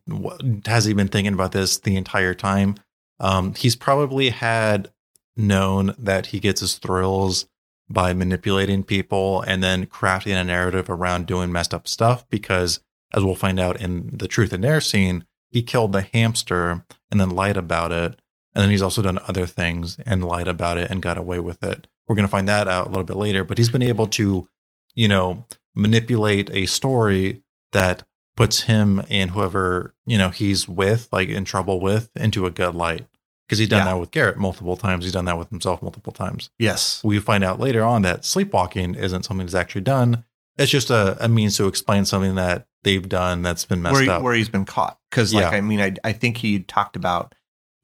has 0.66 0.84
he 0.84 0.92
been 0.92 1.08
thinking 1.08 1.34
about 1.34 1.52
this 1.52 1.78
the 1.78 1.96
entire 1.96 2.34
time? 2.34 2.76
Um, 3.20 3.54
he's 3.54 3.76
probably 3.76 4.30
had 4.30 4.90
known 5.36 5.94
that 5.98 6.26
he 6.26 6.40
gets 6.40 6.60
his 6.60 6.76
thrills 6.76 7.46
by 7.88 8.12
manipulating 8.12 8.82
people 8.82 9.42
and 9.42 9.62
then 9.62 9.86
crafting 9.86 10.40
a 10.40 10.44
narrative 10.44 10.88
around 10.88 11.26
doing 11.26 11.52
messed 11.52 11.74
up 11.74 11.86
stuff 11.86 12.28
because 12.28 12.80
as 13.12 13.22
we'll 13.22 13.34
find 13.34 13.60
out 13.60 13.80
in 13.80 14.10
the 14.12 14.28
truth 14.28 14.52
and 14.52 14.62
dare 14.62 14.80
scene, 14.80 15.24
he 15.50 15.62
killed 15.62 15.92
the 15.92 16.02
hamster 16.02 16.84
and 17.10 17.20
then 17.20 17.30
lied 17.30 17.56
about 17.56 17.92
it. 17.92 18.18
And 18.54 18.62
then 18.62 18.70
he's 18.70 18.82
also 18.82 19.02
done 19.02 19.18
other 19.26 19.46
things 19.46 19.98
and 20.06 20.24
lied 20.24 20.48
about 20.48 20.78
it 20.78 20.90
and 20.90 21.02
got 21.02 21.18
away 21.18 21.40
with 21.40 21.62
it. 21.64 21.86
We're 22.06 22.14
going 22.16 22.26
to 22.26 22.30
find 22.30 22.48
that 22.48 22.68
out 22.68 22.86
a 22.86 22.88
little 22.90 23.04
bit 23.04 23.16
later, 23.16 23.42
but 23.44 23.58
he's 23.58 23.70
been 23.70 23.82
able 23.82 24.06
to, 24.08 24.48
you 24.94 25.08
know, 25.08 25.44
manipulate 25.74 26.50
a 26.52 26.66
story 26.66 27.42
that 27.72 28.04
puts 28.36 28.62
him 28.62 29.02
and 29.10 29.30
whoever, 29.32 29.94
you 30.06 30.18
know, 30.18 30.28
he's 30.30 30.68
with, 30.68 31.08
like 31.12 31.28
in 31.28 31.44
trouble 31.44 31.80
with, 31.80 32.10
into 32.16 32.46
a 32.46 32.50
good 32.50 32.74
light. 32.74 33.06
Because 33.46 33.58
he's 33.58 33.68
done 33.68 33.80
Yeah. 33.86 33.92
that 33.94 34.00
with 34.00 34.10
Garrett 34.10 34.38
multiple 34.38 34.76
times. 34.76 35.04
He's 35.04 35.12
done 35.12 35.26
that 35.26 35.36
with 35.38 35.50
himself 35.50 35.82
multiple 35.82 36.12
times 36.14 36.48
Yes. 36.58 37.02
we 37.04 37.18
find 37.18 37.44
out 37.44 37.60
later 37.60 37.82
on 37.82 38.02
that 38.02 38.24
sleepwalking 38.24 38.94
isn't 38.94 39.24
something 39.24 39.44
that's 39.46 39.54
actually 39.54 39.82
done. 39.82 40.24
It's 40.56 40.70
just 40.70 40.88
a, 40.90 41.16
a 41.22 41.28
means 41.28 41.56
to 41.58 41.66
explain 41.66 42.04
something 42.06 42.36
that 42.36 42.66
they've 42.84 43.06
done 43.06 43.42
that's 43.42 43.64
been 43.66 43.82
messed 43.82 43.94
where, 43.94 44.02
he, 44.02 44.08
up. 44.08 44.22
where 44.22 44.34
he's 44.34 44.48
been 44.48 44.64
caught. 44.64 44.98
Because, 45.10 45.34
like, 45.34 45.42
Yeah. 45.50 45.58
I 45.58 45.60
mean, 45.60 45.80
I, 45.80 45.94
I 46.04 46.12
think 46.12 46.36
he 46.38 46.60
talked 46.60 46.96
about 46.96 47.34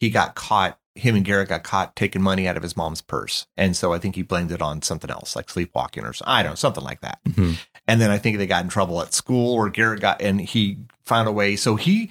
he 0.01 0.11
got 0.11 0.35
caught. 0.35 0.79
Him 0.97 1.15
and 1.15 1.25
Garrett 1.25 1.49
got 1.51 1.63
caught 1.63 1.95
taking 1.95 2.21
money 2.21 2.49
out 2.49 2.57
of 2.57 2.65
his 2.65 2.77
mom's 2.77 3.01
purse, 3.01 3.47
and 3.57 3.77
so 3.77 3.93
I 3.93 3.99
think 3.99 4.17
he 4.17 4.23
blamed 4.23 4.51
it 4.51 4.61
on 4.61 4.83
something 4.83 5.09
else, 5.09 5.37
like 5.37 5.49
sleepwalking 5.49 6.03
or 6.05 6.13
something. 6.13 6.33
I 6.35 6.43
don't 6.43 6.53
know, 6.53 6.57
something 6.57 6.83
like 6.83 7.01
that. 7.03 7.21
Mhm. 7.29 7.59
And 7.87 8.01
then 8.01 8.11
I 8.11 8.19
think 8.19 8.37
they 8.39 8.47
got 8.49 8.65
in 8.65 8.71
trouble 8.71 9.01
at 9.01 9.15
school, 9.15 9.55
or 9.55 9.71
Garrett 9.71 10.01
got, 10.01 10.21
and 10.21 10.41
he 10.41 10.79
found 11.05 11.29
a 11.29 11.33
way. 11.33 11.55
So 11.55 11.77
he, 11.77 12.11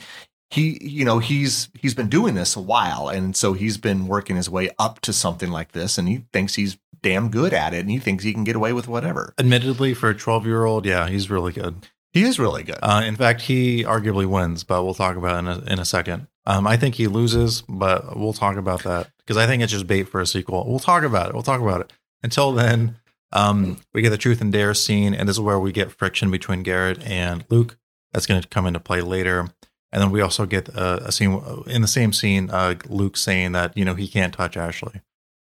he, 0.50 0.78
you 0.82 1.04
know, 1.04 1.20
he's 1.20 1.70
he's 1.80 1.94
been 1.94 2.08
doing 2.08 2.36
this 2.36 2.56
a 2.56 2.62
while, 2.62 3.10
and 3.10 3.36
so 3.36 3.52
he's 3.52 3.78
been 3.78 4.08
working 4.08 4.38
his 4.38 4.50
way 4.50 4.70
up 4.80 5.02
to 5.02 5.12
something 5.14 5.52
like 5.52 5.74
this, 5.74 5.98
and 5.98 6.08
he 6.08 6.24
thinks 6.32 6.56
he's 6.56 6.78
damn 7.02 7.30
good 7.30 7.54
at 7.54 7.74
it, 7.74 7.80
and 7.82 7.92
he 7.92 8.00
thinks 8.00 8.24
he 8.24 8.34
can 8.34 8.46
get 8.46 8.56
away 8.56 8.72
with 8.74 8.88
whatever. 8.88 9.34
Admittedly, 9.38 9.94
for 9.94 10.10
a 10.10 10.16
12 10.18 10.46
year 10.46 10.64
old, 10.64 10.86
yeah, 10.86 11.08
he's 11.10 11.30
really 11.30 11.52
good. 11.52 11.88
He 12.12 12.24
is 12.24 12.40
really 12.40 12.64
good. 12.64 12.80
Uh, 12.82 13.04
in 13.06 13.16
fact, 13.16 13.42
he 13.42 13.84
arguably 13.84 14.26
wins, 14.26 14.64
but 14.64 14.84
we'll 14.84 14.96
talk 14.96 15.16
about 15.16 15.36
it 15.36 15.40
in 15.40 15.48
a, 15.48 15.74
in 15.74 15.80
a 15.80 15.86
second. 15.86 16.28
Um, 16.46 16.66
I 16.66 16.78
think 16.78 16.96
he 16.96 17.08
loses, 17.08 17.62
but 17.70 18.18
we'll 18.18 18.34
talk 18.34 18.58
about 18.58 18.84
that 18.84 19.12
because 19.20 19.38
I 19.38 19.46
think 19.46 19.62
it's 19.62 19.72
just 19.72 19.86
bait 19.86 20.06
for 20.06 20.20
a 20.20 20.26
sequel. 20.26 20.66
We'll 20.68 20.80
talk 20.80 21.04
about 21.04 21.30
it. 21.30 21.34
We'll 21.34 21.44
talk 21.44 21.62
about 21.62 21.82
it. 21.82 21.94
Until 22.24 22.52
then, 22.52 22.98
um, 23.32 23.80
we 23.94 24.02
get 24.02 24.10
the 24.10 24.18
truth 24.18 24.42
and 24.42 24.52
dare 24.52 24.74
scene, 24.74 25.14
and 25.14 25.30
this 25.30 25.36
is 25.36 25.42
where 25.42 25.60
we 25.60 25.72
get 25.72 25.92
friction 25.92 26.32
between 26.32 26.64
Garrett 26.64 27.04
and 27.04 27.46
Luke. 27.50 27.78
That's 28.12 28.26
going 28.26 28.42
to 28.42 28.48
come 28.48 28.66
into 28.66 28.80
play 28.80 29.02
later. 29.02 29.48
And 29.92 30.02
then 30.02 30.10
we 30.10 30.22
also 30.22 30.48
get 30.48 30.70
a, 30.70 31.08
a 31.08 31.12
scene 31.12 31.40
in 31.68 31.82
the 31.82 31.88
same 31.88 32.14
scene, 32.14 32.50
uh, 32.50 32.76
Luke 32.88 33.18
saying 33.18 33.52
that 33.52 33.78
you 33.78 33.86
know 33.86 33.94
he 33.94 34.08
can't 34.08 34.34
touch 34.34 34.58
Ashley. 34.58 35.02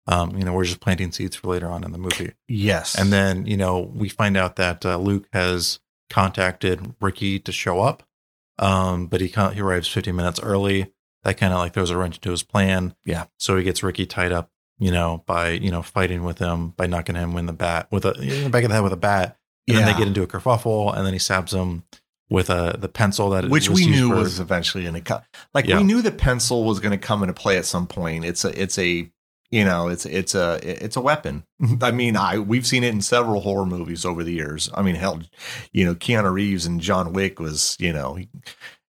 Um, 0.07 0.37
you 0.37 0.43
know, 0.45 0.53
we're 0.53 0.65
just 0.65 0.81
planting 0.81 1.11
seeds 1.11 1.35
for 1.35 1.47
later 1.47 1.67
on 1.67 1.83
in 1.83 1.91
the 1.91 1.97
movie. 1.97 2.33
yes, 2.47 2.95
And 2.95 3.11
then, 3.11 3.47
you 3.47 3.57
know, 3.57 3.79
we 3.79 4.07
find 4.07 4.37
out 4.37 4.55
that 4.57 4.85
uh, 4.85 4.97
Luke 4.97 5.27
has 5.33 5.79
contacted 6.09 6.95
Ricky 7.01 7.39
to 7.39 7.51
show 7.51 7.81
up, 7.81 8.03
um, 8.59 9.07
but 9.07 9.21
he 9.21 9.27
he 9.27 9.61
arrives 9.61 9.87
15 9.87 10.15
minutes 10.15 10.39
early. 10.41 10.91
That 11.23 11.37
kind 11.37 11.51
of 11.53 11.59
like 11.59 11.73
throws 11.73 11.89
a 11.89 11.97
wrench 11.97 12.17
into 12.17 12.31
his 12.31 12.43
plan. 12.43 12.95
Yeah. 13.03 13.25
So 13.39 13.57
he 13.57 13.63
gets 13.63 13.81
Ricky 13.81 14.05
tied 14.05 14.31
up, 14.31 14.51
you 14.77 14.91
know, 14.91 15.23
by 15.25 15.49
you 15.49 15.71
know 15.71 15.81
fighting 15.81 16.23
with 16.23 16.37
him 16.39 16.69
by 16.69 16.85
knocking 16.87 17.15
him 17.15 17.35
in 17.37 17.47
the 17.47 17.53
bat 17.53 17.87
with 17.91 18.05
a 18.05 18.11
in 18.21 18.43
the 18.45 18.49
back 18.49 18.63
of 18.63 18.69
the 18.69 18.75
head 18.75 18.83
with 18.83 18.93
a 18.93 18.97
bat, 18.97 19.37
and 19.67 19.77
then 19.77 19.87
Yeah. 19.87 19.93
they 19.93 19.97
get 19.99 20.07
into 20.07 20.21
a 20.23 20.27
kerfuffle, 20.27 20.95
and 20.95 21.05
then 21.05 21.13
he 21.13 21.19
stabs 21.19 21.53
him 21.53 21.83
with 22.29 22.49
a 22.49 22.75
the 22.79 22.89
pencil 22.89 23.29
that 23.31 23.49
which 23.49 23.69
was 23.69 23.79
we 23.79 23.87
knew 23.87 24.09
for- 24.09 24.15
was 24.17 24.39
eventually 24.39 24.83
going 24.83 24.95
to 24.95 25.01
come. 25.01 25.21
Like 25.53 25.65
Yeah. 25.65 25.77
we 25.77 25.83
knew 25.83 26.01
the 26.01 26.11
pencil 26.11 26.63
was 26.63 26.79
going 26.79 26.91
to 26.91 26.97
come 26.97 27.23
into 27.23 27.33
play 27.33 27.57
at 27.57 27.65
some 27.65 27.87
point. 27.87 28.23
It's 28.25 28.45
a 28.45 28.61
it's 28.61 28.77
a 28.77 29.11
You 29.55 29.63
know, 29.63 29.87
it's 29.87 30.05
it's 30.05 30.35
a 30.35 30.59
it's 30.63 30.97
a 30.97 31.01
weapon. 31.01 31.43
I 31.81 31.91
mean, 31.91 32.17
I 32.17 32.39
we've 32.39 32.67
seen 32.67 32.83
it 32.83 32.93
in 32.93 33.01
several 33.01 33.39
horror 33.39 33.65
movies 33.65 34.03
over 34.05 34.21
the 34.23 34.33
years. 34.33 34.69
I 34.73 34.81
mean, 34.81 34.95
hell, 34.95 35.21
you 35.71 35.85
know, 35.85 35.95
Keanu 35.95 36.31
Reeves 36.33 36.65
and 36.65 36.81
John 36.81 37.13
Wick 37.13 37.39
was 37.39 37.77
you 37.79 37.93
know 37.93 38.17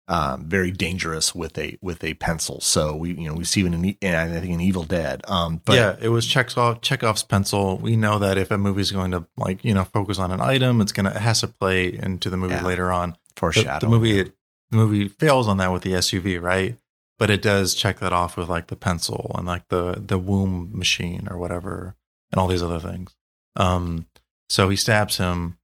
um, 0.09 0.45
very 0.49 0.71
dangerous 0.73 1.35
with 1.35 1.57
a 1.59 1.79
with 1.83 2.03
a 2.05 2.15
pencil. 2.15 2.61
So 2.61 2.97
we 2.97 3.13
you 3.15 3.29
know 3.29 3.35
we 3.35 3.45
see 3.45 3.61
even 3.61 3.75
in, 3.85 4.15
I 4.15 4.41
think 4.41 4.53
in 4.53 4.61
Evil 4.61 4.83
Dead. 4.83 5.23
Um, 5.29 5.61
but 5.65 5.75
yeah, 5.77 5.97
it 6.01 6.09
was 6.09 6.27
Chekhov, 6.27 6.81
Chekhov's 6.81 7.23
pencil. 7.23 7.79
We 7.79 7.95
know 7.97 8.19
that 8.19 8.37
if 8.39 8.51
a 8.51 8.59
movie 8.59 8.81
is 8.83 8.91
going 8.93 9.13
to 9.13 9.27
like 9.37 9.65
you 9.65 9.73
know 9.75 9.85
focus 9.85 10.19
on 10.19 10.33
an 10.33 10.41
item, 10.41 10.81
it's 10.81 10.93
gonna 10.93 11.11
it 11.11 11.17
has 11.23 11.43
to 11.43 11.49
play 11.49 11.93
into 11.93 12.29
the 12.29 12.37
movie 12.37 12.55
Yeah. 12.55 12.65
later 12.65 12.91
on. 12.91 13.11
The, 13.11 13.41
foreshadow 13.41 13.87
the 13.87 13.91
movie 13.91 14.23
the 14.71 14.77
movie 14.77 15.09
fails 15.09 15.47
on 15.47 15.59
that 15.59 15.73
with 15.73 15.83
the 15.83 15.93
SUV, 15.93 16.41
right? 16.43 16.77
But 17.19 17.31
it 17.31 17.41
does 17.41 17.75
check 17.75 17.99
that 18.01 18.13
off 18.13 18.37
with 18.37 18.49
like 18.49 18.67
the 18.67 18.77
pencil 18.77 19.33
and 19.39 19.47
like 19.47 19.69
the 19.69 19.95
the 20.05 20.19
womb 20.19 20.71
machine 20.77 21.27
or 21.31 21.39
whatever, 21.39 21.95
and 22.31 22.39
all 22.39 22.47
these 22.47 22.63
other 22.63 22.79
things. 22.81 23.15
Um, 23.57 24.07
so 24.51 24.69
he 24.69 24.77
stabs 24.77 25.17
him, 25.17 25.57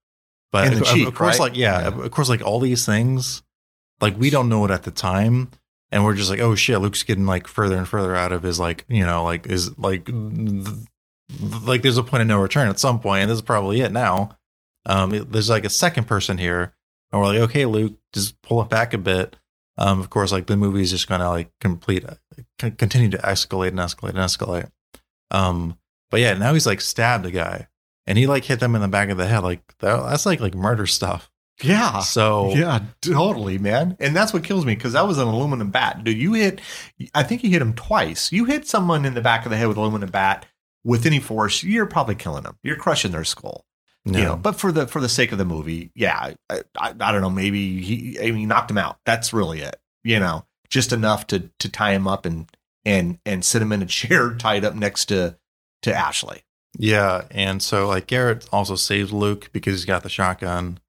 but 0.50 0.72
of, 0.72 0.80
of 1.08 1.14
course, 1.14 1.38
right? 1.38 1.40
like 1.40 1.56
yeah, 1.56 1.80
Yeah. 1.82 1.88
of 2.04 2.10
course, 2.10 2.28
like 2.30 2.40
all 2.42 2.58
these 2.58 2.86
things, 2.86 3.42
like 4.00 4.16
we 4.18 4.30
don't 4.30 4.48
know 4.48 4.64
it 4.64 4.70
at 4.70 4.84
the 4.84 4.90
time, 4.90 5.50
and 5.90 6.04
we're 6.04 6.14
just 6.14 6.30
like, 6.30 6.40
oh 6.40 6.54
shit, 6.54 6.80
Luke's 6.80 7.02
getting 7.02 7.26
like 7.26 7.46
further 7.46 7.76
and 7.76 7.86
further 7.86 8.16
out 8.16 8.32
of 8.32 8.42
his 8.44 8.58
like 8.58 8.86
you 8.88 9.04
know 9.04 9.22
like 9.22 9.46
is 9.46 9.76
like 9.78 10.06
th- 10.06 10.66
like 11.64 11.82
there's 11.82 11.98
a 11.98 12.02
point 12.02 12.22
of 12.22 12.26
no 12.28 12.40
return 12.40 12.68
at 12.68 12.78
some 12.80 12.98
point, 12.98 13.22
and 13.22 13.30
this 13.30 13.36
is 13.36 13.42
probably 13.42 13.82
it 13.82 13.92
now. 13.92 14.38
Um, 14.86 15.12
it- 15.14 15.30
there's 15.32 15.50
like 15.50 15.66
a 15.66 15.70
second 15.70 16.06
person 16.06 16.38
here, 16.38 16.72
and 17.12 17.20
we're 17.20 17.26
like, 17.28 17.38
okay, 17.50 17.66
Luke, 17.66 17.94
just 18.14 18.40
pull 18.40 18.62
it 18.62 18.70
back 18.70 18.94
a 18.94 18.98
bit. 18.98 19.36
Um, 19.78 20.00
of 20.00 20.10
course, 20.10 20.32
like 20.32 20.46
the 20.46 20.56
movie 20.56 20.82
is 20.82 20.90
just 20.90 21.08
gonna 21.08 21.28
like 21.30 21.50
complete, 21.60 22.04
continue 22.58 23.08
to 23.10 23.18
escalate 23.18 23.68
and 23.68 23.78
escalate 23.78 24.10
and 24.10 24.18
escalate. 24.18 24.70
Um, 25.30 25.78
but 26.10 26.20
yeah, 26.20 26.34
now 26.34 26.52
he's 26.52 26.66
like 26.66 26.80
stabbed 26.80 27.26
a 27.26 27.30
guy, 27.30 27.68
and 28.06 28.18
he 28.18 28.26
like 28.26 28.44
hit 28.44 28.60
them 28.60 28.74
in 28.74 28.82
the 28.82 28.88
back 28.88 29.08
of 29.08 29.16
the 29.16 29.26
head. 29.26 29.42
Like 29.42 29.62
that, 29.78 30.02
that's 30.08 30.26
like 30.26 30.40
like 30.40 30.54
murder 30.54 30.86
stuff. 30.86 31.30
yeah. 31.62 32.00
So 32.00 32.54
Yeah, 32.54 32.80
totally, 33.00 33.58
man. 33.58 33.96
And 33.98 34.14
that's 34.14 34.32
what 34.32 34.44
kills 34.44 34.66
me 34.66 34.74
because 34.74 34.92
that 34.92 35.06
was 35.06 35.18
an 35.18 35.28
aluminum 35.28 35.70
bat. 35.70 36.04
Dude, 36.04 36.18
you 36.18 36.34
hit, 36.34 36.60
I 37.14 37.22
think 37.22 37.42
you 37.42 37.50
hit 37.50 37.62
him 37.62 37.74
twice. 37.74 38.32
You 38.32 38.44
hit 38.44 38.66
someone 38.66 39.04
in 39.04 39.14
the 39.14 39.20
back 39.20 39.46
of 39.46 39.50
the 39.50 39.56
head 39.56 39.68
with 39.68 39.76
aluminum 39.76 40.10
bat 40.10 40.46
with 40.84 41.06
any 41.06 41.20
force, 41.20 41.62
you're 41.62 41.86
probably 41.86 42.14
killing 42.14 42.42
them. 42.42 42.56
You're 42.62 42.76
crushing 42.76 43.12
their 43.12 43.24
skull. 43.24 43.64
No. 44.04 44.18
You 44.18 44.24
know, 44.24 44.36
but 44.36 44.56
for 44.56 44.72
the 44.72 44.86
for 44.86 45.00
the 45.00 45.08
sake 45.08 45.32
of 45.32 45.38
the 45.38 45.44
movie, 45.44 45.92
yeah, 45.94 46.34
I, 46.50 46.62
I, 46.76 46.94
I 46.98 47.12
don't 47.12 47.20
know. 47.20 47.30
Maybe 47.30 47.80
he, 47.80 48.18
I 48.18 48.26
mean, 48.26 48.36
he 48.36 48.46
knocked 48.46 48.70
him 48.70 48.78
out. 48.78 48.98
That's 49.06 49.32
really 49.32 49.60
it. 49.60 49.76
You 50.02 50.18
know, 50.18 50.44
just 50.68 50.92
enough 50.92 51.26
to 51.28 51.50
to 51.60 51.68
tie 51.68 51.92
him 51.92 52.08
up 52.08 52.26
and 52.26 52.50
and 52.84 53.18
and 53.24 53.44
sit 53.44 53.62
him 53.62 53.72
in 53.72 53.82
a 53.82 53.86
chair 53.86 54.34
tied 54.34 54.64
up 54.64 54.74
next 54.74 55.06
to 55.06 55.36
to 55.82 55.94
Ashley. 55.94 56.42
Yeah, 56.78 57.22
and 57.30 57.62
so 57.62 57.86
like 57.86 58.06
Garrett 58.06 58.48
also 58.52 58.74
saves 58.74 59.12
Luke 59.12 59.50
because 59.52 59.74
he's 59.74 59.84
got 59.84 60.02
the 60.02 60.08
shotgun. 60.08 60.80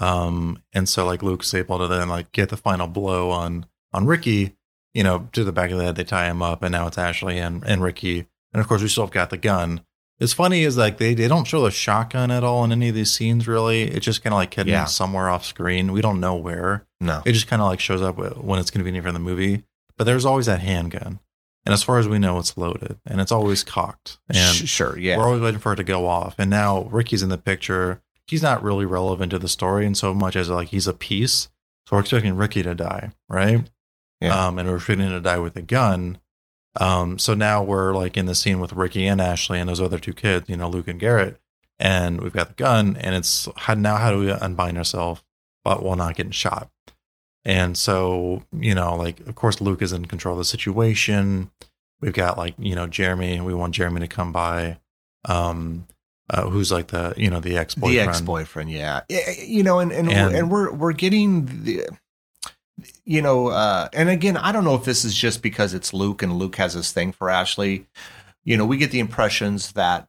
Um, 0.00 0.62
and 0.72 0.88
so 0.88 1.04
like 1.04 1.22
Luke's 1.22 1.52
able 1.54 1.78
to 1.78 1.88
then 1.88 2.08
like 2.08 2.30
get 2.32 2.50
the 2.50 2.56
final 2.56 2.86
blow 2.86 3.30
on 3.30 3.66
on 3.92 4.06
Ricky, 4.06 4.56
you 4.94 5.02
know, 5.02 5.28
to 5.32 5.42
the 5.42 5.52
back 5.52 5.70
of 5.70 5.78
the 5.78 5.84
head. 5.84 5.96
They 5.96 6.04
tie 6.04 6.30
him 6.30 6.42
up, 6.42 6.62
and 6.62 6.72
now 6.72 6.86
it's 6.86 6.98
Ashley 6.98 7.38
and 7.38 7.64
and 7.64 7.82
Ricky. 7.82 8.26
And 8.52 8.60
of 8.60 8.68
course, 8.68 8.82
we 8.82 8.88
still 8.88 9.04
have 9.04 9.12
got 9.12 9.30
the 9.30 9.36
gun. 9.36 9.80
It's 10.20 10.32
funny 10.34 10.64
is 10.64 10.76
like 10.76 10.98
they 10.98 11.14
they 11.14 11.28
don't 11.28 11.46
show 11.46 11.62
the 11.64 11.70
shotgun 11.70 12.30
at 12.30 12.44
all 12.44 12.62
in 12.64 12.72
any 12.72 12.90
of 12.90 12.94
these 12.94 13.10
scenes. 13.10 13.48
Really, 13.48 13.82
it's 13.84 14.04
just 14.04 14.22
kind 14.22 14.34
of 14.34 14.36
like 14.38 14.52
hidden 14.54 14.72
Yeah. 14.72 14.84
somewhere 14.84 15.30
off 15.30 15.44
screen. 15.46 15.92
We 15.92 16.02
don't 16.02 16.20
know 16.20 16.34
where. 16.34 16.86
No, 17.00 17.22
It 17.24 17.32
just 17.32 17.46
kind 17.48 17.62
of 17.62 17.68
like 17.68 17.80
shows 17.80 18.02
up 18.02 18.18
when 18.18 18.60
it's 18.60 18.70
convenient 18.70 19.06
for 19.06 19.12
the 19.12 19.18
movie. 19.18 19.64
But 19.96 20.04
there's 20.04 20.26
always 20.26 20.46
that 20.46 20.60
handgun, 20.60 21.20
and 21.64 21.72
as 21.72 21.82
far 21.82 21.98
as 21.98 22.06
we 22.08 22.18
know, 22.18 22.38
it's 22.38 22.56
loaded 22.58 22.98
and 23.06 23.20
it's 23.20 23.32
always 23.32 23.64
cocked. 23.64 24.18
And 24.28 24.54
sure, 24.54 24.98
yeah, 24.98 25.16
we're 25.16 25.24
always 25.24 25.40
waiting 25.42 25.60
for 25.60 25.72
it 25.72 25.76
to 25.76 25.84
go 25.84 26.06
off. 26.06 26.34
And 26.38 26.50
now 26.50 26.82
Ricky's 26.84 27.22
in 27.22 27.28
the 27.30 27.38
picture. 27.38 28.02
He's 28.26 28.42
not 28.42 28.62
really 28.62 28.84
relevant 28.84 29.30
to 29.32 29.38
the 29.38 29.48
story 29.48 29.86
in 29.86 29.94
so 29.94 30.12
much 30.14 30.36
as 30.36 30.48
like 30.50 30.68
he's 30.68 30.86
a 30.86 30.92
piece. 30.94 31.48
So 31.86 31.96
we're 31.96 32.00
expecting 32.00 32.36
Ricky 32.36 32.62
to 32.62 32.74
die, 32.74 33.10
right? 33.28 33.68
Yeah. 34.20 34.46
Um, 34.46 34.58
and 34.58 34.68
we're 34.68 34.76
expecting 34.76 35.06
him 35.06 35.12
to 35.12 35.20
die 35.20 35.38
with 35.38 35.56
a 35.56 35.62
gun. 35.62 36.18
Um, 36.76 37.18
so 37.18 37.34
now 37.34 37.62
we're 37.62 37.94
like 37.94 38.16
in 38.16 38.26
the 38.26 38.34
scene 38.34 38.60
with 38.60 38.72
Ricky 38.72 39.06
and 39.06 39.20
Ashley 39.20 39.58
and 39.58 39.68
those 39.68 39.80
other 39.80 39.98
two 39.98 40.12
kids, 40.12 40.48
you 40.48 40.56
know, 40.56 40.68
Luke 40.68 40.86
and 40.88 41.00
Garrett, 41.00 41.40
and 41.78 42.20
we've 42.20 42.32
got 42.32 42.48
the 42.48 42.54
gun, 42.54 42.96
and 43.00 43.14
it's 43.14 43.48
how 43.56 43.74
now 43.74 43.96
how 43.96 44.10
do 44.12 44.18
we 44.20 44.30
unbind 44.30 44.78
ourselves, 44.78 45.22
but 45.64 45.82
while 45.82 45.96
not 45.96 46.14
getting 46.14 46.30
shot? 46.32 46.70
And 47.44 47.76
so 47.76 48.44
you 48.52 48.74
know, 48.74 48.94
like 48.96 49.20
of 49.20 49.34
course 49.34 49.60
Luke 49.60 49.82
is 49.82 49.92
in 49.92 50.04
control 50.06 50.34
of 50.34 50.38
the 50.38 50.44
situation. 50.44 51.50
We've 52.00 52.12
got 52.12 52.38
like 52.38 52.54
you 52.58 52.74
know 52.74 52.86
Jeremy. 52.86 53.40
We 53.40 53.54
want 53.54 53.74
Jeremy 53.74 54.00
to 54.00 54.08
come 54.08 54.30
by, 54.30 54.78
um, 55.24 55.86
uh, 56.28 56.48
who's 56.48 56.70
like 56.70 56.88
the 56.88 57.14
you 57.16 57.30
know 57.30 57.40
the 57.40 57.56
ex 57.56 57.74
boyfriend. 57.74 57.96
the 57.96 58.00
ex-boyfriend 58.10 58.70
yeah 58.70 59.00
Yeah, 59.08 59.30
you 59.44 59.62
know 59.62 59.80
and 59.80 59.90
and, 59.90 60.10
And- 60.10 60.34
and 60.36 60.50
we're 60.50 60.72
we're 60.72 60.92
getting 60.92 61.46
the 61.64 61.88
you 63.04 63.22
know 63.22 63.48
uh 63.48 63.88
and 63.92 64.08
again 64.08 64.36
i 64.36 64.52
don't 64.52 64.64
know 64.64 64.74
if 64.74 64.84
this 64.84 65.04
is 65.04 65.14
just 65.14 65.42
because 65.42 65.74
it's 65.74 65.92
luke 65.92 66.22
and 66.22 66.38
luke 66.38 66.56
has 66.56 66.74
this 66.74 66.92
thing 66.92 67.12
for 67.12 67.30
ashley. 67.30 67.86
You 68.42 68.56
know 68.56 68.64
we 68.64 68.78
get 68.78 68.90
the 68.90 69.00
impressions 69.00 69.72
that 69.72 70.08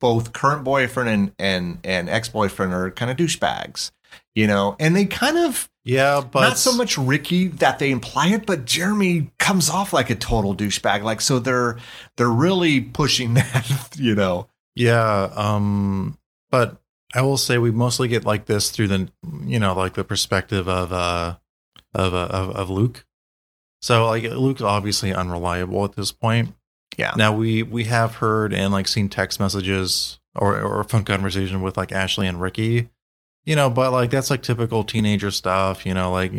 both 0.00 0.32
current 0.32 0.64
boyfriend 0.64 1.08
and 1.08 1.32
and 1.38 1.78
and 1.84 2.08
ex-boyfriend 2.08 2.72
are 2.72 2.90
kind 2.92 3.10
of 3.10 3.16
douchebags 3.16 3.90
you 4.34 4.46
know 4.46 4.76
and 4.78 4.94
they 4.94 5.04
kind 5.04 5.36
of 5.36 5.68
Yeah, 5.84 6.20
but 6.20 6.40
not 6.40 6.58
so 6.58 6.72
much 6.72 6.96
ricky 6.96 7.48
that 7.48 7.80
they 7.80 7.90
imply 7.90 8.28
it 8.28 8.46
but 8.46 8.64
jeremy 8.64 9.32
comes 9.38 9.68
off 9.68 9.92
like 9.92 10.08
a 10.08 10.14
total 10.14 10.54
douchebag 10.54 11.02
like 11.02 11.20
so 11.20 11.40
they're 11.40 11.78
they're 12.16 12.28
really 12.28 12.80
pushing 12.80 13.34
that 13.34 13.96
you 13.98 14.14
know. 14.14 14.48
Yeah, 14.78 15.30
um, 15.34 16.18
but 16.50 16.76
I 17.12 17.22
will 17.22 17.36
say 17.36 17.58
we 17.58 17.72
mostly 17.72 18.06
get 18.06 18.24
like 18.24 18.46
this 18.46 18.70
through 18.70 18.88
the 18.88 19.08
you 19.44 19.58
know 19.58 19.74
like 19.74 19.94
the 19.94 20.04
perspective 20.04 20.68
of 20.68 20.92
uh 20.92 21.36
of 21.94 22.14
uh, 22.14 22.28
of, 22.30 22.50
of 22.56 22.70
Luke. 22.70 23.04
So 23.80 24.06
like 24.06 24.24
Luke's 24.24 24.62
obviously 24.62 25.14
unreliable 25.14 25.84
at 25.84 25.92
this 25.94 26.12
point. 26.12 26.54
Yeah. 26.96 27.12
Now 27.16 27.32
we 27.32 27.62
we 27.62 27.84
have 27.84 28.16
heard 28.16 28.52
and 28.52 28.72
like 28.72 28.88
seen 28.88 29.08
text 29.08 29.38
messages 29.38 30.18
or 30.34 30.60
or 30.60 30.80
a 30.80 30.84
phone 30.84 31.04
conversation 31.04 31.62
with 31.62 31.76
like 31.76 31.92
Ashley 31.92 32.26
and 32.26 32.40
Ricky. 32.40 32.88
You 33.44 33.56
know, 33.56 33.70
but 33.70 33.92
like 33.92 34.10
that's 34.10 34.30
like 34.30 34.42
typical 34.42 34.84
teenager 34.84 35.30
stuff. 35.30 35.86
You 35.86 35.94
know, 35.94 36.10
like 36.12 36.32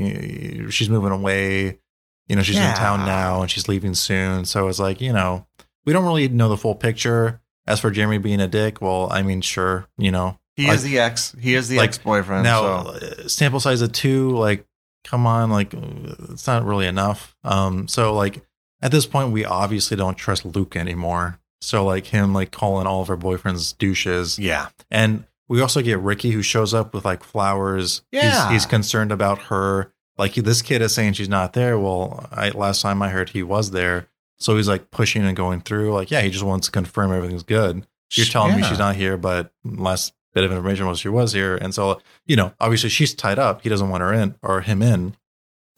she's 0.72 0.90
moving 0.90 1.12
away. 1.12 1.80
You 2.28 2.36
know, 2.36 2.44
she's 2.44 2.58
in 2.58 2.74
town 2.76 3.06
now 3.08 3.42
and 3.42 3.50
she's 3.50 3.68
leaving 3.68 3.96
soon. 3.96 4.46
So 4.46 4.68
it's 4.68 4.80
like 4.80 5.02
you 5.02 5.14
know 5.14 5.48
we 5.86 5.94
don't 5.94 6.06
really 6.06 6.28
know 6.28 6.50
the 6.50 6.58
full 6.58 6.76
picture. 6.76 7.42
As 7.66 7.80
for 7.80 7.92
Jeremy 7.92 8.18
being 8.18 8.40
a 8.42 8.48
dick, 8.48 8.82
well, 8.82 9.08
I 9.12 9.22
mean, 9.22 9.42
sure, 9.42 9.88
you 9.98 10.10
know. 10.12 10.40
he 10.56 10.66
Like- 10.68 10.76
is 10.78 10.84
the 10.84 11.00
ex 11.00 11.36
he 11.40 11.54
is 11.54 11.68
the 11.70 11.78
like, 11.78 11.90
ex-boyfriend 11.90 12.44
now, 12.44 12.84
so. 12.84 12.90
uh, 12.90 13.28
sample 13.28 13.60
size 13.60 13.82
of 13.84 13.92
two, 13.92 14.32
like, 14.32 14.66
come 15.04 15.26
on, 15.26 15.50
like, 15.50 15.74
it's 15.74 16.48
not 16.48 16.66
really 16.66 16.88
enough. 16.88 17.36
Um, 17.44 17.88
so 17.88 18.14
like 18.14 18.42
at 18.82 18.92
this 18.92 19.06
point, 19.06 19.32
we 19.32 19.46
obviously 19.46 19.98
don't 19.98 20.18
trust 20.18 20.46
Luke 20.46 20.76
anymore. 20.76 21.40
So 21.62 21.84
like 21.84 22.08
him, 22.08 22.34
like 22.34 22.52
calling 22.52 22.88
all 22.88 23.02
of 23.02 23.10
our 23.10 23.18
boyfriends 23.18 23.78
douches, 23.78 24.40
yeah 24.40 24.70
and 24.90 25.26
we 25.50 25.62
also 25.62 25.82
get 25.82 26.00
Ricky 26.00 26.32
who 26.32 26.42
shows 26.42 26.74
up 26.74 26.94
with 26.94 27.04
like 27.04 27.24
flowers. 27.24 28.04
Yeah. 28.12 28.50
he's, 28.50 28.52
he's 28.52 28.66
concerned 28.66 29.12
about 29.12 29.44
her. 29.44 29.92
Like 30.18 30.36
this 30.36 30.62
kid 30.62 30.82
is 30.82 30.94
saying 30.94 31.14
she's 31.14 31.28
not 31.28 31.54
there. 31.54 31.78
Well, 31.78 32.30
I 32.32 32.50
last 32.50 32.82
time 32.82 33.02
I 33.02 33.10
heard 33.10 33.30
he 33.30 33.44
was 33.44 33.71
there. 33.71 34.08
So 34.38 34.56
he's 34.56 34.69
like 34.69 34.92
pushing 34.92 35.26
and 35.26 35.36
going 35.36 35.62
through. 35.62 35.94
Like, 35.94 36.12
yeah, 36.12 36.21
he 36.21 36.30
just 36.30 36.44
wants 36.44 36.67
to 36.67 36.71
confirm 36.71 37.12
everything's 37.12 37.44
good. 37.44 37.86
You're 38.13 38.26
telling 38.26 38.56
me 38.56 38.63
she's 38.63 38.80
not 38.80 38.96
here, 38.96 39.17
but 39.17 39.52
last 39.63 40.13
of 40.44 40.52
information 40.52 40.87
was 40.87 41.00
she 41.00 41.10
was 41.10 41.33
here. 41.33 41.56
And 41.56 41.73
so, 41.73 42.02
you 42.25 42.35
know, 42.35 42.54
obviously 42.60 42.90
she's 42.90 43.13
tied 43.13 43.40
up. 43.40 43.62
He 43.62 43.69
doesn't 43.69 43.90
want 43.90 44.02
her 44.02 44.13
in 44.13 44.35
or 44.42 44.62
him 44.62 44.81
in. 44.81 45.15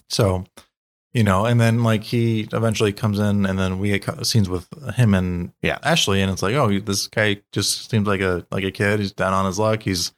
So, 0.09 0.45
you 1.13 1.23
know, 1.23 1.45
and 1.45 1.59
then 1.59 1.83
like 1.83 2.03
he 2.03 2.47
eventually 2.53 2.93
comes 2.93 3.19
in 3.19 3.45
and 3.45 3.59
then 3.59 3.79
we 3.79 3.97
get 3.97 4.25
scenes 4.25 4.49
with 4.49 4.67
him 4.95 5.13
and 5.13 5.51
Yeah. 5.61 5.77
Ashley. 5.83 6.21
And 6.21 6.31
it's 6.31 6.41
like, 6.41 6.55
oh, 6.55 6.79
this 6.79 7.07
guy 7.07 7.41
just 7.51 7.89
seems 7.89 8.07
like 8.07 8.21
a, 8.21 8.45
like 8.51 8.63
a 8.63 8.71
kid. 8.71 8.99
He's 8.99 9.11
down 9.11 9.33
on 9.33 9.45
his 9.45 9.59
luck. 9.59 9.83
He's, 9.83 10.13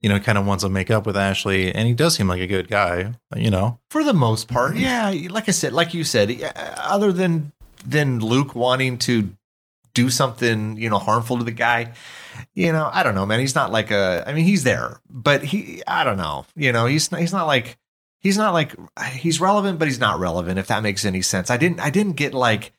you 0.00 0.08
know, 0.08 0.20
kind 0.20 0.38
of 0.38 0.46
wants 0.46 0.62
to 0.62 0.70
make 0.70 0.90
up 0.90 1.06
with 1.06 1.16
Ashley. 1.16 1.74
And 1.74 1.88
he 1.88 1.94
does 1.94 2.14
seem 2.14 2.28
like 2.28 2.40
a 2.40 2.46
good 2.46 2.68
guy, 2.68 3.14
you 3.34 3.50
know? 3.50 3.78
for 3.96 4.04
the 4.04 4.12
most 4.12 4.46
part 4.46 4.74
mm-hmm. 4.74 4.82
yeah 4.82 5.30
like 5.30 5.48
i 5.48 5.52
said 5.52 5.72
like 5.72 5.94
you 5.94 6.04
said 6.04 6.30
other 6.76 7.12
than 7.12 7.50
than 7.86 8.20
luke 8.20 8.54
wanting 8.54 8.98
to 8.98 9.30
do 9.94 10.10
something 10.10 10.76
you 10.76 10.90
know 10.90 10.98
harmful 10.98 11.38
to 11.38 11.44
the 11.44 11.50
guy 11.50 11.90
you 12.54 12.72
know 12.72 12.90
i 12.92 13.02
don't 13.02 13.14
know 13.14 13.26
man 13.26 13.40
he's 13.40 13.54
not 13.54 13.70
like 13.72 13.90
a 13.90 14.24
i 14.26 14.32
mean 14.32 14.44
he's 14.44 14.64
there 14.64 15.00
but 15.08 15.42
he 15.42 15.82
i 15.86 16.04
don't 16.04 16.16
know 16.16 16.46
you 16.54 16.72
know 16.72 16.86
he's 16.86 17.08
he's 17.16 17.32
not 17.32 17.46
like 17.46 17.78
he's 18.20 18.36
not 18.36 18.52
like 18.52 18.74
he's 19.12 19.40
relevant 19.40 19.78
but 19.78 19.88
he's 19.88 20.00
not 20.00 20.18
relevant 20.18 20.58
if 20.58 20.66
that 20.66 20.82
makes 20.82 21.04
any 21.04 21.22
sense 21.22 21.50
i 21.50 21.56
didn't 21.56 21.80
i 21.80 21.90
didn't 21.90 22.14
get 22.14 22.34
like 22.34 22.72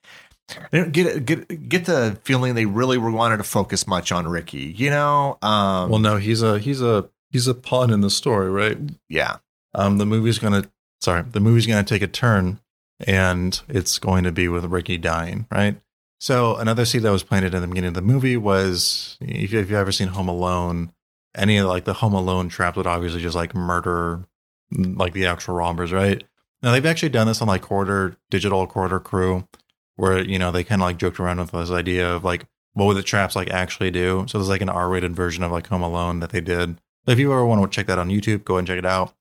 I 0.50 0.68
didn't 0.72 0.92
get 0.94 1.26
get 1.26 1.70
get 1.70 1.86
the 1.86 2.18
feeling 2.24 2.56
they 2.56 2.66
really 2.66 2.98
wanted 2.98 3.38
to 3.38 3.44
focus 3.44 3.86
much 3.86 4.14
on 4.14 4.30
Ricky, 4.30 4.74
you 4.78 4.90
know. 4.90 5.38
Um, 5.42 5.90
Well, 5.90 6.00
no, 6.00 6.16
he's 6.16 6.42
a, 6.42 6.58
he's 6.58 6.82
a, 6.82 7.10
he's 7.32 7.50
a 7.50 7.54
pawn 7.54 7.92
in 7.92 8.00
the 8.00 8.10
story, 8.10 8.50
right? 8.50 8.78
yeah, 9.10 9.40
Um, 9.74 9.98
the 9.98 10.06
movie's 10.06 10.40
gonna 10.40 10.64
sorry, 11.02 11.24
the 11.24 11.42
movie's 11.42 11.68
gonna 11.68 11.84
take 11.84 12.02
a 12.02 12.08
turn, 12.08 12.62
and 13.06 13.60
it's 13.68 14.00
going 14.00 14.24
to 14.24 14.32
be 14.32 14.48
with 14.48 14.64
Ricky 14.66 14.98
dying, 14.98 15.48
right? 15.52 15.76
So 16.20 16.56
another 16.56 16.86
seed 16.86 17.04
that 17.04 17.12
was 17.12 17.24
planted 17.24 17.54
in 17.54 17.62
the 17.62 17.68
beginning 17.68 17.90
of 17.90 17.94
the 17.94 18.02
movie 18.02 18.38
was 18.38 19.18
if, 19.22 19.52
you- 19.52 19.60
if 19.60 19.70
you've 19.70 19.80
ever 19.80 19.92
seen 19.92 20.10
Home 20.10 20.28
Alone, 20.28 20.92
any 21.36 21.58
of 21.58 21.68
like 21.68 21.86
the 21.86 21.94
Home 21.94 22.14
Alone 22.14 22.50
traps 22.50 22.78
would 22.78 22.88
obviously 22.88 23.22
just 23.22 23.36
like 23.36 23.54
murder 23.54 24.26
mm, 24.74 24.98
like 24.98 25.14
the 25.14 25.28
actual 25.28 25.56
robbers, 25.56 25.94
right? 25.94 26.24
Now 26.64 26.72
they've 26.72 26.86
actually 26.86 27.10
done 27.10 27.28
this 27.28 27.42
on 27.42 27.48
like 27.48 27.62
Corridor 27.62 28.18
Digital 28.32 28.66
Corridor 28.66 29.00
Crew, 29.00 29.48
where 29.96 30.24
you 30.24 30.40
know 30.40 30.52
they 30.52 30.64
kind 30.64 30.82
of 30.82 30.88
like 30.88 30.98
joked 30.98 31.20
around 31.20 31.40
with 31.40 31.52
this 31.52 31.70
idea 31.70 32.10
of 32.10 32.24
like 32.24 32.48
what 32.74 32.86
would 32.86 32.98
the 32.98 33.04
traps 33.04 33.36
like 33.36 33.50
actually 33.52 33.92
do. 33.92 34.26
So 34.28 34.38
there's 34.38 34.50
like 34.50 34.62
an 34.62 34.70
R-rated 34.70 35.16
version 35.16 35.44
of 35.44 35.52
like 35.52 35.68
Home 35.68 35.84
Alone 35.84 36.20
that 36.20 36.32
they 36.32 36.42
did. 36.42 36.82
If 37.06 37.20
you 37.20 37.32
ever 37.32 37.46
want 37.46 37.62
to 37.62 37.76
check 37.76 37.88
that 37.88 38.00
on 38.00 38.10
YouTube, 38.10 38.44
go 38.44 38.58
and 38.58 38.68
check 38.68 38.80
it 38.80 38.86
out. 38.86 39.14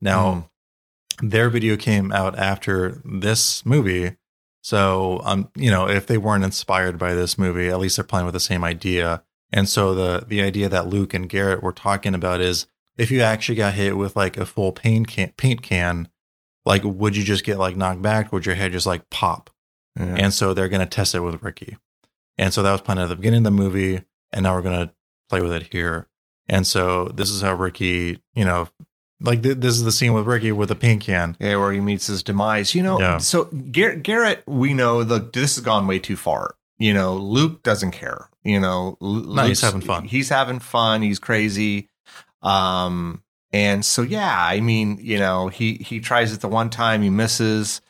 Now 0.00 0.48
mm-hmm. 1.20 1.28
their 1.28 1.50
video 1.50 1.76
came 1.76 2.10
out 2.12 2.38
after 2.38 3.02
this 3.04 3.64
movie. 3.66 4.16
So, 4.68 5.22
um, 5.24 5.48
you 5.56 5.70
know, 5.70 5.88
if 5.88 6.06
they 6.06 6.18
weren't 6.18 6.44
inspired 6.44 6.98
by 6.98 7.14
this 7.14 7.38
movie, 7.38 7.70
at 7.70 7.78
least 7.78 7.96
they're 7.96 8.04
playing 8.04 8.26
with 8.26 8.34
the 8.34 8.38
same 8.38 8.64
idea. 8.64 9.22
And 9.50 9.66
so 9.66 9.94
the 9.94 10.26
the 10.26 10.42
idea 10.42 10.68
that 10.68 10.88
Luke 10.88 11.14
and 11.14 11.26
Garrett 11.26 11.62
were 11.62 11.72
talking 11.72 12.14
about 12.14 12.42
is 12.42 12.66
if 12.98 13.10
you 13.10 13.22
actually 13.22 13.54
got 13.54 13.72
hit 13.72 13.96
with 13.96 14.14
like 14.14 14.36
a 14.36 14.44
full 14.44 14.72
paint 14.72 15.08
can, 15.08 15.32
paint 15.38 15.62
can, 15.62 16.10
like 16.66 16.82
would 16.84 17.16
you 17.16 17.24
just 17.24 17.44
get 17.44 17.56
like 17.56 17.78
knocked 17.78 18.02
back? 18.02 18.30
Would 18.30 18.44
your 18.44 18.56
head 18.56 18.72
just 18.72 18.84
like 18.84 19.08
pop? 19.08 19.48
Yeah. 19.98 20.16
And 20.18 20.34
so 20.34 20.52
they're 20.52 20.68
going 20.68 20.80
to 20.80 20.86
test 20.86 21.14
it 21.14 21.20
with 21.20 21.42
Ricky. 21.42 21.78
And 22.36 22.52
so 22.52 22.62
that 22.62 22.70
was 22.70 22.82
planned 22.82 23.00
at 23.00 23.08
the 23.08 23.16
beginning 23.16 23.38
of 23.38 23.44
the 23.44 23.50
movie. 23.62 24.02
And 24.34 24.42
now 24.42 24.54
we're 24.54 24.60
going 24.60 24.86
to 24.86 24.92
play 25.30 25.40
with 25.40 25.52
it 25.52 25.72
here. 25.72 26.08
And 26.46 26.66
so 26.66 27.06
this 27.06 27.30
is 27.30 27.40
how 27.40 27.54
Ricky, 27.54 28.22
you 28.34 28.44
know, 28.44 28.68
like 29.20 29.42
th- 29.42 29.58
this 29.58 29.74
is 29.74 29.82
the 29.84 29.92
scene 29.92 30.12
with 30.12 30.26
Ricky 30.26 30.52
with 30.52 30.68
the 30.68 30.74
paint 30.74 31.02
can. 31.02 31.36
Yeah, 31.40 31.56
where 31.56 31.72
he 31.72 31.80
meets 31.80 32.06
his 32.06 32.22
demise. 32.22 32.74
You 32.74 32.82
know, 32.82 33.00
Yeah. 33.00 33.18
so 33.18 33.44
Garrett, 33.46 34.02
Garrett, 34.02 34.42
we 34.46 34.74
know 34.74 35.02
the 35.04 35.18
this 35.18 35.56
has 35.56 35.64
gone 35.64 35.86
way 35.86 35.98
too 35.98 36.16
far. 36.16 36.54
You 36.78 36.94
know, 36.94 37.14
Luke 37.16 37.62
doesn't 37.62 37.90
care. 37.90 38.28
You 38.44 38.60
know, 38.60 38.96
No, 39.00 39.42
he's 39.44 39.60
having 39.60 39.80
fun. 39.80 40.04
He's 40.04 40.28
having 40.28 40.60
fun. 40.60 41.02
He's 41.02 41.18
crazy. 41.18 41.88
Um, 42.42 43.22
and 43.52 43.84
so 43.84 44.02
yeah, 44.02 44.36
I 44.44 44.60
mean, 44.60 44.98
you 45.00 45.18
know, 45.18 45.48
he 45.48 45.74
he 45.74 46.00
tries 46.00 46.32
it 46.32 46.40
the 46.40 46.48
one 46.48 46.70
time, 46.70 47.02
he 47.02 47.10
misses. 47.10 47.80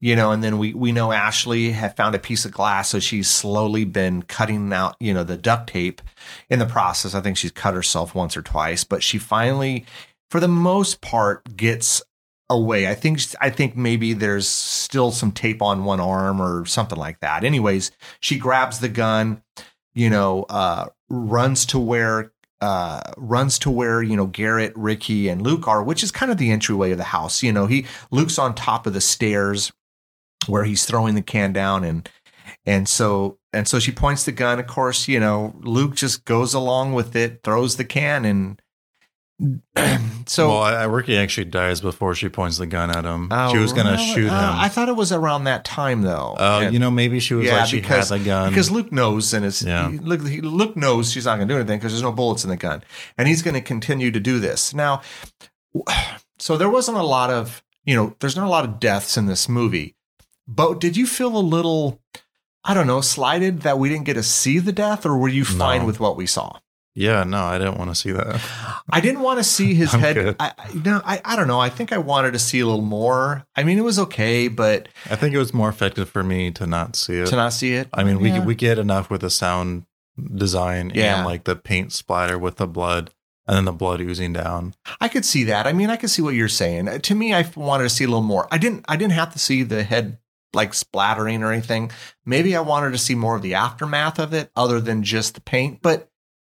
You 0.00 0.16
know, 0.16 0.32
and 0.32 0.42
then 0.42 0.58
we 0.58 0.74
we 0.74 0.90
know 0.90 1.12
Ashley 1.12 1.70
had 1.70 1.96
found 1.96 2.16
a 2.16 2.18
piece 2.18 2.44
of 2.44 2.50
glass, 2.50 2.88
so 2.88 2.98
she's 2.98 3.28
slowly 3.30 3.84
been 3.84 4.22
cutting 4.22 4.72
out, 4.72 4.96
you 4.98 5.14
know, 5.14 5.22
the 5.22 5.36
duct 5.36 5.68
tape 5.68 6.02
in 6.50 6.58
the 6.58 6.66
process. 6.66 7.14
I 7.14 7.20
think 7.20 7.36
she's 7.36 7.52
cut 7.52 7.74
herself 7.74 8.12
once 8.12 8.36
or 8.36 8.42
twice, 8.42 8.82
but 8.82 9.04
she 9.04 9.18
finally, 9.18 9.86
for 10.32 10.40
the 10.40 10.48
most 10.48 11.02
part, 11.02 11.58
gets 11.58 12.00
away. 12.48 12.88
I 12.88 12.94
think 12.94 13.20
I 13.42 13.50
think 13.50 13.76
maybe 13.76 14.14
there's 14.14 14.48
still 14.48 15.10
some 15.10 15.30
tape 15.30 15.60
on 15.60 15.84
one 15.84 16.00
arm 16.00 16.40
or 16.40 16.64
something 16.64 16.98
like 16.98 17.20
that. 17.20 17.44
Anyways, 17.44 17.90
she 18.18 18.38
grabs 18.38 18.78
the 18.78 18.88
gun, 18.88 19.42
you 19.92 20.08
know, 20.08 20.44
uh, 20.44 20.86
runs 21.10 21.66
to 21.66 21.78
where 21.78 22.32
uh, 22.62 23.02
runs 23.18 23.58
to 23.58 23.70
where 23.70 24.02
you 24.02 24.16
know 24.16 24.24
Garrett, 24.24 24.72
Ricky, 24.74 25.28
and 25.28 25.42
Luke 25.42 25.68
are, 25.68 25.82
which 25.82 26.02
is 26.02 26.10
kind 26.10 26.32
of 26.32 26.38
the 26.38 26.50
entryway 26.50 26.92
of 26.92 26.98
the 26.98 27.04
house. 27.04 27.42
You 27.42 27.52
know, 27.52 27.66
he 27.66 27.84
Luke's 28.10 28.38
on 28.38 28.54
top 28.54 28.86
of 28.86 28.94
the 28.94 29.02
stairs 29.02 29.70
where 30.46 30.64
he's 30.64 30.86
throwing 30.86 31.14
the 31.14 31.20
can 31.20 31.52
down 31.52 31.84
and 31.84 32.08
and 32.64 32.88
so 32.88 33.36
and 33.52 33.68
so 33.68 33.78
she 33.78 33.92
points 33.92 34.24
the 34.24 34.32
gun 34.32 34.58
of 34.58 34.66
course 34.66 35.08
you 35.08 35.20
know 35.20 35.54
luke 35.60 35.94
just 35.94 36.24
goes 36.24 36.54
along 36.54 36.92
with 36.92 37.14
it 37.14 37.40
throws 37.42 37.76
the 37.76 37.84
can 37.84 38.24
and 38.24 38.61
so 40.26 40.48
well, 40.48 40.62
I, 40.62 40.72
I- 40.74 40.84
Ricky 40.84 41.16
actually 41.16 41.46
dies 41.46 41.80
before 41.80 42.14
she 42.14 42.28
points 42.28 42.58
the 42.58 42.66
gun 42.66 42.90
at 42.90 43.04
him. 43.04 43.28
Oh, 43.30 43.50
she 43.52 43.58
was 43.58 43.72
going 43.72 43.86
to 43.86 43.92
really? 43.94 44.04
shoot 44.14 44.26
him. 44.26 44.32
Uh, 44.34 44.54
I 44.58 44.68
thought 44.68 44.88
it 44.88 44.96
was 44.96 45.10
around 45.12 45.44
that 45.44 45.64
time 45.64 46.02
though. 46.02 46.36
Oh, 46.38 46.60
And- 46.60 46.72
you 46.72 46.78
know, 46.78 46.90
maybe 46.90 47.18
she 47.20 47.34
was 47.34 47.46
Yeah, 47.46 47.56
like 47.58 47.68
she 47.68 47.80
because- 47.80 48.10
had 48.10 48.20
the 48.20 48.24
gun. 48.24 48.48
because 48.50 48.70
Luke 48.70 48.92
knows, 48.92 49.32
and 49.34 49.44
it's 49.44 49.62
Yeah. 49.62 49.90
Luke, 50.00 50.20
Luke 50.22 50.76
knows 50.76 51.10
she's 51.10 51.24
not 51.24 51.36
going 51.36 51.48
to 51.48 51.54
do 51.54 51.58
anything 51.58 51.78
because 51.78 51.92
there's 51.92 52.02
no 52.02 52.12
bullets 52.12 52.44
in 52.44 52.50
the 52.50 52.56
gun, 52.56 52.82
and 53.18 53.26
he's 53.26 53.42
going 53.42 53.54
to 53.54 53.60
continue 53.60 54.10
to 54.10 54.20
do 54.20 54.38
this. 54.38 54.72
Now, 54.74 55.00
so 56.38 56.56
there 56.56 56.70
wasn't 56.70 56.98
a 56.98 57.02
lot 57.02 57.30
of 57.30 57.62
you 57.84 57.96
know, 57.96 58.14
there's 58.20 58.36
not 58.36 58.46
a 58.46 58.50
lot 58.50 58.64
of 58.64 58.78
deaths 58.78 59.16
in 59.16 59.26
this 59.26 59.48
movie, 59.48 59.96
but 60.46 60.78
did 60.78 60.96
you 60.96 61.04
feel 61.04 61.36
a 61.36 61.40
little, 61.42 62.00
I 62.64 62.74
don't 62.74 62.86
know, 62.86 63.00
slighted 63.00 63.62
that 63.62 63.76
we 63.76 63.88
didn't 63.88 64.04
get 64.04 64.14
to 64.14 64.22
see 64.22 64.60
the 64.60 64.70
death, 64.70 65.04
or 65.04 65.18
were 65.18 65.28
you 65.28 65.44
fine 65.44 65.80
No. 65.80 65.86
with 65.86 65.98
what 65.98 66.16
we 66.16 66.24
saw? 66.26 66.58
Yeah, 66.94 67.24
no, 67.24 67.42
I 67.44 67.58
didn't 67.58 67.78
want 67.78 67.90
to 67.90 67.94
see 67.94 68.12
that. 68.12 68.40
I 68.90 69.00
didn't 69.00 69.20
want 69.22 69.38
to 69.38 69.44
see 69.44 69.74
his 69.74 69.92
head. 70.04 70.36
I, 70.38 70.52
I, 70.58 70.72
no, 70.84 71.00
I, 71.04 71.20
I 71.24 71.36
don't 71.36 71.48
know. 71.48 71.60
I 71.60 71.68
think 71.70 71.92
I 71.92 71.98
wanted 71.98 72.32
to 72.32 72.38
see 72.38 72.60
a 72.60 72.66
little 72.66 72.82
more. 72.82 73.46
I 73.56 73.62
mean, 73.64 73.78
it 73.78 73.82
was 73.84 73.98
okay, 73.98 74.48
but 74.48 74.88
I 75.10 75.16
think 75.16 75.34
it 75.34 75.38
was 75.38 75.54
more 75.54 75.68
effective 75.68 76.08
for 76.10 76.22
me 76.22 76.50
to 76.52 76.66
not 76.66 76.96
see 76.96 77.14
it. 77.14 77.26
to 77.28 77.36
not 77.36 77.52
see 77.52 77.74
it. 77.74 77.88
I 77.94 78.04
mean, 78.04 78.20
we 78.20 78.28
Yeah. 78.30 78.44
we 78.44 78.54
get 78.54 78.78
enough 78.78 79.08
with 79.10 79.22
the 79.22 79.30
sound 79.30 79.84
design 80.34 80.92
Yeah. 80.94 81.16
and 81.18 81.26
like 81.26 81.44
the 81.44 81.56
paint 81.56 81.92
splatter 81.92 82.38
with 82.38 82.56
the 82.56 82.66
blood 82.66 83.10
and 83.46 83.56
then 83.56 83.64
the 83.64 83.72
blood 83.72 84.00
oozing 84.00 84.32
down. 84.34 84.74
I 85.00 85.08
could 85.08 85.24
see 85.24 85.44
that. 85.44 85.66
I 85.66 85.72
mean, 85.72 85.90
I 85.90 85.96
could 85.96 86.10
see 86.10 86.22
what 86.22 86.34
you're 86.34 86.48
saying. 86.48 86.88
Uh, 86.88 86.98
To 86.98 87.14
me, 87.14 87.32
I 87.34 87.48
wanted 87.56 87.84
to 87.84 87.90
see 87.90 88.04
a 88.04 88.06
little 88.06 88.22
more. 88.22 88.46
I 88.52 88.58
didn't. 88.58 88.84
I 88.88 88.96
didn't 88.96 89.14
have 89.14 89.32
to 89.32 89.38
see 89.38 89.62
the 89.62 89.82
head 89.82 90.18
like 90.54 90.74
splattering 90.74 91.42
or 91.42 91.50
anything. 91.50 91.90
Maybe 92.26 92.54
I 92.54 92.60
wanted 92.60 92.92
to 92.92 92.98
see 92.98 93.14
more 93.14 93.34
of 93.36 93.42
the 93.42 93.54
aftermath 93.54 94.18
of 94.18 94.34
it, 94.34 94.50
other 94.54 94.80
than 94.80 95.02
just 95.02 95.34
the 95.34 95.40
paint. 95.40 95.80
But 95.82 96.08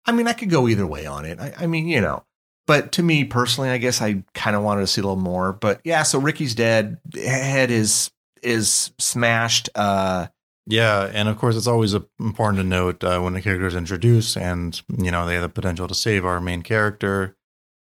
I 0.05 0.11
mean, 0.11 0.27
I 0.27 0.33
could 0.33 0.49
go 0.49 0.67
either 0.67 0.85
way 0.85 1.05
on 1.05 1.25
it. 1.25 1.39
I, 1.39 1.53
I 1.59 1.67
mean, 1.67 1.87
you 1.87 2.01
know. 2.01 2.23
But 2.65 2.93
to 2.93 3.03
me 3.03 3.25
personally, 3.25 3.69
I 3.69 3.77
guess 3.77 4.01
I 4.01 4.23
kind 4.33 4.55
of 4.55 4.63
wanted 4.63 4.81
to 4.81 4.87
see 4.87 5.01
a 5.01 5.03
little 5.03 5.17
more. 5.17 5.51
But 5.51 5.81
yeah, 5.83 6.03
so 6.03 6.19
Ricky's 6.19 6.55
dead. 6.55 6.97
Head 7.13 7.71
is 7.71 8.11
is 8.41 8.91
smashed. 8.99 9.69
Uh, 9.75 10.27
Yeah, 10.65 11.09
and 11.13 11.27
of 11.27 11.37
course, 11.37 11.57
it's 11.57 11.67
always 11.67 11.93
important 12.19 12.59
to 12.59 12.63
note 12.63 13.03
uh, 13.03 13.19
when 13.19 13.35
a 13.35 13.41
character 13.41 13.67
is 13.67 13.75
introduced 13.75 14.37
and 14.37 14.81
you 14.97 15.11
know 15.11 15.25
they 15.25 15.33
have 15.33 15.43
the 15.43 15.49
potential 15.49 15.87
to 15.87 15.95
save 15.95 16.25
our 16.25 16.39
main 16.39 16.61
character. 16.61 17.35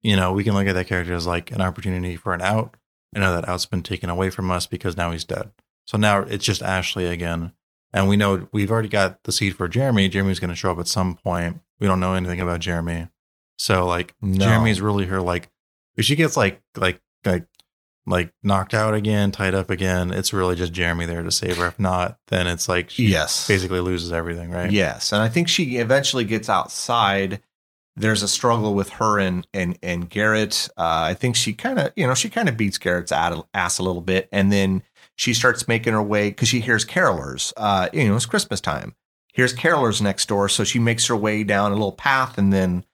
You 0.01 0.15
know, 0.15 0.31
we 0.31 0.43
can 0.43 0.53
look 0.53 0.67
at 0.67 0.73
that 0.73 0.87
character 0.87 1.13
as 1.13 1.27
like 1.27 1.51
an 1.51 1.61
opportunity 1.61 2.15
for 2.15 2.33
an 2.33 2.41
out. 2.41 2.75
I 3.15 3.19
know 3.19 3.33
that 3.33 3.47
out's 3.49 3.65
been 3.65 3.83
taken 3.83 4.09
away 4.09 4.29
from 4.29 4.49
us 4.51 4.67
because 4.67 4.95
now 4.95 5.11
he's 5.11 5.25
dead. 5.25 5.51
So 5.85 5.97
now 5.97 6.19
it's 6.21 6.45
just 6.45 6.63
Ashley 6.63 7.07
again, 7.07 7.51
and 7.91 8.07
we 8.07 8.15
know 8.15 8.47
we've 8.53 8.71
already 8.71 8.87
got 8.87 9.21
the 9.23 9.33
seed 9.33 9.57
for 9.57 9.67
Jeremy. 9.67 10.07
Jeremy's 10.07 10.39
going 10.39 10.49
to 10.49 10.55
show 10.55 10.71
up 10.71 10.79
at 10.79 10.87
some 10.87 11.17
point. 11.17 11.59
We 11.81 11.87
don't 11.87 11.99
know 11.99 12.13
anything 12.13 12.39
about 12.39 12.61
Jeremy, 12.61 13.09
so 13.57 13.85
like 13.85 14.15
No. 14.21 14.45
Jeremy's 14.45 14.79
really 14.79 15.05
her 15.07 15.21
like 15.21 15.49
if 15.97 16.05
she 16.05 16.15
gets 16.15 16.37
like 16.37 16.61
like 16.77 17.01
like 17.25 17.45
like 18.05 18.33
knocked 18.43 18.73
out 18.73 18.93
again, 18.93 19.31
tied 19.31 19.53
up 19.53 19.69
again, 19.69 20.11
it's 20.11 20.33
really 20.33 20.55
just 20.55 20.73
Jeremy 20.73 21.05
there 21.05 21.23
to 21.23 21.31
save 21.31 21.57
her. 21.57 21.67
If 21.67 21.79
not, 21.79 22.17
then 22.27 22.47
it's 22.47 22.67
like 22.69 22.89
she 22.89 23.07
yes, 23.07 23.47
basically 23.47 23.79
loses 23.79 24.11
everything, 24.11 24.51
right? 24.51 24.71
Yes, 24.71 25.11
and 25.11 25.21
I 25.21 25.27
think 25.27 25.47
she 25.47 25.77
eventually 25.77 26.23
gets 26.23 26.49
outside. 26.49 27.41
There's 27.95 28.23
a 28.23 28.27
struggle 28.27 28.73
with 28.73 28.89
her 28.91 29.19
and 29.19 29.45
and 29.53 29.77
and 29.83 30.09
Garrett. 30.09 30.69
Uh, 30.77 31.09
I 31.09 31.13
think 31.13 31.35
she 31.35 31.53
kind 31.53 31.77
of 31.79 31.91
you 31.95 32.07
know 32.07 32.15
she 32.15 32.29
kind 32.29 32.47
of 32.47 32.57
beats 32.57 32.77
Garrett's 32.77 33.11
ass 33.11 33.79
a 33.79 33.83
little 33.83 34.01
bit, 34.01 34.29
and 34.31 34.51
then 34.51 34.81
she 35.15 35.33
starts 35.33 35.67
making 35.67 35.93
her 35.93 36.01
way 36.01 36.29
because 36.29 36.47
she 36.47 36.61
hears 36.61 36.85
carolers. 36.85 37.53
Uh, 37.57 37.89
you 37.93 38.07
know 38.07 38.15
it's 38.15 38.25
Christmas 38.25 38.61
time. 38.61 38.95
Here's 39.33 39.53
carolers 39.53 40.01
next 40.01 40.27
door, 40.27 40.49
so 40.49 40.63
she 40.63 40.79
makes 40.79 41.07
her 41.07 41.15
way 41.15 41.43
down 41.43 41.71
a 41.71 41.75
little 41.75 41.93
path, 41.93 42.37
and 42.37 42.51
then 42.51 42.85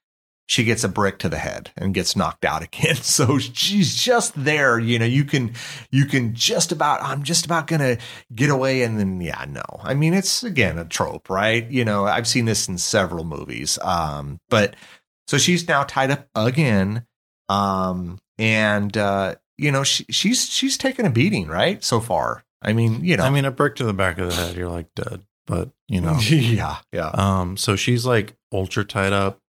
she 0.48 0.64
gets 0.64 0.84
a 0.84 0.90
brick 0.90 1.20
to 1.20 1.30
the 1.30 1.38
head 1.38 1.72
and 1.76 1.94
gets 1.94 2.16
knocked 2.16 2.46
out 2.46 2.64
again. 2.64 2.96
So 2.96 3.38
she's 3.38 3.96
just 3.96 4.34
there. 4.42 4.80
You 4.80 4.98
know, 4.98 5.06
you 5.06 5.26
can 5.26 5.54
you 5.92 6.06
can 6.06 6.34
just 6.34 6.72
about 6.72 7.04
I'm 7.04 7.24
just 7.24 7.46
about 7.46 7.68
gonna 7.68 7.98
get 8.34 8.50
away. 8.50 8.82
And 8.82 9.00
then 9.00 9.22
yeah 9.22 9.46
no. 9.48 9.64
I 9.84 9.94
mean 9.94 10.14
it's 10.14 10.44
again 10.44 10.78
a 10.78 10.86
trope 10.86 11.30
right? 11.30 11.70
You 11.70 11.86
know 11.86 12.06
i've 12.06 12.28
seen 12.28 12.46
this 12.46 12.68
in 12.68 12.78
several 12.78 13.26
movies. 13.26 13.78
Um 13.82 14.40
but 14.50 14.76
so 15.28 15.38
she's 15.38 15.68
now 15.68 15.84
tied 15.84 16.12
up 16.12 16.28
again. 16.34 17.06
Um 17.50 18.18
and 18.38 18.96
uh 18.98 19.36
you 19.58 19.72
know 19.72 19.84
she, 19.84 20.06
she's 20.10 20.50
she's 20.50 20.78
taken 20.78 21.06
a 21.06 21.10
beating 21.10 21.48
right? 21.48 21.84
So 21.84 22.00
far. 22.00 22.46
I 22.62 22.74
mean 22.74 23.04
you 23.04 23.18
know. 23.18 23.24
I 23.24 23.30
mean, 23.30 23.46
a 23.46 23.52
brick 23.52 23.76
to 23.76 23.84
the 23.84 23.94
back 23.94 24.18
of 24.18 24.30
the 24.30 24.36
head, 24.36 24.56
you're 24.56 24.70
like 24.70 24.88
dead. 24.96 25.24
But 25.46 25.70
you 25.88 26.02
know, 26.02 26.18
yeah 26.22 26.78
yeah 26.92 27.10
um, 27.14 27.58
so 27.58 27.76
she's 27.76 28.06
like 28.06 28.36
ultra 28.52 28.84
tied 28.86 29.14
up. 29.14 29.40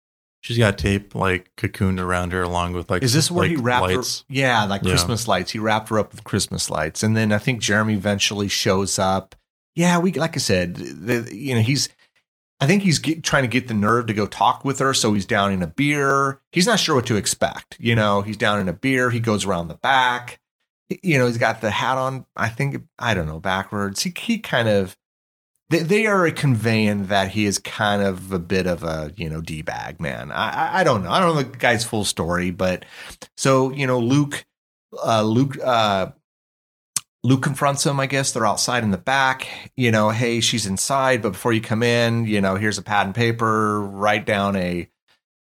She's 0.41 0.57
got 0.59 0.78
tape 0.78 1.14
like 1.14 1.51
cocooned 1.57 1.99
around 2.01 2.32
her, 2.32 2.43
along 2.43 2.72
with 2.74 2.91
like 2.91 3.03
is 3.03 3.12
this 3.12 3.30
where 3.30 3.43
like, 3.49 3.51
he 3.51 3.57
wrapped 3.57 3.82
lights. 3.89 4.20
her 4.20 4.34
yeah 4.34 4.64
like 4.64 4.82
Yeah. 4.84 4.91
christmas 4.91 5.26
lights 5.26 5.51
he 5.51 5.59
wrapped 5.59 5.89
her 5.89 5.99
up 5.99 6.12
with 6.12 6.22
christmas 6.22 6.70
lights 6.70 7.03
and 7.03 7.16
then 7.16 7.32
i 7.32 7.39
think 7.39 7.61
jeremy 7.61 7.95
eventually 7.95 8.47
shows 8.47 9.01
up 9.01 9.34
yeah 9.74 9.99
we 9.99 10.12
like 10.12 10.36
i 10.36 10.39
said 10.39 10.76
the, 10.76 11.28
you 11.34 11.55
know 11.57 11.61
he's 11.61 11.89
I 12.61 12.66
think 12.66 12.82
he's 12.82 12.99
get, 12.99 13.22
trying 13.22 13.45
to 13.45 13.49
get 13.49 13.68
the 13.68 13.74
nerve 13.74 14.07
to 14.09 14.12
go 14.14 14.26
talk 14.26 14.64
with 14.64 14.80
her. 14.80 14.93
So 14.93 15.14
he's 15.14 15.24
down 15.26 15.53
in 15.53 15.62
a 15.62 15.68
beer. 15.68 16.41
He's 16.51 16.66
not 16.66 16.80
sure 16.80 16.97
what 16.97 17.07
to 17.07 17.14
expect. 17.16 17.76
You 17.78 17.95
know, 17.95 18.22
he's 18.22 18.36
down 18.36 18.59
in 18.59 18.68
a 18.68 18.72
beer. 18.72 19.11
He 19.11 19.20
goes 19.20 19.45
around 19.45 19.68
the 19.68 19.76
back. 19.76 20.41
You 21.03 21.18
know, 21.18 21.28
he's 21.28 21.39
got 21.39 21.61
the 21.61 21.70
hat 21.70 21.99
on, 21.99 22.26
I 22.36 22.49
think, 22.49 22.82
I 22.99 23.14
don't 23.14 23.26
know, 23.26 23.39
backwards. 23.39 24.03
He, 24.03 24.12
he 24.18 24.39
kind 24.41 24.68
of, 24.68 24.97
they, 25.71 25.81
they 25.81 26.07
are 26.07 26.31
conveying 26.31 27.07
that 27.07 27.31
he 27.31 27.45
is 27.45 27.59
kind 27.59 28.03
of 28.03 28.33
a 28.33 28.39
bit 28.39 28.66
of 28.66 28.83
a, 28.83 29.12
you 29.16 29.29
know, 29.29 29.41
D 29.41 29.62
bag 29.62 30.01
man. 30.01 30.33
I, 30.33 30.81
I, 30.81 30.85
don't 30.85 31.03
know. 31.03 31.11
I 31.11 31.21
don't 31.21 31.35
know 31.35 31.43
the 31.43 31.57
guy's 31.57 31.85
full 31.85 32.05
story, 32.05 32.51
but 32.51 32.85
so, 33.37 33.73
you 33.73 33.87
know, 33.87 33.99
Luke, 33.99 34.47
uh, 35.05 35.23
Luke, 35.23 35.59
uh, 35.62 36.09
Luke 37.25 37.43
confronts 37.43 37.85
him. 37.85 38.01
I 38.01 38.07
guess 38.07 38.33
they're 38.33 38.47
outside 38.47 38.85
in 38.85 38.91
the 38.91 38.99
back. 38.99 39.47
You 39.77 39.91
know, 39.91 40.11
hey, 40.11 40.41
she's 40.41 40.66
inside, 40.66 41.21
but 41.21 41.33
before 41.33 41.53
you 41.53 41.61
come 41.61 41.83
in, 41.83 42.27
you 42.27 42.41
know, 42.41 42.55
here's 42.55 42.79
a 42.79 42.83
pad 42.83 43.07
and 43.07 43.14
paper. 43.14 43.83
Write 43.83 44.25
down 44.25 44.57
a, 44.57 44.89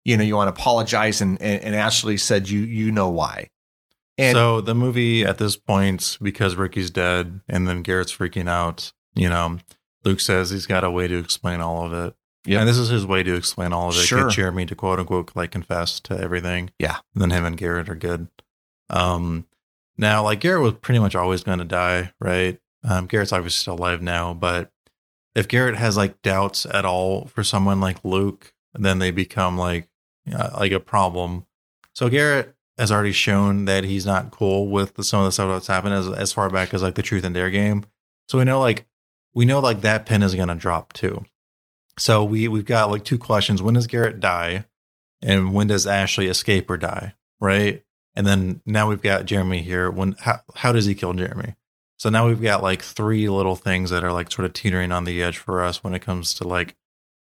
you 0.06 0.18
know, 0.18 0.24
you 0.24 0.36
want 0.36 0.48
to 0.48 0.60
apologize, 0.60 1.20
and 1.22 1.40
and, 1.42 1.62
and 1.62 1.76
Ashley 1.76 2.18
said 2.18 2.50
you 2.50 2.62
you 2.62 2.92
know 2.92 3.10
why. 3.10 3.50
And 4.18 4.36
so 4.36 4.62
the 4.62 4.74
movie 4.74 5.26
at 5.26 5.38
this 5.38 5.58
point, 5.58 6.18
because 6.22 6.56
Ricky's 6.56 6.90
dead 6.90 7.42
and 7.48 7.68
then 7.68 7.84
Garrett's 7.84 8.16
freaking 8.16 8.50
out, 8.50 8.92
you 9.14 9.30
know, 9.30 9.60
Luke 10.04 10.20
says 10.20 10.50
he's 10.50 10.66
got 10.66 10.84
a 10.84 10.92
way 10.92 11.08
to 11.08 11.18
explain 11.18 11.62
all 11.62 11.86
of 11.86 11.94
it. 11.94 12.16
Yeah. 12.46 12.60
And 12.60 12.70
this 12.70 12.78
is 12.78 12.90
his 12.90 13.06
way 13.06 13.24
to 13.24 13.36
explain 13.36 13.74
all 13.74 13.90
of 13.90 13.96
it. 13.96 14.06
Sure. 14.06 14.28
Get 14.28 14.36
Jeremy 14.36 14.66
to 14.68 14.76
quote 14.76 15.00
unquote 15.00 15.36
like 15.36 15.52
confess 15.52 16.00
to 16.02 16.18
everything. 16.18 16.72
Yeah. 16.80 16.98
And 17.14 17.22
then 17.22 17.32
him 17.32 17.46
and 17.46 17.58
Garrett 17.58 17.90
are 17.90 17.96
good. 17.96 18.30
Um 18.90 19.46
now 19.98 20.24
like 20.24 20.40
Garrett 20.40 20.64
was 20.64 20.74
pretty 20.76 21.00
much 21.00 21.16
always 21.16 21.44
gonna 21.44 21.66
die, 21.66 22.14
right? 22.20 22.60
Um 22.84 23.06
Garrett's 23.08 23.34
obviously 23.34 23.60
still 23.60 23.76
alive 23.76 24.02
now, 24.02 24.34
but 24.34 24.72
if 25.36 25.48
Garrett 25.48 25.76
has 25.76 25.98
like 25.98 26.22
doubts 26.22 26.66
at 26.66 26.86
all 26.86 27.26
for 27.26 27.44
someone 27.44 27.80
like 27.80 28.04
Luke, 28.04 28.54
then 28.74 29.00
they 29.00 29.12
become 29.12 29.58
like 29.58 29.88
uh, 30.34 30.50
like 30.58 30.72
a 30.72 30.80
problem. 30.80 31.46
So 31.94 32.10
Garrett 32.10 32.56
has 32.78 32.92
already 32.92 33.12
shown 33.12 33.66
that 33.66 33.84
he's 33.84 34.06
not 34.06 34.32
cool 34.32 34.68
with 34.68 34.96
the, 34.96 35.04
some 35.04 35.20
of 35.20 35.26
the 35.26 35.32
stuff 35.32 35.50
that's 35.50 35.68
happened 35.68 35.94
as 35.94 36.08
as 36.08 36.32
far 36.32 36.50
back 36.50 36.74
as 36.74 36.82
like 36.82 36.96
the 36.96 37.02
Truth 37.02 37.24
and 37.24 37.36
Dare 37.36 37.50
game. 37.50 37.86
So 38.30 38.38
we 38.38 38.46
know 38.46 38.60
like 38.60 38.88
we 39.38 39.46
know 39.46 39.60
like 39.60 39.82
that 39.82 40.08
pin 40.08 40.24
is 40.24 40.34
gonna 40.34 40.56
drop 40.56 40.94
too. 40.94 41.24
So 42.00 42.24
we 42.24 42.48
we've 42.48 42.66
got 42.66 42.90
like 42.90 43.04
two 43.04 43.20
questions: 43.20 43.62
when 43.62 43.76
does 43.76 43.86
Garrett 43.86 44.20
die, 44.20 44.66
and 45.22 45.54
when 45.54 45.68
does 45.68 45.86
Ashley 45.86 46.26
escape 46.26 46.68
or 46.72 46.78
die? 46.78 47.14
Right, 47.40 47.84
and 48.16 48.26
then 48.26 48.62
now 48.66 48.90
we've 48.90 49.02
got 49.02 49.28
Jeremy 49.28 49.62
here. 49.62 49.92
When 49.92 50.16
how 50.20 50.40
how 50.56 50.72
does 50.72 50.88
he 50.88 50.96
kill 50.96 51.14
Jeremy? 51.14 51.54
So 51.98 52.10
now 52.10 52.28
we've 52.28 52.42
got 52.42 52.64
like 52.64 52.82
three 52.82 53.30
little 53.30 53.56
things 53.56 53.92
that 53.92 54.04
are 54.04 54.12
like 54.12 54.32
sort 54.32 54.48
of 54.48 54.54
teetering 54.54 54.92
on 54.92 55.04
the 55.04 55.22
edge 55.22 55.38
for 55.38 55.64
us 55.64 55.84
when 55.84 55.94
it 55.94 56.02
comes 56.02 56.34
to 56.36 56.48
like 56.48 56.76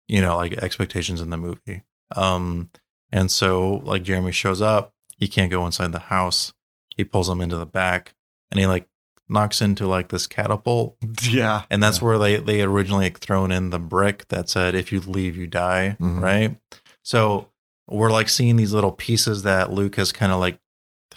you 0.06 0.20
know 0.20 0.36
like 0.36 0.52
expectations 0.52 1.20
in 1.20 1.30
the 1.30 1.36
movie. 1.36 1.82
Um, 2.14 2.70
and 3.10 3.28
so 3.28 3.82
like 3.84 4.04
Jeremy 4.04 4.30
shows 4.30 4.62
up, 4.62 4.94
he 5.18 5.26
can't 5.26 5.50
go 5.50 5.66
inside 5.66 5.90
the 5.90 5.98
house. 5.98 6.52
He 6.96 7.02
pulls 7.02 7.28
him 7.28 7.40
into 7.40 7.56
the 7.56 7.66
back, 7.66 8.14
and 8.52 8.60
he 8.60 8.68
like 8.68 8.86
knocks 9.28 9.60
into 9.62 9.86
like 9.86 10.08
this 10.08 10.26
catapult 10.26 10.96
yeah, 11.22 11.62
and 11.70 11.82
that's 11.82 12.02
where 12.02 12.18
they 12.18 12.36
they 12.36 12.62
originally 12.62 13.06
like 13.06 13.18
thrown 13.20 13.50
in 13.50 13.70
the 13.70 13.78
brick 13.78 14.28
that 14.28 14.48
said 14.48 14.74
if 14.74 14.92
you 14.92 15.00
leave 15.00 15.36
you 15.36 15.46
die 15.46 15.96
Mhm. 16.00 16.20
right 16.20 16.56
so 17.02 17.48
we're 17.88 18.10
like 18.12 18.28
seeing 18.28 18.56
these 18.56 18.72
little 18.74 18.92
pieces 18.92 19.42
that 19.42 19.72
luke 19.72 19.96
has 19.96 20.12
kind 20.12 20.30
of 20.32 20.40
like 20.40 20.58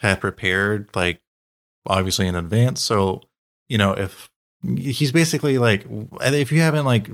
had 0.02 0.22
prepared 0.22 0.90
like 0.96 1.20
obviously 1.86 2.28
in 2.28 2.36
advance 2.36 2.82
so 2.82 3.22
you 3.68 3.78
know 3.78 3.92
if 3.92 4.30
he's 4.78 5.12
basically 5.12 5.58
like 5.58 5.86
if 6.22 6.52
you 6.52 6.62
haven't 6.62 6.86
like 6.86 7.10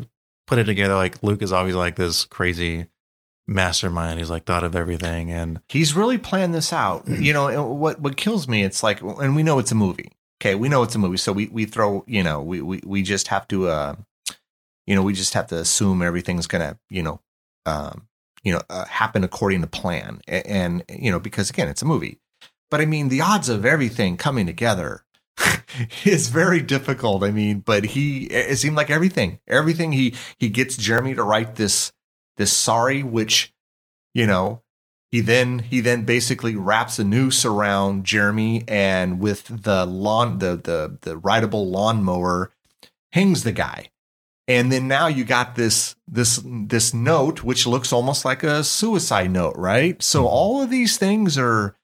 put 0.48 0.60
it 0.60 0.66
together 0.66 0.96
like 0.96 1.22
luke 1.24 1.42
is 1.42 1.52
always 1.52 1.76
like 1.76 1.96
this 1.96 2.26
crazy 2.26 2.86
mastermind 3.48 4.20
he's 4.20 4.30
like 4.30 4.46
thought 4.46 4.64
of 4.64 4.76
everything 4.76 5.32
and 5.32 5.60
he's 5.68 5.96
really 5.96 6.18
planned 6.18 6.54
this 6.54 6.72
out. 6.72 7.06
You 7.08 7.34
know, 7.34 7.66
what 7.74 8.00
what 8.00 8.16
kills 8.16 8.48
me, 8.48 8.64
it's 8.64 8.82
like, 8.84 9.02
and 9.02 9.36
we 9.36 9.44
know 9.44 9.60
it's 9.60 9.72
a 9.72 9.76
movie. 9.76 10.12
Okay, 10.44 10.56
we 10.56 10.68
know 10.68 10.84
it's 10.84 10.94
a 10.94 11.00
movie, 11.00 11.16
so 11.16 11.32
we 11.32 11.48
we 11.48 11.64
throw, 11.64 12.04
you 12.06 12.22
know, 12.22 12.42
we 12.42 12.62
we 12.62 12.82
we 12.86 13.02
just 13.02 13.30
have 13.30 13.48
to, 13.48 13.70
uh, 13.70 13.96
you 14.86 14.94
know, 14.94 15.02
we 15.02 15.14
just 15.14 15.36
have 15.36 15.48
to 15.48 15.58
assume 15.58 16.02
everything's 16.02 16.48
gonna, 16.48 16.78
you 16.90 17.02
know, 17.02 17.22
um, 17.66 18.10
you 18.44 18.52
know, 18.52 18.60
uh, 18.70 18.84
happen 18.84 19.24
according 19.24 19.62
to 19.62 19.68
plan, 19.68 20.20
and, 20.28 20.46
and 20.46 20.84
you 21.02 21.10
know, 21.12 21.20
because 21.20 21.50
again, 21.50 21.70
it's 21.70 21.82
a 21.82 21.86
movie. 21.86 22.20
But 22.70 22.82
I 22.82 22.86
mean, 22.86 23.08
the 23.08 23.22
odds 23.22 23.48
of 23.48 23.66
everything 23.66 24.18
coming 24.18 24.46
together 24.46 25.06
is 26.04 26.28
very 26.28 26.60
difficult. 26.60 27.24
I 27.24 27.32
mean, 27.32 27.60
but 27.60 27.86
he 27.86 28.26
it 28.26 28.58
seemed 28.58 28.76
like 28.76 28.90
everything, 28.90 29.40
everything 29.48 29.94
he 29.94 30.14
he 30.40 30.50
gets 30.50 30.76
Jeremy 30.76 31.16
to 31.16 31.24
write 31.24 31.56
this 31.56 31.94
this 32.36 32.52
sorry, 32.52 33.02
which 33.02 33.54
you 34.14 34.28
know 34.28 34.62
he 35.14 35.22
then 35.22 35.60
he 35.60 35.80
then 35.80 36.06
basically 36.06 36.56
wraps 36.56 36.98
a 36.98 37.04
noose 37.04 37.46
around 37.46 38.04
Jeremy 38.04 38.64
and 38.68 39.20
with 39.20 39.46
the 39.64 39.86
lawn 39.86 40.40
the 40.40 40.56
the 40.56 40.98
the 41.02 41.18
rideable 41.18 41.70
lawnmower 41.70 42.50
hangs 43.12 43.44
the 43.44 43.52
guy. 43.52 43.92
And 44.48 44.72
then 44.72 44.88
now 44.88 45.06
you 45.06 45.24
got 45.24 45.54
this 45.54 45.96
this 46.08 46.42
this 46.44 46.96
note 46.96 47.44
which 47.44 47.68
looks 47.68 47.94
almost 47.94 48.26
like 48.26 48.42
a 48.42 48.64
suicide 48.64 49.30
note, 49.30 49.54
right? 49.56 50.02
So 50.02 50.24
Mhm. 50.24 50.30
all 50.30 50.64
of 50.64 50.72
these 50.72 50.98
things 50.98 51.38
are 51.38 51.76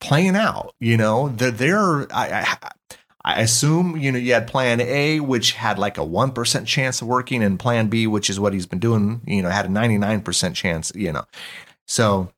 playing 0.00 0.34
out, 0.34 0.74
you 0.80 0.96
know. 0.96 1.28
That 1.28 1.58
they're 1.58 2.10
I, 2.10 2.46
I 2.62 2.70
I 3.22 3.40
assume 3.42 3.98
you 3.98 4.10
know 4.10 4.18
you 4.18 4.32
had 4.32 4.46
plan 4.46 4.80
A, 4.80 5.20
which 5.20 5.52
had 5.52 5.78
like 5.78 5.98
a 5.98 6.04
one 6.04 6.32
percent 6.32 6.66
chance 6.66 7.02
of 7.02 7.06
working, 7.08 7.42
and 7.42 7.58
plan 7.58 7.88
B, 7.88 8.06
which 8.06 8.30
is 8.30 8.40
what 8.40 8.54
he's 8.54 8.64
been 8.66 8.78
doing, 8.78 9.20
you 9.26 9.42
know, 9.42 9.50
had 9.50 9.66
a 9.66 9.68
ninety 9.68 9.98
nine 9.98 10.22
percent 10.22 10.56
chance, 10.56 10.90
you 10.94 11.12
know. 11.12 11.26
So 11.86 12.32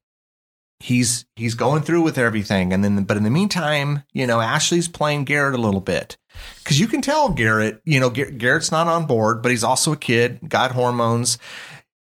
he's 0.85 1.25
he's 1.35 1.55
going 1.55 1.83
through 1.83 2.03
with 2.03 2.19
everything, 2.19 2.73
and 2.73 2.85
then 2.85 3.05
but 3.05 3.17
in 3.17 3.23
the 3.23 3.31
meantime, 3.31 4.03
you 4.13 4.27
know, 4.27 4.41
Ashley's 4.41 4.87
playing 4.87 5.25
Garrett 5.25 5.55
a 5.55 5.61
little 5.61 5.81
bit 5.81 6.19
because 6.59 6.79
you 6.79 6.87
can 6.87 7.01
tell 7.01 7.31
Garrett, 7.31 7.81
you 7.85 7.99
know, 7.99 8.11
Gar- 8.11 8.31
Garrett's 8.31 8.71
not 8.71 8.87
on 8.87 9.07
board, 9.07 9.43
but 9.43 9.51
he's 9.51 9.65
also 9.65 9.93
a 9.93 9.97
kid, 9.97 10.41
got 10.47 10.73
hormones. 10.73 11.39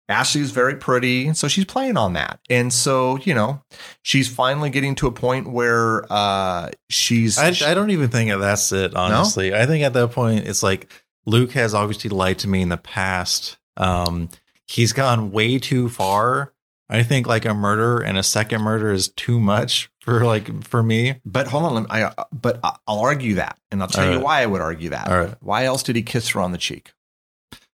Ashley's 0.08 0.50
very 0.50 0.74
pretty, 0.74 1.26
and 1.26 1.36
so 1.36 1.46
she's 1.46 1.66
playing 1.66 1.96
on 1.96 2.14
that. 2.14 2.40
And 2.48 2.72
so, 2.72 3.18
you 3.18 3.34
know, 3.34 3.62
she's 4.02 4.28
finally 4.28 4.70
getting 4.70 4.94
to 4.96 5.06
a 5.06 5.12
point 5.12 5.48
where 5.48 6.10
uh 6.10 6.70
she's 6.88 7.38
I, 7.38 7.48
I 7.48 7.74
don't 7.74 7.90
even 7.90 8.08
think 8.08 8.30
that's 8.40 8.72
it, 8.72 8.94
honestly. 8.96 9.54
I 9.54 9.66
think 9.66 9.84
at 9.84 9.92
that 9.92 10.10
point, 10.12 10.48
it's 10.48 10.62
like 10.62 10.90
Luke 11.26 11.52
has 11.52 11.74
obviously 11.74 12.10
lied 12.10 12.38
to 12.40 12.48
me 12.48 12.62
in 12.62 12.70
the 12.70 12.76
past. 12.78 13.58
Um, 13.76 14.30
he's 14.66 14.92
gone 14.94 15.30
way 15.32 15.58
too 15.58 15.88
far. 15.90 16.52
I 16.92 17.02
think 17.04 17.26
like 17.26 17.44
a 17.44 17.54
murder 17.54 18.00
and 18.00 18.18
a 18.18 18.22
second 18.22 18.62
murder 18.62 18.92
is 18.92 19.08
too 19.08 19.38
much 19.38 19.88
for 20.02 20.24
like 20.24 20.64
for 20.64 20.82
me. 20.82 21.20
But 21.24 21.46
hold 21.46 21.62
on, 21.64 21.74
let 21.74 21.80
me, 21.82 21.86
I, 21.90 22.02
uh, 22.02 22.24
but 22.32 22.58
I'll 22.86 22.98
argue 22.98 23.34
that, 23.36 23.56
and 23.70 23.80
I'll 23.80 23.88
tell 23.88 24.04
All 24.04 24.10
you 24.10 24.16
right. 24.16 24.24
why 24.24 24.42
I 24.42 24.46
would 24.46 24.60
argue 24.60 24.90
that. 24.90 25.08
All 25.08 25.18
right. 25.18 25.34
Why 25.40 25.64
else 25.64 25.82
did 25.84 25.94
he 25.96 26.02
kiss 26.02 26.30
her 26.30 26.40
on 26.40 26.50
the 26.52 26.58
cheek? 26.58 26.92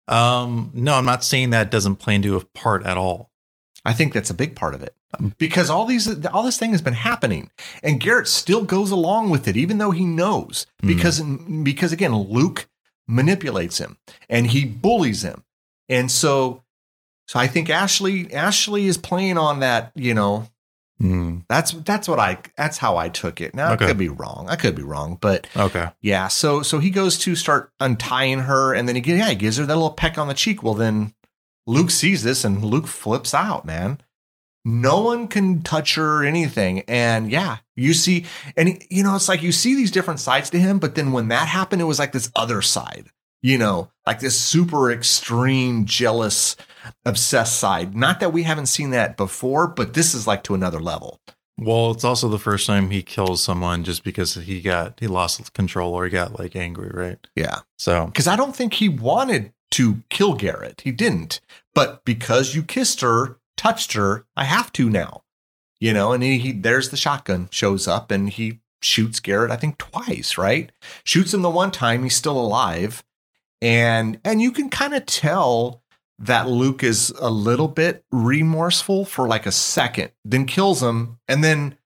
Um, 0.08 0.70
no, 0.74 0.94
I'm 0.94 1.04
not 1.04 1.22
saying 1.24 1.50
that 1.50 1.70
doesn't 1.70 1.96
play 1.96 2.14
into 2.16 2.36
a 2.36 2.44
part 2.44 2.84
at 2.84 2.96
all. 2.96 3.30
I 3.84 3.92
think 3.92 4.12
that's 4.12 4.30
a 4.30 4.34
big 4.34 4.54
part 4.56 4.74
of 4.74 4.82
it 4.82 4.94
because 5.38 5.68
all 5.68 5.86
these 5.86 6.24
all 6.26 6.42
this 6.44 6.56
thing 6.58 6.70
has 6.70 6.80
been 6.82 6.94
happening, 6.94 7.50
and 7.82 8.00
Garrett 8.00 8.28
still 8.28 8.64
goes 8.64 8.90
along 8.90 9.30
with 9.30 9.46
it, 9.48 9.56
even 9.56 9.78
though 9.78 9.90
he 9.90 10.04
knows 10.04 10.66
Mhm. 10.82 10.86
because 10.88 11.20
because 11.64 11.92
again, 11.92 12.14
Luke 12.16 12.68
manipulates 13.08 13.78
him 13.78 13.98
and 14.28 14.46
he 14.48 14.64
bullies 14.64 15.22
him, 15.22 15.42
and 15.88 16.10
so 16.10 16.61
so 17.32 17.38
I 17.40 17.46
think 17.46 17.70
Ashley 17.70 18.30
Ashley 18.34 18.86
is 18.86 18.98
playing 18.98 19.38
on 19.38 19.60
that. 19.60 19.92
You 19.94 20.12
know, 20.12 20.48
Mm, 21.00 21.44
that's 21.48 21.72
that's 21.72 22.06
what 22.06 22.20
I 22.20 22.38
that's 22.56 22.78
how 22.78 22.96
I 22.96 23.08
took 23.08 23.40
it. 23.40 23.54
Now 23.54 23.72
Okay. 23.72 23.86
I 23.86 23.88
could 23.88 23.98
be 23.98 24.08
wrong. 24.10 24.46
I 24.48 24.54
could 24.56 24.76
be 24.76 24.82
wrong, 24.84 25.18
but 25.20 25.48
okay. 25.56 25.88
Yeah, 26.00 26.28
so 26.28 26.62
so 26.62 26.78
he 26.78 26.90
goes 26.90 27.18
to 27.20 27.34
start 27.34 27.72
untying 27.80 28.40
her, 28.40 28.72
and 28.72 28.86
then 28.86 28.94
he 28.96 29.02
yeah 29.12 29.30
he 29.30 29.34
gives 29.34 29.56
her 29.56 29.64
that 29.66 29.74
little 29.74 29.90
peck 29.90 30.16
on 30.18 30.28
the 30.28 30.34
cheek. 30.34 30.62
Well, 30.62 30.74
then 30.74 31.14
Luke 31.66 31.90
sees 31.90 32.22
this, 32.22 32.44
and 32.44 32.64
Luke 32.64 32.86
flips 32.86 33.34
out. 33.34 33.64
Man, 33.64 34.00
no 34.64 35.00
one 35.00 35.26
can 35.26 35.62
touch 35.62 35.96
her 35.96 36.20
or 36.20 36.24
anything, 36.24 36.80
and 36.86 37.32
yeah, 37.32 37.56
you 37.74 37.94
see, 37.94 38.26
and 38.56 38.80
you 38.88 39.02
know 39.02 39.16
it's 39.16 39.28
like 39.28 39.42
you 39.42 39.50
see 39.50 39.74
these 39.74 39.90
different 39.90 40.20
sides 40.20 40.50
to 40.50 40.60
him, 40.60 40.78
but 40.78 40.94
then 40.94 41.10
when 41.10 41.28
that 41.28 41.48
happened, 41.48 41.82
it 41.82 41.86
was 41.86 41.98
like 41.98 42.12
this 42.12 42.30
other 42.36 42.62
side, 42.62 43.06
you 43.42 43.58
know, 43.58 43.90
like 44.06 44.20
this 44.20 44.38
super 44.38 44.92
extreme, 44.92 45.84
jealous, 45.84 46.54
obsessed 47.04 47.58
side. 47.58 47.94
Not 47.94 48.20
that 48.20 48.32
we 48.32 48.42
haven't 48.44 48.66
seen 48.66 48.90
that 48.90 49.16
before, 49.16 49.66
but 49.66 49.94
this 49.94 50.14
is 50.14 50.26
like 50.26 50.42
to 50.44 50.54
another 50.54 50.80
level. 50.80 51.20
Well, 51.58 51.90
it's 51.90 52.04
also 52.04 52.28
the 52.28 52.38
first 52.38 52.66
time 52.66 52.90
he 52.90 53.02
kills 53.02 53.42
someone 53.42 53.84
just 53.84 54.04
because 54.04 54.34
he 54.34 54.60
got 54.60 54.98
he 54.98 55.06
lost 55.06 55.52
control 55.52 55.94
or 55.94 56.04
he 56.04 56.10
got 56.10 56.38
like 56.38 56.56
angry, 56.56 56.90
right? 56.92 57.24
Yeah. 57.36 57.60
So 57.78 58.06
because 58.06 58.26
I 58.26 58.36
don't 58.36 58.56
think 58.56 58.74
he 58.74 58.88
wanted 58.88 59.52
to 59.72 60.02
kill 60.08 60.34
Garrett. 60.34 60.82
He 60.82 60.92
didn't. 60.92 61.40
But 61.74 62.04
because 62.04 62.54
you 62.54 62.62
kissed 62.62 63.00
her, 63.00 63.38
touched 63.56 63.94
her, 63.94 64.26
I 64.36 64.44
have 64.44 64.72
to 64.74 64.88
now. 64.88 65.24
You 65.80 65.92
know, 65.92 66.12
and 66.12 66.22
he, 66.22 66.38
he 66.38 66.52
there's 66.52 66.90
the 66.90 66.96
shotgun 66.96 67.48
shows 67.50 67.88
up 67.88 68.10
and 68.10 68.30
he 68.30 68.60
shoots 68.80 69.20
Garrett, 69.20 69.50
I 69.50 69.56
think 69.56 69.78
twice, 69.78 70.38
right? 70.38 70.70
Shoots 71.04 71.34
him 71.34 71.42
the 71.42 71.50
one 71.50 71.70
time, 71.70 72.02
he's 72.02 72.16
still 72.16 72.38
alive. 72.38 73.04
And 73.60 74.20
and 74.24 74.40
you 74.40 74.52
can 74.52 74.70
kind 74.70 74.94
of 74.94 75.06
tell 75.06 75.81
that 76.22 76.48
Luke 76.48 76.82
is 76.84 77.12
a 77.20 77.30
little 77.30 77.68
bit 77.68 78.04
remorseful 78.12 79.04
for 79.04 79.26
like 79.26 79.44
a 79.44 79.52
second, 79.52 80.12
then 80.24 80.46
kills 80.46 80.82
him, 80.82 81.18
and 81.28 81.42
then 81.42 81.76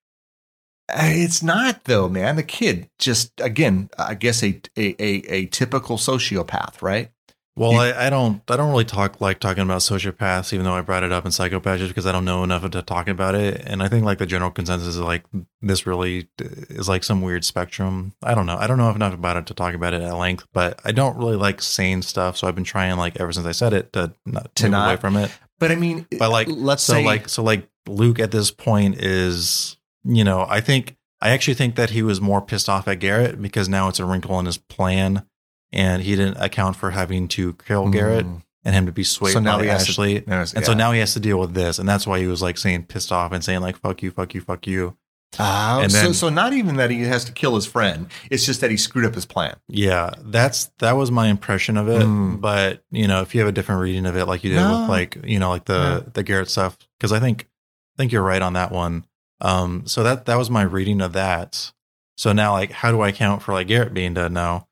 uh, 0.88 1.00
it's 1.02 1.42
not 1.42 1.84
though, 1.84 2.08
man. 2.08 2.36
The 2.36 2.42
kid 2.42 2.90
just 2.98 3.40
again, 3.40 3.90
I 3.98 4.14
guess 4.14 4.42
a 4.42 4.60
a 4.76 4.94
a, 5.02 5.32
a 5.32 5.46
typical 5.46 5.96
sociopath, 5.96 6.82
right? 6.82 7.10
Well, 7.58 7.72
You- 7.72 7.78
I, 7.80 8.06
I 8.06 8.10
don't 8.10 8.42
I 8.50 8.56
don't 8.56 8.70
really 8.70 8.84
talk 8.84 9.20
like 9.20 9.40
talking 9.40 9.62
about 9.62 9.80
sociopaths, 9.80 10.52
even 10.52 10.64
though 10.66 10.74
I 10.74 10.82
brought 10.82 11.02
it 11.04 11.10
up 11.12 11.24
in 11.24 11.30
psychopaths, 11.30 11.78
just 11.78 11.90
because 11.90 12.04
I 12.06 12.12
don't 12.12 12.26
know 12.26 12.44
enough 12.44 12.68
to 12.70 12.82
talk 12.82 13.08
about 13.08 13.34
it. 13.34 13.62
And 13.64 13.82
I 13.82 13.88
think 13.88 14.04
like 14.04 14.18
the 14.18 14.26
general 14.26 14.50
consensus 14.50 14.88
is 14.88 14.98
like 15.00 15.24
this 15.62 15.86
really 15.86 16.28
is 16.38 16.88
like 16.88 17.02
some 17.02 17.22
weird 17.22 17.44
spectrum. 17.46 18.12
I 18.22 18.34
don't 18.34 18.44
know. 18.46 18.56
I 18.58 18.66
don't 18.66 18.76
know 18.78 18.90
enough 18.90 19.14
about 19.14 19.38
it 19.38 19.46
to 19.46 19.54
talk 19.54 19.74
about 19.74 19.94
it 19.94 20.02
at 20.02 20.14
length, 20.16 20.46
but 20.52 20.78
I 20.84 20.92
don't 20.92 21.16
really 21.16 21.36
like 21.36 21.62
saying 21.62 22.02
stuff. 22.02 22.36
So 22.36 22.46
I've 22.46 22.54
been 22.54 22.64
trying 22.64 22.96
like 22.98 23.18
ever 23.18 23.32
since 23.32 23.46
I 23.46 23.52
said 23.52 23.72
it 23.72 23.92
to 23.94 24.12
not 24.26 24.54
To 24.56 24.64
move 24.64 24.72
not- 24.72 24.86
away 24.88 24.96
from 24.96 25.16
it. 25.16 25.30
But 25.58 25.72
I 25.72 25.76
mean, 25.76 26.06
But 26.18 26.30
like 26.30 26.48
let's 26.50 26.82
so 26.82 26.92
say 26.92 27.04
like 27.06 27.30
so 27.30 27.42
like 27.42 27.66
Luke 27.88 28.18
at 28.20 28.30
this 28.32 28.50
point 28.50 28.96
is 29.02 29.78
you 30.04 30.22
know 30.24 30.44
I 30.46 30.60
think 30.60 30.96
I 31.22 31.30
actually 31.30 31.54
think 31.54 31.76
that 31.76 31.88
he 31.88 32.02
was 32.02 32.20
more 32.20 32.42
pissed 32.42 32.68
off 32.68 32.86
at 32.86 32.98
Garrett 32.98 33.40
because 33.40 33.66
now 33.66 33.88
it's 33.88 33.98
a 33.98 34.04
wrinkle 34.04 34.38
in 34.38 34.44
his 34.44 34.58
plan, 34.58 35.24
and 35.72 36.02
he 36.02 36.16
didn't 36.16 36.36
account 36.38 36.76
for 36.76 36.90
having 36.90 37.28
to 37.28 37.54
kill 37.66 37.88
Garrett 37.90 38.26
Mm. 38.26 38.42
and 38.64 38.74
him 38.74 38.86
to 38.86 38.92
be 38.92 39.04
swayed 39.04 39.32
So 39.32 39.40
now 39.40 39.58
by 39.58 39.64
to- 39.64 39.70
Ashley. 39.70 40.18
There's- 40.20 40.52
and 40.54 40.64
so 40.64 40.74
now 40.74 40.92
he 40.92 41.00
has 41.00 41.12
to 41.14 41.20
deal 41.20 41.38
with 41.38 41.54
this, 41.54 41.78
and 41.78 41.88
that's 41.88 42.06
why 42.06 42.18
he 42.20 42.26
was 42.26 42.42
like 42.42 42.58
saying 42.58 42.84
pissed 42.84 43.12
off 43.12 43.32
and 43.32 43.44
saying 43.44 43.60
like 43.60 43.76
"fuck 43.78 44.02
you, 44.02 44.10
fuck 44.10 44.34
you, 44.34 44.40
fuck 44.40 44.66
you." 44.66 44.96
Ah, 45.38 45.80
and 45.80 45.90
so, 45.92 45.98
then- 45.98 46.14
so 46.14 46.28
not 46.28 46.52
even 46.52 46.76
that 46.76 46.90
he 46.90 47.00
has 47.02 47.24
to 47.24 47.32
kill 47.32 47.56
his 47.56 47.66
friend. 47.66 48.06
It's 48.30 48.46
just 48.46 48.60
that 48.62 48.70
he 48.70 48.76
screwed 48.76 49.04
up 49.04 49.14
his 49.14 49.26
plan. 49.26 49.56
Yeah, 49.68 50.10
that's 50.22 50.70
that 50.78 50.92
was 50.92 51.10
my 51.10 51.26
impression 51.28 51.76
of 51.76 51.88
it. 51.88 52.02
Mm. 52.02 52.40
But 52.40 52.84
you 52.90 53.06
know, 53.08 53.20
if 53.22 53.34
you 53.34 53.40
have 53.40 53.48
a 53.48 53.52
different 53.52 53.80
reading 53.82 54.06
of 54.06 54.16
it, 54.16 54.24
like 54.26 54.44
you 54.44 54.50
did 54.50 54.56
No. 54.60 54.82
with 54.82 54.88
like 54.90 55.18
you 55.24 55.38
know, 55.38 55.50
like 55.50 55.64
the 55.66 56.06
the 56.14 56.22
Garrett 56.22 56.48
stuff, 56.48 56.78
because 56.98 57.12
I 57.12 57.18
think 57.20 57.48
I 57.96 58.02
think 58.02 58.12
you're 58.12 58.22
right 58.22 58.40
on 58.42 58.52
that 58.54 58.70
one. 58.72 59.04
Um, 59.42 59.82
so 59.86 60.02
that 60.04 60.24
that 60.26 60.36
was 60.38 60.48
my 60.48 60.62
reading 60.62 61.00
of 61.02 61.12
that. 61.12 61.72
So 62.16 62.32
now, 62.32 62.52
like, 62.52 62.70
how 62.70 62.90
do 62.90 63.02
I 63.02 63.12
count 63.12 63.42
for 63.42 63.52
like 63.52 63.66
Garrett 63.66 63.92
being 63.92 64.14
dead 64.14 64.32
now? 64.32 64.68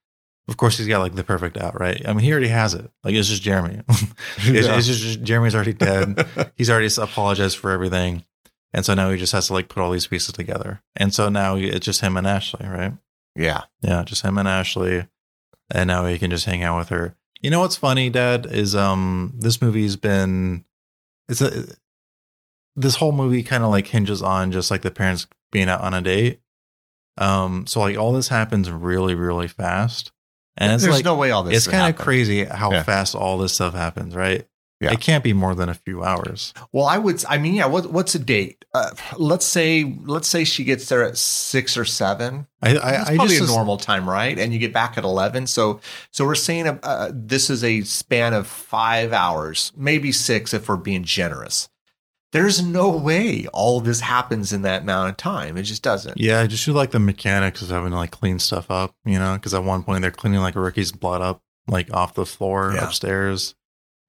Of 0.48 0.56
course, 0.58 0.76
he's 0.76 0.88
got 0.88 0.98
like 1.00 1.14
the 1.14 1.24
perfect 1.24 1.56
out, 1.56 1.78
right? 1.80 2.06
I 2.06 2.12
mean, 2.12 2.22
he 2.24 2.30
already 2.32 2.48
has 2.48 2.74
it. 2.74 2.90
Like, 3.02 3.14
it's 3.14 3.28
just 3.28 3.42
Jeremy. 3.42 3.80
it's, 3.88 4.66
Yeah. 4.66 4.76
it's 4.76 4.86
just 4.86 5.22
Jeremy's 5.22 5.54
already 5.54 5.72
dead. 5.72 6.26
he's 6.56 6.68
already 6.70 6.88
apologized 6.98 7.56
for 7.56 7.70
everything, 7.70 8.24
and 8.72 8.84
so 8.84 8.92
now 8.94 9.10
he 9.10 9.16
just 9.16 9.32
has 9.32 9.46
to 9.46 9.54
like 9.54 9.68
put 9.68 9.80
all 9.82 9.90
these 9.90 10.06
pieces 10.06 10.32
together. 10.34 10.82
And 10.96 11.14
so 11.14 11.28
now 11.30 11.56
it's 11.56 11.86
just 11.86 12.00
him 12.02 12.16
and 12.16 12.26
Ashley, 12.26 12.66
right? 12.68 12.92
yeah. 13.36 13.62
Yeah, 13.80 14.02
just 14.04 14.22
him 14.22 14.36
and 14.38 14.46
Ashley. 14.48 15.06
And 15.70 15.88
now 15.88 16.04
he 16.06 16.18
can 16.18 16.30
just 16.30 16.44
hang 16.44 16.62
out 16.62 16.78
with 16.78 16.90
her. 16.90 17.16
You 17.40 17.50
know 17.50 17.60
what's 17.60 17.76
funny, 17.76 18.10
Dad, 18.10 18.46
is 18.46 18.74
um 18.76 19.32
this 19.38 19.62
movie's 19.62 19.96
been 19.96 20.64
it's 21.28 21.40
a 21.40 21.64
this 22.76 22.96
whole 22.96 23.12
movie 23.12 23.42
kind 23.42 23.64
of 23.64 23.70
like 23.70 23.86
hinges 23.86 24.20
on 24.22 24.52
just 24.52 24.70
like 24.70 24.82
the 24.82 24.90
parents 24.90 25.26
being 25.52 25.68
out 25.70 25.80
on 25.80 25.94
a 25.94 26.02
date. 26.02 26.40
Um 27.18 27.66
so 27.66 27.80
like 27.80 27.96
all 27.96 28.12
this 28.12 28.28
happens 28.28 28.70
really, 28.70 29.14
really 29.14 29.48
fast. 29.48 30.12
And 30.56 30.72
it's 30.72 30.82
There's 30.84 30.94
like 30.96 31.04
no 31.04 31.16
way 31.16 31.30
all 31.30 31.42
this. 31.42 31.56
it's 31.56 31.66
kind 31.66 31.92
of 31.92 32.00
crazy 32.00 32.44
how 32.44 32.70
Yeah. 32.72 32.82
fast 32.84 33.14
all 33.14 33.38
this 33.38 33.52
stuff 33.54 33.74
happens, 33.74 34.14
right? 34.14 34.46
Yeah. 34.80 34.92
It 34.92 35.00
can't 35.00 35.24
be 35.24 35.32
more 35.32 35.54
than 35.54 35.68
a 35.68 35.74
few 35.74 36.02
hours. 36.04 36.52
Well, 36.72 36.84
I 36.84 36.98
would. 36.98 37.24
I 37.26 37.38
mean, 37.38 37.54
yeah. 37.54 37.66
What, 37.66 37.90
what's 37.90 38.14
a 38.14 38.18
date? 38.18 38.64
Uh, 38.74 38.90
let's 39.16 39.46
say. 39.46 39.84
Let's 40.04 40.28
say 40.28 40.44
she 40.44 40.62
gets 40.64 40.88
there 40.88 41.02
at 41.04 41.16
six 41.16 41.76
or 41.78 41.84
seven. 41.86 42.48
I 42.60 42.70
I, 42.70 42.72
That's 42.72 43.10
I 43.10 43.14
probably 43.16 43.36
just 43.38 43.50
a 43.50 43.54
normal 43.54 43.78
time, 43.78 44.06
right? 44.08 44.38
And 44.38 44.52
you 44.52 44.58
get 44.58 44.72
back 44.74 44.98
at 44.98 45.04
eleven. 45.04 45.46
So, 45.46 45.80
so 46.10 46.26
we're 46.26 46.34
saying 46.34 46.66
uh, 46.66 46.78
uh, 46.82 47.10
this 47.14 47.48
is 47.50 47.64
a 47.64 47.82
span 47.82 48.34
of 48.34 48.46
five 48.46 49.12
hours, 49.12 49.72
maybe 49.76 50.12
six 50.12 50.52
if 50.52 50.68
we're 50.68 50.76
being 50.76 51.04
generous. 51.04 51.68
There's 52.34 52.62
no 52.62 52.90
way 52.94 53.46
all 53.54 53.78
of 53.78 53.84
this 53.86 54.00
happens 54.00 54.52
in 54.52 54.60
that 54.62 54.82
amount 54.82 55.08
of 55.10 55.16
time. 55.16 55.56
It 55.56 55.62
just 55.62 55.82
doesn't. 55.82 56.20
Yeah, 56.20 56.40
I 56.40 56.46
just 56.46 56.64
feel 56.64 56.74
like 56.74 56.90
the 56.90 56.98
mechanics 57.00 57.62
of 57.62 57.68
having 57.70 57.92
to 57.92 57.96
like 57.96 58.10
clean 58.10 58.38
stuff 58.38 58.70
up, 58.70 58.94
you 59.06 59.18
know, 59.18 59.34
because 59.36 59.54
at 59.54 59.64
one 59.64 59.84
point 59.84 60.02
they're 60.02 60.10
cleaning 60.10 60.40
like 60.40 60.56
Ricky's 60.56 60.92
blood 60.92 61.22
up, 61.22 61.40
like 61.68 61.90
off 61.94 62.14
the 62.14 62.26
floor 62.26 62.72
Yeah. 62.74 62.84
upstairs 62.84 63.54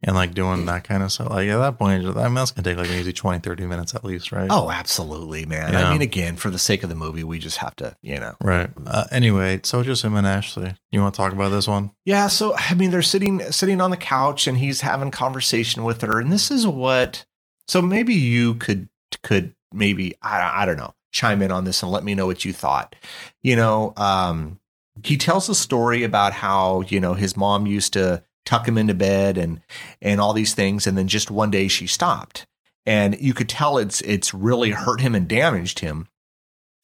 and 0.03 0.15
like 0.15 0.33
doing 0.33 0.65
that 0.65 0.83
kind 0.83 1.01
of 1.03 1.11
stuff. 1.11 1.29
Like 1.29 1.47
at 1.47 1.57
that 1.57 1.77
point, 1.79 2.03
I 2.05 2.25
mean, 2.25 2.33
that's 2.33 2.51
going 2.51 2.63
to 2.63 2.69
take 2.69 2.77
like 2.77 2.89
maybe 2.89 3.13
20, 3.13 3.39
30 3.39 3.65
minutes 3.65 3.95
at 3.95 4.03
least, 4.03 4.31
right? 4.31 4.47
Oh, 4.51 4.69
absolutely, 4.69 5.45
man. 5.45 5.73
Yeah. 5.73 5.87
I 5.87 5.91
mean, 5.93 6.01
again, 6.01 6.35
for 6.35 6.49
the 6.49 6.59
sake 6.59 6.83
of 6.83 6.89
the 6.89 6.95
movie, 6.95 7.23
we 7.23 7.39
just 7.39 7.57
have 7.57 7.75
to, 7.77 7.95
you 8.01 8.19
know. 8.19 8.35
Right. 8.43 8.69
Uh, 8.85 9.05
anyway, 9.11 9.61
so 9.63 9.83
just 9.83 10.03
him 10.03 10.15
and 10.15 10.27
Ashley. 10.27 10.75
You 10.91 10.99
want 11.01 11.13
to 11.13 11.17
talk 11.17 11.31
about 11.31 11.49
this 11.49 11.67
one? 11.67 11.91
Yeah, 12.05 12.27
so 12.27 12.55
I 12.57 12.73
mean 12.73 12.91
they're 12.91 13.01
sitting 13.01 13.39
sitting 13.51 13.81
on 13.81 13.91
the 13.91 13.97
couch 13.97 14.47
and 14.47 14.57
he's 14.57 14.81
having 14.81 15.11
conversation 15.11 15.83
with 15.83 16.01
her 16.01 16.19
and 16.19 16.31
this 16.31 16.49
is 16.51 16.67
what 16.67 17.25
so 17.67 17.81
maybe 17.81 18.13
you 18.13 18.55
could 18.55 18.89
could 19.23 19.55
maybe 19.73 20.15
I, 20.21 20.63
I 20.63 20.65
don't 20.65 20.77
know 20.77 20.93
chime 21.11 21.41
in 21.41 21.51
on 21.51 21.63
this 21.63 21.81
and 21.81 21.91
let 21.91 22.03
me 22.03 22.13
know 22.13 22.25
what 22.25 22.43
you 22.43 22.51
thought. 22.51 22.95
You 23.41 23.55
know, 23.55 23.93
um 23.97 24.59
he 25.03 25.17
tells 25.17 25.49
a 25.49 25.55
story 25.55 26.03
about 26.03 26.31
how, 26.31 26.81
you 26.81 27.01
know, 27.01 27.15
his 27.15 27.35
mom 27.35 27.67
used 27.67 27.93
to 27.93 28.23
tuck 28.45 28.67
him 28.67 28.77
into 28.77 28.93
bed 28.93 29.37
and 29.37 29.61
and 30.01 30.21
all 30.21 30.33
these 30.33 30.53
things 30.53 30.85
and 30.87 30.97
then 30.97 31.07
just 31.07 31.31
one 31.31 31.51
day 31.51 31.67
she 31.67 31.87
stopped. 31.87 32.45
And 32.85 33.19
you 33.19 33.33
could 33.33 33.49
tell 33.49 33.77
it's 33.77 34.01
it's 34.01 34.33
really 34.33 34.71
hurt 34.71 35.01
him 35.01 35.15
and 35.15 35.27
damaged 35.27 35.79
him. 35.79 36.07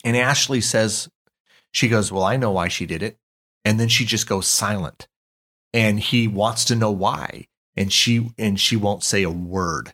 And 0.04 0.18
Ashley 0.18 0.62
says 0.62 1.10
she 1.72 1.88
goes, 1.88 2.12
"Well, 2.12 2.24
I 2.24 2.38
know 2.38 2.52
why 2.52 2.70
she 2.70 2.86
did 2.86 3.04
it." 3.04 3.18
And 3.64 3.80
then 3.80 3.88
she 3.88 4.06
just 4.06 4.28
goes 4.28 4.48
silent 4.48 5.08
and 5.74 6.00
he 6.00 6.28
wants 6.28 6.66
to 6.66 6.76
know 6.76 6.92
why 6.92 7.48
and 7.76 7.92
she 7.92 8.32
and 8.38 8.60
she 8.60 8.76
won't 8.76 9.04
say 9.04 9.24
a 9.24 9.30
word 9.30 9.94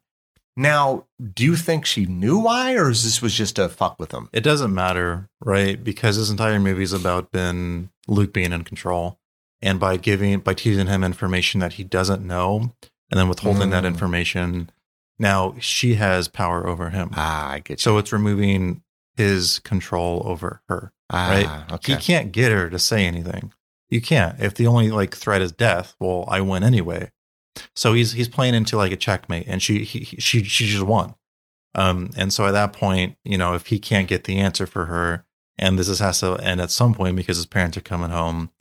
now 0.58 1.05
do 1.34 1.43
you 1.45 1.55
think 1.55 1.86
she 1.86 2.05
knew 2.05 2.38
why 2.39 2.74
or 2.76 2.89
is 2.89 3.03
this 3.05 3.22
was 3.22 3.34
just 3.34 3.58
a 3.60 3.70
fuck 3.70 3.97
with 3.99 4.12
him 4.12 4.28
It 4.34 4.41
doesn't 4.41 4.74
matter, 4.74 5.30
right? 5.39 5.82
Because 5.82 6.18
this 6.18 6.30
entire 6.30 6.60
movie 6.60 6.84
is 6.84 6.91
about 6.93 7.32
Ben 7.32 7.89
Luke 8.08 8.34
being 8.34 8.51
in 8.51 8.64
control. 8.64 9.20
And 9.62 9.80
by 9.80 9.97
giving, 9.97 10.39
by 10.39 10.53
teasing 10.53 10.88
him 10.88 11.03
information 11.03 11.62
that 11.62 11.74
he 11.74 11.84
doesn't 11.84 12.26
know 12.26 12.74
and 13.10 13.18
then 13.20 13.28
withholding 13.30 13.70
that 13.72 13.84
Mm. 13.84 13.88
information, 13.88 14.70
now 15.18 15.55
she 15.60 15.95
has 15.95 16.28
power 16.28 16.68
over 16.68 16.89
him. 16.91 17.10
ah 17.14 17.51
i 17.51 17.60
get 17.60 17.80
you 17.80 17.84
So 17.84 17.97
it's 17.97 18.12
removing 18.14 18.84
his 19.16 19.60
control 19.60 20.22
over 20.26 20.62
her. 20.70 20.91
right? 21.12 21.47
ah, 21.47 21.66
okay 21.76 21.93
He 21.93 21.99
can't 21.99 22.32
get 22.32 22.51
her 22.51 22.70
to 22.70 22.78
say 22.80 23.05
anything. 23.05 23.51
You 23.89 24.01
can't. 24.01 24.39
If 24.39 24.53
the 24.55 24.68
only 24.68 24.91
like 24.91 25.16
threat 25.16 25.41
is 25.41 25.51
death, 25.53 25.95
well, 25.99 26.26
I 26.28 26.41
win 26.41 26.64
anyway. 26.64 27.10
So 27.76 27.93
he's 27.93 28.12
he's 28.14 28.28
playing 28.30 28.55
into 28.55 28.78
like 28.78 28.91
a 28.91 28.97
checkmate, 28.97 29.47
and 29.47 29.62
she 29.62 29.84
he, 29.84 29.99
he- 29.99 30.22
she 30.22 30.43
she 30.43 30.68
just 30.68 30.84
won. 30.84 31.16
Um, 31.76 32.10
and 32.18 32.34
so 32.34 32.45
at 32.47 32.51
that 32.51 32.74
point, 32.74 33.18
you 33.24 33.38
know, 33.38 33.53
if 33.53 33.68
he 33.68 33.78
can't 33.80 34.08
get 34.08 34.24
the 34.24 34.38
answer 34.39 34.66
for 34.66 34.86
her, 34.86 35.26
and 35.60 35.78
this 35.78 35.88
is, 35.88 35.99
has 35.99 36.20
to 36.22 36.36
end 36.38 36.60
at 36.62 36.72
some 36.72 36.93
point 36.93 37.16
because 37.16 37.38
his 37.38 37.45
parents 37.45 37.78
are 37.78 37.82
coming 37.82 38.10
home, 38.10 38.51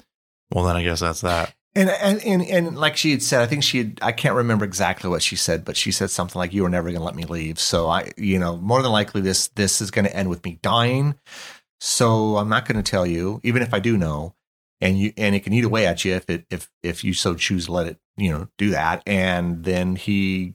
well, 0.52 0.64
then 0.64 0.76
I 0.76 0.82
guess 0.82 1.00
that's 1.00 1.22
that. 1.22 1.54
and, 1.74 1.88
and 1.90 2.22
and 2.24 2.42
and 2.42 2.76
like 2.78 2.96
she 2.96 3.10
had 3.10 3.22
said 3.22 3.42
i 3.42 3.46
think 3.46 3.62
she 3.62 3.78
had 3.78 3.98
i 4.00 4.10
can't 4.12 4.34
remember 4.34 4.64
exactly 4.64 5.10
what 5.10 5.22
she 5.22 5.36
said 5.36 5.62
but 5.62 5.76
she 5.76 5.92
said 5.92 6.08
something 6.10 6.38
like 6.38 6.54
you 6.54 6.62
were 6.62 6.70
never 6.70 6.88
going 6.88 6.98
to 6.98 7.04
let 7.04 7.14
me 7.14 7.24
leave 7.24 7.58
so 7.60 7.88
i 7.88 8.10
you 8.16 8.38
know 8.38 8.56
more 8.56 8.80
than 8.82 8.90
likely 8.92 9.20
this 9.20 9.48
this 9.48 9.82
is 9.82 9.90
going 9.90 10.06
to 10.06 10.16
end 10.16 10.30
with 10.30 10.42
me 10.42 10.58
dying 10.62 11.14
so 11.80 12.36
i'm 12.38 12.48
not 12.48 12.66
going 12.66 12.82
to 12.82 12.88
tell 12.90 13.06
you 13.06 13.40
even 13.42 13.60
if 13.62 13.74
i 13.74 13.78
do 13.78 13.96
know 13.98 14.34
and 14.80 14.98
you 14.98 15.12
and 15.16 15.34
it 15.34 15.40
can 15.40 15.52
eat 15.52 15.64
away 15.64 15.86
at 15.86 16.04
you 16.04 16.14
if 16.14 16.28
it 16.30 16.44
if 16.50 16.70
if 16.82 17.02
you 17.04 17.12
so 17.14 17.34
choose 17.34 17.66
to 17.66 17.72
let 17.72 17.86
it 17.86 17.98
you 18.16 18.30
know 18.30 18.48
do 18.58 18.70
that 18.70 19.02
and 19.06 19.64
then 19.64 19.96
he 19.96 20.54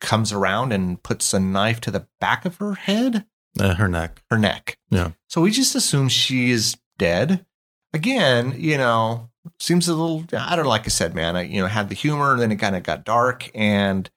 comes 0.00 0.32
around 0.32 0.72
and 0.72 1.02
puts 1.02 1.32
a 1.32 1.40
knife 1.40 1.80
to 1.80 1.90
the 1.90 2.06
back 2.20 2.44
of 2.44 2.56
her 2.56 2.74
head 2.74 3.24
Uh, 3.60 3.74
her 3.74 3.88
neck. 3.88 4.22
her 4.30 4.38
neck 4.38 4.76
Yeah. 4.90 5.10
so 5.28 5.40
we 5.40 5.50
just 5.50 5.74
assume 5.74 6.08
she 6.08 6.50
is 6.50 6.76
dead 6.98 7.44
again 7.92 8.54
you 8.56 8.76
know 8.78 9.30
seems 9.58 9.88
a 9.88 9.94
little 9.94 10.24
i 10.36 10.54
don't 10.56 10.64
know 10.64 10.68
like 10.70 10.84
i 10.86 10.88
said 10.88 11.14
man 11.14 11.36
i 11.36 11.42
you 11.42 11.60
know 11.60 11.66
had 11.66 11.88
the 11.88 11.94
humor 11.94 12.32
and 12.32 12.40
then 12.40 12.52
it 12.52 12.56
kind 12.56 12.76
of 12.76 12.82
got 12.82 13.04
dark 13.04 13.50
and 13.54 14.08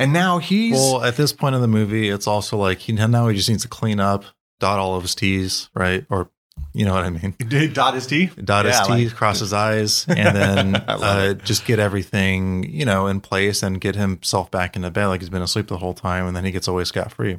and 0.00 0.12
now 0.12 0.38
he's 0.38 0.74
Well, 0.74 1.02
at 1.02 1.16
this 1.16 1.32
point 1.32 1.56
in 1.56 1.60
the 1.60 1.66
movie, 1.66 2.08
it's 2.08 2.28
also 2.28 2.56
like 2.56 2.78
he 2.78 2.92
now 2.92 3.26
he 3.26 3.36
just 3.36 3.48
needs 3.48 3.62
to 3.62 3.68
clean 3.68 3.98
up, 3.98 4.24
dot 4.60 4.78
all 4.78 4.94
of 4.94 5.02
his 5.02 5.16
T's, 5.16 5.70
right? 5.74 6.06
Or 6.08 6.30
you 6.74 6.84
know 6.84 6.94
what 6.94 7.04
I 7.04 7.10
mean? 7.10 7.34
dot 7.72 7.94
his 7.94 8.06
teeth 8.06 8.38
dot 8.44 8.64
his 8.66 8.74
Yeah, 8.76 8.84
like- 8.84 9.14
cross 9.14 9.40
his 9.40 9.52
eyes, 9.52 10.06
and 10.08 10.36
then 10.36 10.76
uh, 10.88 11.34
just 11.34 11.64
get 11.64 11.78
everything 11.78 12.64
you 12.64 12.84
know 12.84 13.06
in 13.06 13.20
place 13.20 13.62
and 13.62 13.80
get 13.80 13.94
himself 13.96 14.50
back 14.50 14.76
into 14.76 14.90
bed 14.90 15.06
like 15.08 15.20
he's 15.20 15.30
been 15.30 15.42
asleep 15.42 15.68
the 15.68 15.78
whole 15.78 15.94
time, 15.94 16.26
and 16.26 16.36
then 16.36 16.44
he 16.44 16.50
gets 16.50 16.68
away 16.68 16.84
scot 16.84 17.12
free, 17.12 17.38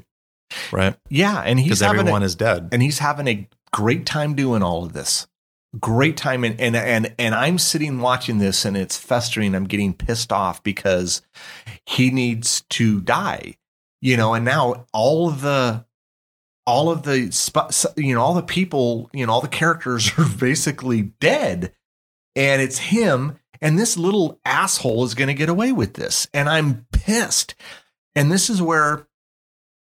right? 0.72 0.95
yeah 1.09 1.41
and 1.45 1.59
he's 1.59 1.82
everyone 1.82 2.22
a, 2.22 2.26
is 2.26 2.36
dead. 2.36 2.70
and 2.72 2.82
he's 2.82 2.99
having 2.99 3.28
a 3.28 3.47
great 3.72 4.05
time 4.05 4.34
doing 4.36 4.63
all 4.63 4.84
of 4.86 4.93
this 4.93 5.28
great 5.80 6.17
time 6.17 6.43
and 6.43 6.59
and 6.59 6.76
and, 6.76 7.13
and 7.20 7.36
i'm 7.36 7.59
sitting 7.59 7.99
watching 7.99 8.39
this 8.39 8.65
and 8.65 8.76
it's 8.76 8.97
festering 8.97 9.53
i'm 9.53 9.65
getting 9.65 9.93
pissed 9.93 10.32
off 10.32 10.63
because 10.63 11.22
he 11.86 12.09
needs 12.09 12.61
to 12.70 12.99
die 13.01 13.53
you 14.01 14.17
know 14.17 14.34
and 14.34 14.43
now 14.43 14.88
all 14.93 15.30
of 15.30 15.41
the 15.41 15.86
all 16.70 16.91
of 16.91 17.03
the 17.03 17.93
you 17.97 18.13
know 18.13 18.22
all 18.22 18.36
the 18.36 18.43
people 18.43 19.09
you 19.13 19.26
know 19.26 19.34
all 19.34 19.41
the 19.41 19.47
characters 19.47 20.11
are 20.17 20.30
basically 20.38 21.01
dead 21.20 21.74
and 22.36 22.61
it's 22.61 22.78
him 22.78 23.39
and 23.61 23.78
this 23.78 23.97
little 23.97 24.39
asshole 24.45 25.03
is 25.03 25.15
going 25.15 25.28
to 25.28 25.34
get 25.34 25.49
away 25.49 25.72
with 25.72 25.95
this 25.95 26.28
and 26.34 26.47
i'm 26.47 26.86
pissed. 26.91 27.55
And 28.15 28.32
this 28.32 28.49
is 28.49 28.61
where 28.61 29.07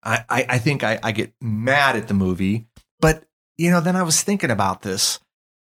i 0.03 0.23
i, 0.29 0.45
I 0.49 0.57
think 0.57 0.83
I, 0.83 0.99
I 1.03 1.11
get 1.11 1.33
mad 1.39 1.95
at 1.95 2.07
the 2.07 2.13
movie 2.13 2.67
but 2.99 3.23
you 3.57 3.69
know 3.69 3.81
then 3.81 3.95
i 3.95 4.03
was 4.03 4.21
thinking 4.21 4.51
about 4.51 4.81
this. 4.81 5.19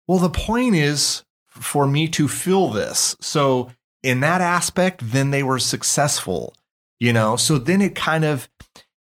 Well 0.08 0.18
the 0.18 0.30
point 0.30 0.74
is 0.74 1.24
for 1.48 1.86
me 1.86 2.08
to 2.08 2.26
feel 2.26 2.68
this. 2.68 3.16
So 3.20 3.70
in 4.02 4.20
that 4.20 4.40
aspect, 4.40 5.00
then 5.12 5.30
they 5.30 5.42
were 5.42 5.58
successful, 5.58 6.54
you 6.98 7.12
know? 7.12 7.36
So 7.36 7.58
then 7.58 7.82
it 7.82 7.94
kind 7.94 8.24
of, 8.24 8.48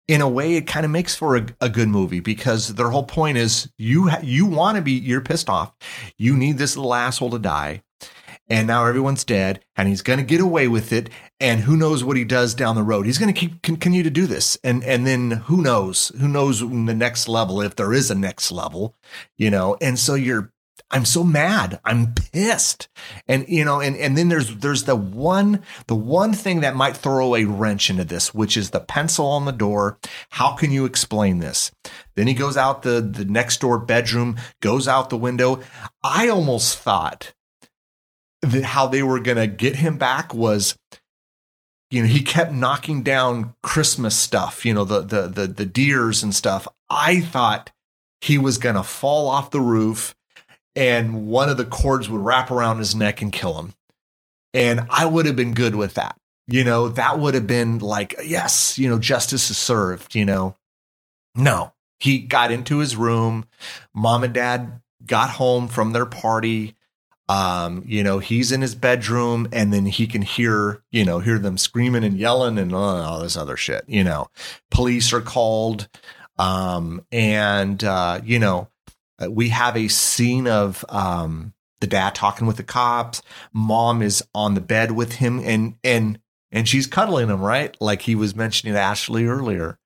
in 0.07 0.21
a 0.21 0.29
way, 0.29 0.55
it 0.55 0.67
kind 0.67 0.85
of 0.85 0.91
makes 0.91 1.15
for 1.15 1.35
a, 1.35 1.45
a 1.59 1.69
good 1.69 1.89
movie 1.89 2.19
because 2.19 2.75
their 2.75 2.89
whole 2.89 3.03
point 3.03 3.37
is 3.37 3.69
you, 3.77 4.07
ha- 4.07 4.21
you 4.23 4.45
want 4.45 4.77
to 4.77 4.81
be, 4.81 4.93
you're 4.93 5.21
pissed 5.21 5.49
off. 5.49 5.73
You 6.17 6.35
need 6.35 6.57
this 6.57 6.77
little 6.77 6.93
asshole 6.93 7.31
to 7.31 7.39
die. 7.39 7.83
And 8.49 8.65
now 8.65 8.85
everyone's 8.85 9.25
dead 9.25 9.65
and 9.75 9.89
he's 9.89 10.01
going 10.01 10.19
to 10.19 10.25
get 10.25 10.39
away 10.39 10.69
with 10.69 10.93
it. 10.93 11.09
And 11.41 11.61
who 11.61 11.75
knows 11.75 12.05
what 12.05 12.15
he 12.15 12.23
does 12.23 12.55
down 12.55 12.77
the 12.77 12.83
road? 12.83 13.05
He's 13.05 13.17
going 13.17 13.33
to 13.33 13.37
keep 13.37 13.61
continue 13.61 14.03
to 14.03 14.09
do 14.09 14.25
this. 14.25 14.57
And, 14.63 14.85
and 14.85 15.05
then 15.05 15.31
who 15.31 15.61
knows, 15.61 16.13
who 16.19 16.29
knows 16.29 16.61
the 16.61 16.67
next 16.67 17.27
level, 17.27 17.61
if 17.61 17.75
there 17.75 17.91
is 17.91 18.09
a 18.09 18.15
next 18.15 18.49
level, 18.49 18.95
you 19.35 19.51
know? 19.51 19.75
And 19.81 19.99
so 19.99 20.13
you're, 20.13 20.53
I'm 20.89 21.03
so 21.03 21.23
mad. 21.23 21.79
I'm 21.83 22.13
pissed. 22.13 22.87
And 23.27 23.45
you 23.49 23.65
know, 23.65 23.81
and, 23.81 23.95
and 23.97 24.17
then 24.17 24.29
there's 24.29 24.55
there's 24.57 24.85
the 24.85 24.95
one 24.95 25.63
the 25.87 25.95
one 25.95 26.33
thing 26.33 26.61
that 26.61 26.75
might 26.75 26.95
throw 26.95 27.35
a 27.35 27.43
wrench 27.43 27.89
into 27.89 28.05
this, 28.05 28.33
which 28.33 28.55
is 28.55 28.69
the 28.69 28.79
pencil 28.79 29.25
on 29.25 29.45
the 29.45 29.51
door. 29.51 29.97
How 30.29 30.55
can 30.55 30.71
you 30.71 30.85
explain 30.85 31.39
this? 31.39 31.71
Then 32.15 32.27
he 32.27 32.33
goes 32.33 32.55
out 32.55 32.83
the 32.83 33.01
the 33.01 33.25
next 33.25 33.59
door 33.59 33.77
bedroom, 33.79 34.37
goes 34.61 34.87
out 34.87 35.09
the 35.09 35.17
window. 35.17 35.61
I 36.03 36.29
almost 36.29 36.77
thought 36.77 37.33
that 38.41 38.63
how 38.63 38.87
they 38.87 39.03
were 39.03 39.19
gonna 39.19 39.47
get 39.47 39.77
him 39.77 39.97
back 39.97 40.33
was 40.33 40.77
you 41.89 42.01
know, 42.01 42.07
he 42.07 42.21
kept 42.21 42.51
knocking 42.51 43.01
down 43.01 43.55
Christmas 43.63 44.15
stuff, 44.15 44.65
you 44.65 44.73
know, 44.73 44.85
the 44.85 45.01
the 45.01 45.27
the 45.27 45.47
the 45.47 45.65
deers 45.65 46.23
and 46.23 46.33
stuff. 46.33 46.67
I 46.89 47.21
thought 47.21 47.71
he 48.21 48.37
was 48.37 48.57
gonna 48.57 48.83
fall 48.83 49.27
off 49.27 49.51
the 49.51 49.61
roof 49.61 50.15
and 50.77 51.25
one 51.25 51.49
of 51.49 51.57
the 51.57 51.65
cords 51.65 52.07
would 52.07 52.21
wrap 52.21 52.51
around 52.51 52.77
his 52.77 52.93
neck 52.93 53.23
and 53.23 53.33
kill 53.33 53.59
him. 53.59 53.73
And 54.53 54.85
I 54.91 55.07
would 55.07 55.25
have 55.25 55.35
been 55.35 55.55
good 55.55 55.75
with 55.75 55.95
that. 55.95 56.15
You 56.47 56.63
know, 56.63 56.89
that 56.89 57.19
would 57.19 57.33
have 57.33 57.47
been 57.47 57.79
like, 57.79 58.15
yes, 58.23 58.77
you 58.77 58.87
know, 58.87 58.99
justice 58.99 59.49
is 59.49 59.57
served, 59.57 60.15
you 60.15 60.23
know. 60.23 60.55
No, 61.35 61.73
he 61.99 62.19
got 62.19 62.51
into 62.51 62.77
his 62.77 62.95
room. 62.95 63.45
Mom 63.93 64.23
and 64.23 64.33
dad 64.33 64.81
got 65.05 65.31
home 65.31 65.67
from 65.67 65.93
their 65.93 66.05
party. 66.05 66.75
Um, 67.27 67.83
you 67.85 68.03
know, 68.03 68.19
he's 68.19 68.51
in 68.51 68.61
his 68.61 68.75
bedroom 68.75 69.49
and 69.51 69.73
then 69.73 69.87
he 69.87 70.05
can 70.05 70.21
hear, 70.21 70.83
you 70.91 71.03
know, 71.03 71.19
hear 71.19 71.39
them 71.39 71.57
screaming 71.57 72.03
and 72.03 72.17
yelling 72.17 72.59
and 72.59 72.73
all 72.73 73.19
this 73.19 73.35
other 73.35 73.57
shit, 73.57 73.83
you 73.87 74.03
know. 74.03 74.27
Police 74.69 75.11
are 75.11 75.21
called. 75.21 75.89
Um, 76.37 77.03
and, 77.11 77.83
uh, 77.83 78.21
you 78.23 78.37
know, 78.37 78.59
uh, 78.59 78.65
we 79.29 79.49
have 79.49 79.75
a 79.75 79.87
scene 79.87 80.47
of 80.47 80.85
um, 80.89 81.53
the 81.79 81.87
dad 81.87 82.15
talking 82.15 82.47
with 82.47 82.57
the 82.57 82.63
cops. 82.63 83.21
Mom 83.53 84.01
is 84.01 84.23
on 84.33 84.53
the 84.53 84.61
bed 84.61 84.91
with 84.91 85.13
him, 85.13 85.39
and 85.39 85.75
and 85.83 86.19
and 86.51 86.67
she's 86.67 86.87
cuddling 86.87 87.29
him, 87.29 87.41
right? 87.41 87.75
Like 87.81 88.03
he 88.03 88.15
was 88.15 88.35
mentioning 88.35 88.73
to 88.73 88.79
Ashley 88.79 89.25
earlier. 89.25 89.79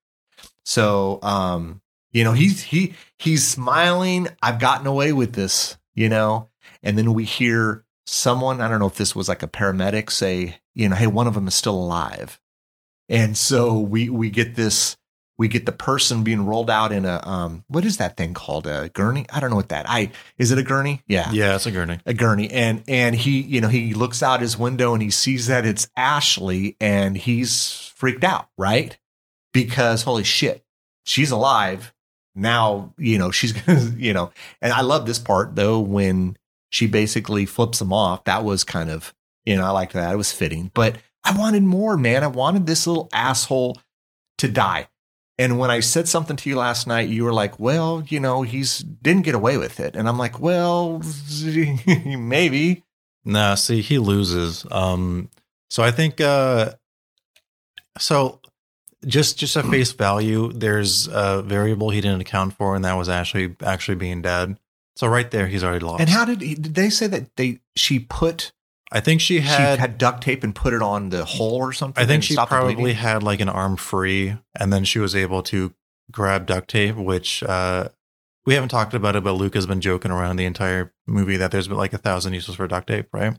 So, 0.63 1.19
um, 1.23 1.81
you 2.11 2.23
know, 2.23 2.33
he's 2.33 2.63
he 2.63 2.93
he's 3.17 3.47
smiling. 3.47 4.27
I've 4.41 4.59
gotten 4.59 4.87
away 4.87 5.13
with 5.13 5.33
this, 5.33 5.77
you 5.95 6.09
know. 6.09 6.49
And 6.83 6.97
then 6.97 7.13
we 7.13 7.25
hear 7.25 7.85
someone. 8.05 8.61
I 8.61 8.67
don't 8.67 8.79
know 8.79 8.87
if 8.87 8.95
this 8.95 9.15
was 9.15 9.29
like 9.29 9.43
a 9.43 9.47
paramedic 9.47 10.11
say, 10.11 10.57
you 10.73 10.89
know, 10.89 10.95
hey, 10.95 11.07
one 11.07 11.27
of 11.27 11.33
them 11.33 11.47
is 11.47 11.55
still 11.55 11.75
alive. 11.75 12.39
And 13.09 13.37
so 13.37 13.79
we 13.79 14.09
we 14.09 14.29
get 14.29 14.55
this 14.55 14.97
we 15.41 15.47
get 15.47 15.65
the 15.65 15.71
person 15.71 16.23
being 16.23 16.45
rolled 16.45 16.69
out 16.69 16.91
in 16.91 17.03
a 17.03 17.19
um 17.27 17.63
what 17.67 17.83
is 17.83 17.97
that 17.97 18.15
thing 18.15 18.35
called? 18.35 18.67
A 18.67 18.89
gurney? 18.89 19.25
I 19.33 19.39
don't 19.39 19.49
know 19.49 19.55
what 19.55 19.69
that 19.69 19.89
i 19.89 20.11
is 20.37 20.51
it 20.51 20.59
a 20.59 20.63
gurney? 20.63 21.01
Yeah. 21.07 21.31
Yeah, 21.31 21.55
it's 21.55 21.65
a 21.65 21.71
gurney. 21.71 21.99
a 22.05 22.13
gurney. 22.13 22.51
And 22.51 22.83
and 22.87 23.15
he 23.15 23.41
you 23.41 23.59
know 23.59 23.67
he 23.67 23.95
looks 23.95 24.21
out 24.21 24.39
his 24.39 24.55
window 24.55 24.93
and 24.93 25.01
he 25.01 25.09
sees 25.09 25.47
that 25.47 25.65
it's 25.65 25.89
ashley 25.97 26.77
and 26.79 27.17
he's 27.17 27.91
freaked 27.95 28.23
out 28.23 28.49
right? 28.55 28.99
Because 29.51 30.03
holy 30.03 30.23
shit 30.23 30.63
she's 31.05 31.31
alive. 31.31 31.91
Now 32.35 32.93
you 32.99 33.17
know 33.17 33.31
she's 33.31 33.51
gonna 33.63 33.81
you 33.97 34.13
know 34.13 34.31
and 34.61 34.71
i 34.71 34.81
love 34.81 35.07
this 35.07 35.17
part 35.17 35.55
though 35.55 35.79
when 35.79 36.37
she 36.69 36.85
basically 36.85 37.47
flips 37.47 37.81
him 37.81 37.91
off. 37.91 38.25
That 38.25 38.43
was 38.43 38.63
kind 38.63 38.91
of 38.91 39.11
you 39.45 39.57
know 39.57 39.65
i 39.65 39.71
liked 39.71 39.93
that. 39.93 40.13
It 40.13 40.17
was 40.17 40.31
fitting. 40.31 40.69
But 40.75 40.97
i 41.23 41.35
wanted 41.35 41.63
more 41.63 41.97
man. 41.97 42.23
I 42.23 42.27
wanted 42.27 42.67
this 42.67 42.85
little 42.85 43.09
asshole 43.11 43.79
to 44.37 44.47
die 44.47 44.87
and 45.41 45.57
when 45.57 45.71
I 45.71 45.79
said 45.79 46.07
something 46.07 46.35
to 46.35 46.49
you 46.49 46.55
last 46.55 46.85
night, 46.85 47.09
you 47.09 47.23
were 47.23 47.33
like, 47.33 47.59
"Well, 47.59 48.03
you 48.07 48.19
know, 48.19 48.43
he's 48.43 48.77
didn't 48.79 49.23
get 49.23 49.33
away 49.33 49.57
with 49.57 49.79
it." 49.79 49.95
And 49.95 50.07
I'm 50.07 50.19
like, 50.19 50.39
"Well, 50.39 51.01
maybe." 52.05 52.83
No, 53.25 53.55
see, 53.55 53.81
he 53.81 53.97
loses. 53.97 54.65
Um, 54.69 55.29
so 55.69 55.81
I 55.81 55.89
think, 55.89 56.21
uh, 56.21 56.73
so 57.97 58.39
just 59.05 59.39
just 59.39 59.57
at 59.57 59.65
face 59.65 59.91
value, 59.91 60.51
there's 60.53 61.07
a 61.07 61.41
variable 61.41 61.89
he 61.89 62.01
didn't 62.01 62.21
account 62.21 62.53
for, 62.53 62.75
and 62.75 62.85
that 62.85 62.93
was 62.93 63.09
actually 63.09 63.55
actually 63.63 63.95
being 63.95 64.21
dead. 64.21 64.59
So 64.95 65.07
right 65.07 65.29
there, 65.31 65.47
he's 65.47 65.63
already 65.63 65.83
lost. 65.83 66.01
And 66.01 66.09
how 66.09 66.23
did 66.23 66.41
he, 66.41 66.53
did 66.53 66.75
they 66.75 66.91
say 66.91 67.07
that 67.07 67.35
they 67.35 67.61
she 67.75 67.97
put 67.97 68.51
I 68.91 68.99
think 68.99 69.21
she 69.21 69.39
had, 69.39 69.75
she 69.75 69.79
had 69.81 69.97
duct 69.97 70.21
tape 70.21 70.43
and 70.43 70.53
put 70.53 70.73
it 70.73 70.81
on 70.81 71.09
the 71.09 71.23
hole 71.23 71.55
or 71.55 71.71
something? 71.73 72.03
I 72.03 72.05
think 72.07 72.23
she 72.23 72.35
probably 72.35 72.93
had 72.93 73.23
like 73.23 73.39
an 73.39 73.49
arm 73.49 73.77
free, 73.77 74.35
and 74.59 74.71
then 74.73 74.83
she 74.83 74.99
was 74.99 75.15
able 75.15 75.41
to 75.43 75.73
grab 76.11 76.45
duct 76.45 76.69
tape, 76.69 76.95
which 76.97 77.41
uh, 77.43 77.87
we 78.45 78.53
haven't 78.53 78.69
talked 78.69 78.93
about 78.93 79.15
it, 79.15 79.23
but 79.23 79.33
Luke 79.33 79.53
has 79.55 79.65
been 79.65 79.79
joking 79.81 80.11
around 80.11 80.35
the 80.35 80.45
entire 80.45 80.93
movie 81.07 81.37
that 81.37 81.51
there's 81.51 81.67
been 81.69 81.77
like 81.77 81.93
a 81.93 81.97
thousand 81.97 82.33
uses 82.33 82.55
for 82.55 82.67
duct 82.67 82.87
tape, 82.87 83.07
right? 83.13 83.37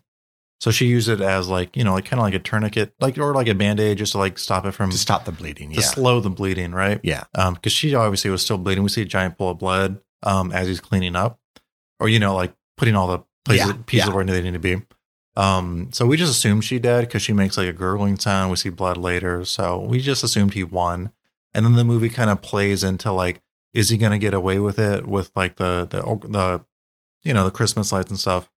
So 0.61 0.70
she 0.70 0.86
used 0.86 1.09
it 1.09 1.20
as 1.20 1.48
like 1.48 1.76
you 1.76 1.82
know, 1.84 1.92
like 1.94 2.05
kind 2.05 2.20
of 2.20 2.24
like 2.24 2.34
a 2.34 2.38
tourniquet, 2.38 2.94
like 3.00 3.18
or 3.18 3.34
like 3.34 3.48
a 3.48 3.55
band 3.55 3.80
aid, 3.80 3.98
just 3.98 4.12
to 4.12 4.18
like 4.18 4.38
stop 4.38 4.64
it 4.64 4.70
from 4.72 4.90
to 4.90 4.96
stop 4.96 5.24
the 5.24 5.32
bleeding. 5.32 5.70
to 5.70 5.80
Yeah, 5.80 5.82
slow 5.86 6.20
the 6.20 6.30
bleeding, 6.30 6.70
right? 6.72 7.00
yeah, 7.03 7.24
Um, 7.34 7.55
because 7.55 7.72
she 7.72 7.94
obviously 7.94 8.30
was 8.30 8.42
still 8.42 8.59
bleeding. 8.59 8.84
We 8.84 8.88
see 8.88 9.03
a 9.03 9.07
giant 9.07 9.36
pool 9.36 9.50
of 9.50 9.59
blood 9.59 10.00
um 10.22 10.53
as 10.53 10.68
he's 10.68 10.80
cleaning 10.80 11.16
up, 11.16 11.40
or 11.98 12.09
you 12.09 12.20
know, 12.20 12.34
like 12.36 12.55
putting 12.76 12.94
all 12.94 13.09
the 13.09 13.24
places 13.44 13.66
Yeah, 13.66 13.72
pieces 13.86 14.09
yeah. 14.09 14.14
where 14.14 14.24
they 14.24 14.40
need 14.40 14.53
to 14.53 14.61
be. 14.61 14.80
Um, 15.35 15.89
so 15.93 16.07
we 16.07 16.16
just 16.16 16.33
assumed 16.33 16.64
she 16.64 16.78
did 16.78 17.03
because 17.03 17.22
she 17.22 17.33
makes 17.33 17.57
like 17.57 17.68
a 17.68 17.72
gurgling 17.72 18.18
sound. 18.18 18.51
We 18.51 18.57
see 18.57 18.68
blood 18.68 18.97
later, 18.97 19.45
so 19.45 19.78
we 19.78 20.01
just 20.01 20.22
assumed 20.22 20.55
he 20.55 20.64
won. 20.64 21.12
And 21.55 21.64
then 21.64 21.74
the 21.74 21.85
movie 21.85 22.09
kind 22.09 22.30
of 22.30 22.43
plays 22.43 22.85
into 22.85 23.12
like, 23.12 23.41
is 23.72 23.89
he 23.89 23.97
gonna 23.97 24.18
get 24.18 24.35
away 24.35 24.59
with 24.59 24.78
it 24.78 25.07
with 25.07 25.30
like 25.35 25.57
the 25.57 25.87
the 25.89 26.03
the 26.28 26.64
you 27.22 27.33
know 27.33 27.45
the 27.45 27.51
Christmas 27.51 27.93
lights 27.93 28.11
and 28.11 28.18
stuff? 28.18 28.51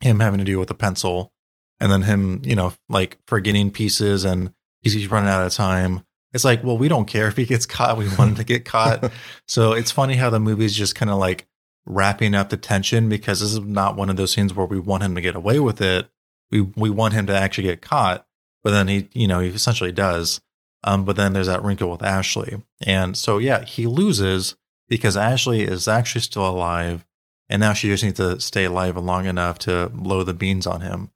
Him 0.00 0.20
having 0.20 0.38
to 0.38 0.44
deal 0.44 0.58
with 0.58 0.68
the 0.68 0.74
pencil, 0.74 1.32
and 1.78 1.92
then 1.92 2.02
him 2.02 2.42
you 2.44 2.56
know 2.56 2.72
like 2.88 3.18
forgetting 3.26 3.70
pieces 3.70 4.24
and 4.24 4.52
he's, 4.82 4.94
he's 4.94 5.10
running 5.10 5.28
out 5.28 5.46
of 5.46 5.52
time. 5.52 6.04
It's 6.32 6.44
like, 6.44 6.62
well, 6.62 6.78
we 6.78 6.88
don't 6.88 7.06
care 7.06 7.28
if 7.28 7.36
he 7.36 7.44
gets 7.44 7.66
caught. 7.66 7.96
We 7.98 8.08
want 8.08 8.30
him 8.30 8.34
to 8.36 8.44
get 8.44 8.64
caught. 8.64 9.12
So 9.46 9.72
it's 9.72 9.90
funny 9.90 10.14
how 10.14 10.30
the 10.30 10.38
movie's 10.38 10.76
just 10.76 10.94
kind 10.94 11.10
of 11.10 11.18
like 11.18 11.48
wrapping 11.86 12.34
up 12.34 12.50
the 12.50 12.56
tension 12.56 13.08
because 13.08 13.40
this 13.40 13.52
is 13.52 13.60
not 13.60 13.96
one 13.96 14.10
of 14.10 14.16
those 14.16 14.32
scenes 14.32 14.54
where 14.54 14.66
we 14.66 14.78
want 14.78 15.02
him 15.02 15.14
to 15.14 15.20
get 15.20 15.36
away 15.36 15.60
with 15.60 15.80
it. 15.80 16.08
We 16.50 16.62
we 16.62 16.90
want 16.90 17.14
him 17.14 17.26
to 17.26 17.36
actually 17.36 17.64
get 17.64 17.82
caught, 17.82 18.26
but 18.62 18.70
then 18.70 18.88
he, 18.88 19.08
you 19.12 19.28
know, 19.28 19.40
he 19.40 19.48
essentially 19.48 19.92
does. 19.92 20.40
Um, 20.82 21.04
but 21.04 21.16
then 21.16 21.32
there's 21.32 21.46
that 21.46 21.62
wrinkle 21.62 21.90
with 21.90 22.02
Ashley, 22.02 22.62
and 22.86 23.16
so 23.16 23.38
yeah, 23.38 23.64
he 23.64 23.86
loses 23.86 24.56
because 24.88 25.16
Ashley 25.16 25.62
is 25.62 25.86
actually 25.86 26.22
still 26.22 26.48
alive, 26.48 27.04
and 27.48 27.60
now 27.60 27.74
she 27.74 27.88
just 27.88 28.02
needs 28.02 28.16
to 28.16 28.40
stay 28.40 28.64
alive 28.64 28.96
long 28.96 29.26
enough 29.26 29.58
to 29.60 29.90
blow 29.90 30.24
the 30.24 30.32
beans 30.32 30.66
on 30.66 30.80
him. 30.80 31.10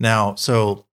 Now, 0.00 0.34
so 0.34 0.86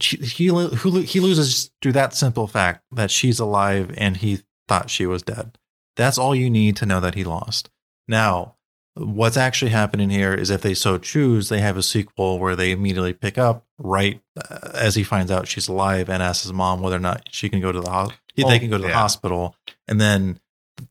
he 0.00 0.48
he 0.48 1.20
loses 1.20 1.70
through 1.82 1.92
that 1.92 2.14
simple 2.14 2.46
fact 2.46 2.84
that 2.92 3.10
she's 3.10 3.38
alive 3.38 3.94
and 3.96 4.16
he 4.16 4.40
thought 4.66 4.90
she 4.90 5.06
was 5.06 5.22
dead. 5.22 5.58
That's 5.96 6.18
all 6.18 6.34
you 6.34 6.50
need 6.50 6.76
to 6.76 6.86
know 6.86 7.00
that 7.00 7.14
he 7.14 7.24
lost. 7.24 7.70
Now, 8.06 8.56
what's 8.98 9.36
actually 9.36 9.70
happening 9.70 10.10
here 10.10 10.34
is 10.34 10.50
if 10.50 10.62
they 10.62 10.74
so 10.74 10.98
choose, 10.98 11.48
they 11.48 11.60
have 11.60 11.76
a 11.76 11.82
sequel 11.82 12.38
where 12.38 12.56
they 12.56 12.72
immediately 12.72 13.12
pick 13.12 13.38
up 13.38 13.64
right 13.78 14.20
uh, 14.36 14.70
as 14.74 14.94
he 14.94 15.04
finds 15.04 15.30
out 15.30 15.48
she's 15.48 15.68
alive 15.68 16.08
and 16.08 16.22
asks 16.22 16.44
his 16.44 16.52
mom 16.52 16.80
whether 16.80 16.96
or 16.96 17.00
not 17.00 17.28
she 17.30 17.48
can 17.48 17.60
go 17.60 17.72
to 17.72 17.80
the 17.80 17.90
hospital. 17.90 18.18
Oh, 18.40 18.48
they 18.48 18.58
can 18.58 18.70
go 18.70 18.78
to 18.78 18.82
the 18.86 18.94
hospital, 18.94 19.56
and 19.88 20.00
then 20.00 20.38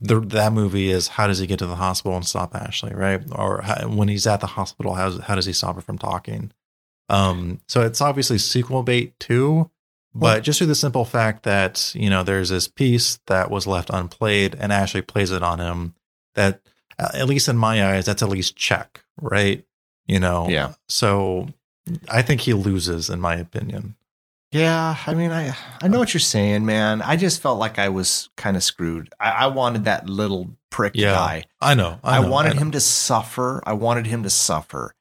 the, 0.01 0.20
that 0.20 0.51
movie 0.51 0.89
is 0.89 1.08
how 1.08 1.28
does 1.28 1.39
he 1.39 1.47
get 1.47 1.60
to 1.60 1.66
the 1.66 1.76
hospital 1.76 2.18
and 2.18 2.26
stop 2.26 2.53
Ashley, 2.53 2.93
right? 2.93 3.22
Or 3.32 3.62
how, 3.62 3.88
when 3.88 4.10
he's 4.10 4.28
at 4.28 4.41
the 4.41 4.47
hospital, 4.47 4.95
how 4.95 5.20
how 5.22 5.36
does 5.36 5.45
he 5.45 5.53
stop 5.53 5.76
her 5.76 5.82
from 5.82 5.97
talking? 5.97 6.51
Um, 7.10 7.62
so 7.68 7.82
it's 7.84 8.01
obviously 8.01 8.38
sequel 8.38 8.84
bait 8.84 9.18
too, 9.20 9.72
but 10.14 10.22
Well- 10.22 10.41
just 10.41 10.58
through 10.58 10.68
the 10.68 10.76
simple 10.76 11.05
fact 11.05 11.43
that 11.43 11.93
you 11.95 12.10
know 12.10 12.24
there's 12.24 12.49
this 12.49 12.68
piece 12.68 13.20
that 13.28 13.49
was 13.49 13.66
left 13.66 13.89
unplayed, 13.91 14.55
and 14.60 14.74
Ashley 14.74 15.01
plays 15.01 15.32
it 15.32 15.43
on 15.43 15.60
him. 15.60 15.93
That 16.36 16.62
at 17.00 17.28
least 17.28 17.48
in 17.48 17.58
my 17.58 17.93
eyes, 17.93 18.06
that's 18.06 18.24
at 18.24 18.30
least 18.30 18.56
check, 18.56 19.04
right? 19.22 19.64
You 20.08 20.20
know, 20.20 20.48
Yeah. 20.50 20.74
So 20.88 21.50
I 22.10 22.22
think 22.22 22.41
he 22.41 22.54
loses, 22.54 23.10
in 23.10 23.20
my 23.22 23.36
opinion. 23.36 23.95
Yeah, 24.52 24.95
I 25.06 25.14
mean, 25.14 25.32
I 25.32 25.54
I 25.82 25.89
know 25.89 26.00
what 26.00 26.14
you're 26.14 26.22
saying, 26.22 26.66
man. 26.66 27.02
I 27.02 27.18
just 27.18 27.41
felt 27.41 27.60
like 27.60 27.78
I 27.80 27.89
was 27.89 28.30
kind 28.38 28.56
of 28.56 28.64
screwed. 28.64 29.10
I, 29.20 29.30
I 29.32 29.48
wanted 29.48 29.84
that 29.86 30.08
little 30.10 30.52
prick 30.70 30.93
Yeah, 30.95 31.12
guy. 31.12 31.43
I 31.60 31.74
know. 31.76 32.00
I, 32.04 32.22
know, 32.22 32.30
wanted 32.30 32.56
know. 32.56 32.62
him 32.62 32.72
to 32.72 32.80
suffer. 32.80 33.62
I 33.66 33.74
wanted 33.74 34.08
him 34.08 34.24
to 34.24 34.30
suffer. 34.30 34.93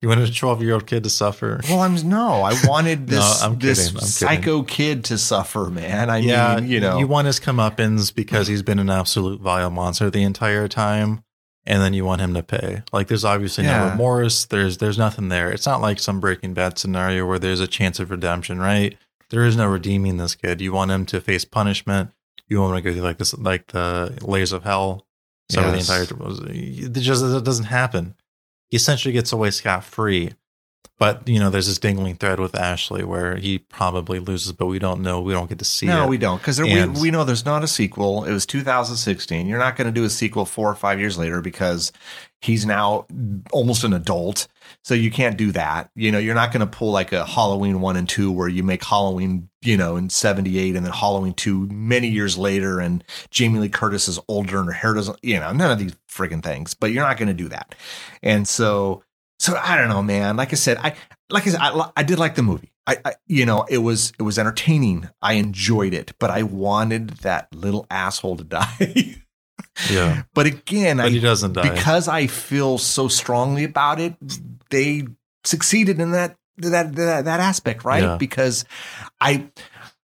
You 0.00 0.08
wanted 0.08 0.28
a 0.28 0.32
12 0.32 0.62
year 0.62 0.74
old 0.74 0.86
kid 0.86 1.02
to 1.04 1.10
suffer. 1.10 1.60
Well, 1.68 1.80
I'm 1.80 1.96
no, 2.08 2.42
I 2.42 2.54
wanted 2.66 3.00
No, 3.10 3.16
this 3.16 3.42
I'm 3.42 3.58
this 3.58 3.90
psycho 4.16 4.62
kid 4.62 5.04
to 5.06 5.18
suffer, 5.18 5.70
man. 5.70 6.08
I 6.08 6.18
yeah, 6.18 6.56
mean, 6.56 6.68
you 6.70 6.78
know, 6.78 6.98
you 6.98 7.06
want 7.08 7.26
his 7.26 7.40
comeuppance 7.40 8.14
because 8.14 8.46
he's 8.46 8.62
been 8.62 8.78
an 8.78 8.90
absolute 8.90 9.40
vile 9.40 9.70
monster 9.70 10.08
the 10.10 10.22
entire 10.22 10.68
time, 10.68 11.24
and 11.66 11.80
then 11.82 11.94
you 11.94 12.04
want 12.04 12.20
him 12.20 12.34
to 12.34 12.42
pay. 12.42 12.82
Like, 12.92 13.08
there's 13.08 13.24
obviously 13.24 13.64
Yeah. 13.64 13.84
no 13.84 13.90
remorse. 13.90 14.44
There's 14.44 14.78
there's 14.78 14.98
nothing 14.98 15.28
there. 15.28 15.50
It's 15.50 15.66
not 15.66 15.80
like 15.80 15.98
some 15.98 16.20
Breaking 16.20 16.54
Bad 16.54 16.78
scenario 16.78 17.26
where 17.26 17.38
there's 17.38 17.60
a 17.60 17.66
chance 17.66 17.98
of 18.00 18.10
redemption, 18.10 18.58
right? 18.58 18.96
There 19.30 19.44
is 19.44 19.56
no 19.56 19.66
redeeming 19.66 20.16
this 20.18 20.34
kid. 20.34 20.60
You 20.60 20.72
want 20.72 20.90
him 20.90 21.06
to 21.06 21.20
face 21.20 21.44
punishment. 21.44 22.10
You 22.48 22.60
want 22.60 22.72
him 22.76 22.82
to 22.84 22.90
go 22.90 22.94
through 22.94 23.02
like 23.02 23.18
this, 23.18 23.32
like 23.38 23.68
the 23.68 24.16
layers 24.22 24.52
of 24.52 24.64
hell. 24.64 25.06
So 25.50 25.60
Yes. 25.60 25.86
the 25.88 25.92
entire 25.94 26.02
it 26.86 26.92
just 27.00 27.22
it 27.24 27.44
doesn't 27.44 27.64
happen. 27.66 28.14
He 28.70 28.76
essentially 28.76 29.12
gets 29.12 29.32
away 29.32 29.50
scot 29.50 29.84
free. 29.84 30.32
But 30.96 31.28
you 31.28 31.40
know, 31.40 31.50
there's 31.50 31.66
this 31.66 31.78
dangling 31.78 32.16
thread 32.16 32.38
with 32.38 32.54
Ashley 32.54 33.04
where 33.04 33.36
he 33.36 33.58
probably 33.58 34.20
loses, 34.20 34.52
but 34.52 34.66
we 34.66 34.78
don't 34.78 35.02
know. 35.02 35.20
We 35.20 35.32
don't 35.32 35.48
get 35.48 35.58
to 35.58 35.64
see 35.64 35.86
no, 35.86 36.04
it. 36.04 36.08
we 36.08 36.18
don't 36.18 36.38
because 36.38 36.60
we, 36.60 36.86
we 36.86 37.10
know 37.10 37.24
there's 37.24 37.44
not 37.44 37.64
a 37.64 37.68
sequel. 37.68 38.24
It 38.24 38.32
was 38.32 38.46
2016. 38.46 39.46
You're 39.46 39.58
not 39.58 39.76
going 39.76 39.86
to 39.86 39.92
do 39.92 40.04
a 40.04 40.10
sequel 40.10 40.44
four 40.44 40.70
or 40.70 40.74
five 40.76 41.00
years 41.00 41.18
later 41.18 41.40
because 41.40 41.90
he's 42.40 42.64
now 42.64 43.06
almost 43.52 43.82
an 43.82 43.92
adult. 43.92 44.46
So 44.82 44.94
you 44.94 45.10
can't 45.10 45.36
do 45.36 45.50
that. 45.52 45.90
You 45.96 46.12
know, 46.12 46.18
you're 46.18 46.34
not 46.34 46.52
going 46.52 46.60
to 46.60 46.66
pull 46.66 46.92
like 46.92 47.12
a 47.12 47.26
Halloween 47.26 47.80
one 47.80 47.96
and 47.96 48.08
two 48.08 48.30
where 48.30 48.48
you 48.48 48.62
make 48.62 48.84
Halloween, 48.84 49.48
you 49.62 49.76
know, 49.76 49.96
in 49.96 50.10
78 50.10 50.76
and 50.76 50.86
then 50.86 50.92
Halloween 50.92 51.34
two 51.34 51.66
many 51.66 52.08
years 52.08 52.38
later 52.38 52.78
and 52.78 53.02
Jamie 53.30 53.58
Lee 53.58 53.68
Curtis 53.68 54.06
is 54.06 54.20
older 54.28 54.58
and 54.58 54.66
her 54.66 54.72
hair 54.72 54.94
doesn't, 54.94 55.18
you 55.22 55.40
know, 55.40 55.52
none 55.52 55.72
of 55.72 55.78
these 55.78 55.96
friggin' 56.08 56.42
things, 56.42 56.74
but 56.74 56.92
you're 56.92 57.06
not 57.06 57.16
going 57.16 57.28
to 57.28 57.34
do 57.34 57.48
that. 57.48 57.74
And 58.22 58.46
so, 58.46 59.02
so 59.44 59.60
I 59.62 59.76
don't 59.76 59.90
know, 59.90 60.02
man. 60.02 60.38
Like 60.38 60.52
I 60.52 60.56
said, 60.56 60.78
I, 60.78 60.94
like 61.28 61.46
I 61.46 61.50
said, 61.50 61.60
I, 61.60 61.90
I 61.94 62.02
did 62.02 62.18
like 62.18 62.34
the 62.34 62.42
movie. 62.42 62.72
I, 62.86 62.96
I, 63.04 63.14
you 63.26 63.44
know, 63.44 63.66
it 63.68 63.78
was 63.78 64.14
it 64.18 64.22
was 64.22 64.38
entertaining. 64.38 65.10
I 65.20 65.34
enjoyed 65.34 65.92
it, 65.92 66.14
but 66.18 66.30
I 66.30 66.44
wanted 66.44 67.10
that 67.18 67.54
little 67.54 67.86
asshole 67.90 68.38
to 68.38 68.44
die. 68.44 69.16
yeah, 69.90 70.22
but 70.32 70.46
again, 70.46 70.96
but 70.96 71.12
he 71.12 71.20
doesn't 71.20 71.52
die. 71.52 71.74
because 71.74 72.08
I 72.08 72.26
feel 72.26 72.78
so 72.78 73.06
strongly 73.08 73.64
about 73.64 74.00
it, 74.00 74.14
they 74.70 75.08
succeeded 75.44 76.00
in 76.00 76.12
that 76.12 76.36
that 76.56 76.94
that, 76.96 77.26
that 77.26 77.40
aspect, 77.40 77.84
right? 77.84 78.02
Yeah. 78.02 78.16
Because 78.16 78.64
I 79.20 79.50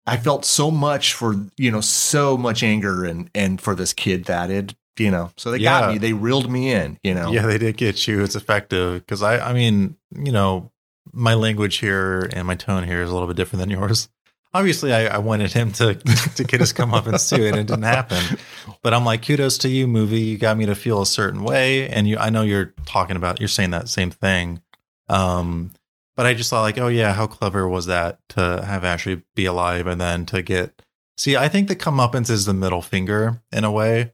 I 0.08 0.18
felt 0.18 0.44
so 0.44 0.72
much 0.72 1.14
for 1.14 1.36
you 1.56 1.70
know 1.70 1.82
so 1.82 2.36
much 2.36 2.64
anger 2.64 3.06
and 3.06 3.30
and 3.36 3.62
for 3.62 3.76
this 3.76 3.94
kid 3.94 4.26
that 4.26 4.50
it 4.50 4.74
you 4.98 5.12
know 5.12 5.32
so 5.38 5.52
they 5.52 5.60
got 5.60 5.92
me 5.92 5.98
they 5.98 6.14
reeled 6.14 6.50
me 6.50 6.72
in 6.72 6.98
you 7.04 7.14
know 7.14 7.32
Yeah, 7.32 7.46
they 7.46 7.58
did 7.58 7.78
get 7.78 8.08
you. 8.08 8.24
It's 8.24 8.36
effective 8.36 9.06
because 9.06 9.24
I, 9.24 9.40
I 9.40 9.54
mean, 9.54 9.96
you 10.14 10.32
know, 10.32 10.72
my 11.12 11.34
language 11.34 11.78
here 11.78 12.30
and 12.34 12.46
my 12.46 12.56
tone 12.56 12.84
here 12.84 13.02
is 13.02 13.10
a 13.10 13.14
little 13.14 13.28
bit 13.28 13.38
different 13.38 13.62
than 13.62 13.70
yours. 13.70 14.10
Obviously, 14.54 14.94
I, 14.94 15.16
I 15.16 15.18
wanted 15.20 15.54
him 15.54 15.72
to 15.74 15.94
to 16.36 16.44
get 16.44 16.60
his 16.60 16.74
comeuppance 16.74 17.30
too, 17.30 17.46
and 17.46 17.56
it 17.56 17.68
didn't 17.68 17.84
happen. 17.84 18.38
But 18.82 18.94
I'm 18.94 19.06
like, 19.06 19.26
kudos 19.26 19.60
to 19.60 19.70
you, 19.70 19.88
movie. 19.88 20.22
You 20.22 20.38
got 20.38 20.58
me 20.58 20.66
to 20.66 20.76
feel 20.76 21.02
a 21.02 21.06
certain 21.06 21.44
way, 21.44 21.88
and 21.88 22.08
you. 22.08 22.18
I 22.18 22.30
know 22.30 22.42
you're 22.42 22.74
talking 22.86 23.16
about. 23.16 23.40
You're 23.40 23.48
saying 23.48 23.72
that 23.72 23.90
same 23.90 24.10
thing. 24.10 24.62
Um, 25.08 25.72
but 26.16 26.26
I 26.26 26.34
just 26.34 26.50
thought 26.50 26.62
like, 26.62 26.78
oh 26.78 26.88
yeah, 26.88 27.14
how 27.14 27.28
clever 27.28 27.68
was 27.68 27.86
that 27.86 28.20
to 28.30 28.64
have 28.66 28.84
Ashley 28.84 29.22
be 29.36 29.46
alive 29.46 29.88
and 29.88 30.02
then 30.02 30.26
to 30.28 30.42
get. 30.42 30.82
See, 31.18 31.38
I 31.38 31.48
think 31.48 31.68
the 31.68 31.76
comeuppance 31.76 32.30
is 32.30 32.46
the 32.46 32.54
middle 32.54 32.82
finger 32.82 33.42
in 33.52 33.64
a 33.64 33.72
way. 33.72 34.14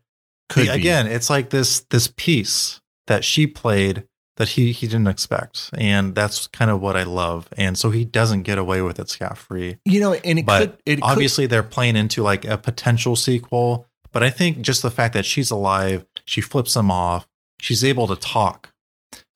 Could 0.49 0.67
Yeah, 0.67 0.73
be. 0.73 0.79
again, 0.81 1.07
it's 1.07 1.29
like 1.29 1.49
this 1.49 1.81
this 1.89 2.07
piece 2.15 2.79
that 3.07 3.23
she 3.23 3.47
played 3.47 4.05
that 4.37 4.49
he 4.49 4.71
he 4.73 4.85
didn't 4.87 5.07
expect, 5.07 5.69
and 5.77 6.13
that's 6.13 6.47
kind 6.47 6.69
of 6.69 6.81
what 6.81 6.95
I 6.97 7.03
love. 7.03 7.47
And 7.57 7.77
so 7.77 7.89
he 7.91 8.03
doesn't 8.05 8.43
get 8.43 8.57
away 8.57 8.81
with 8.81 8.99
it 8.99 9.09
scot 9.09 9.37
free. 9.37 9.77
you 9.85 9.99
know 10.01 10.13
and 10.13 10.39
it 10.39 10.45
But 10.45 10.59
could 10.59 10.77
it 10.85 10.95
could, 10.95 11.03
Obviously, 11.03 11.45
they're 11.47 11.63
playing 11.63 11.95
into 11.95 12.21
like 12.21 12.43
a 12.45 12.57
potential 12.57 13.15
sequel, 13.15 13.87
but 14.11 14.23
I 14.23 14.29
think 14.29 14.61
just 14.61 14.81
the 14.81 14.91
fact 14.91 15.13
that 15.13 15.25
she's 15.25 15.51
alive, 15.51 16.05
she 16.25 16.41
flips 16.41 16.75
him 16.75 16.91
off. 16.91 17.27
She's 17.61 17.83
able 17.83 18.07
to 18.07 18.15
talk. 18.17 18.71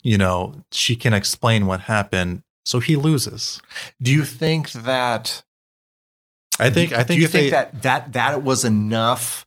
You 0.04 0.18
know, 0.18 0.64
she 0.72 0.96
can 0.96 1.14
explain 1.14 1.66
what 1.66 1.82
happened, 1.82 2.42
so 2.66 2.80
he 2.80 2.96
loses. 2.98 3.62
do 4.02 4.12
you 4.14 4.26
think 4.26 4.72
that 4.72 5.44
I 6.60 6.70
think. 6.70 6.92
I 6.92 7.04
think 7.04 7.18
do 7.20 7.22
you 7.22 7.28
think 7.28 7.46
they, 7.46 7.50
that 7.52 7.82
that 7.84 8.14
that 8.14 8.44
was 8.44 8.66
enough 8.66 9.46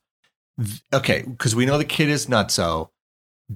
okay 0.93 1.23
because 1.27 1.55
we 1.55 1.67
know 1.67 1.79
the 1.79 1.85
kid 1.85 2.09
is 2.09 2.27
nutso 2.27 2.89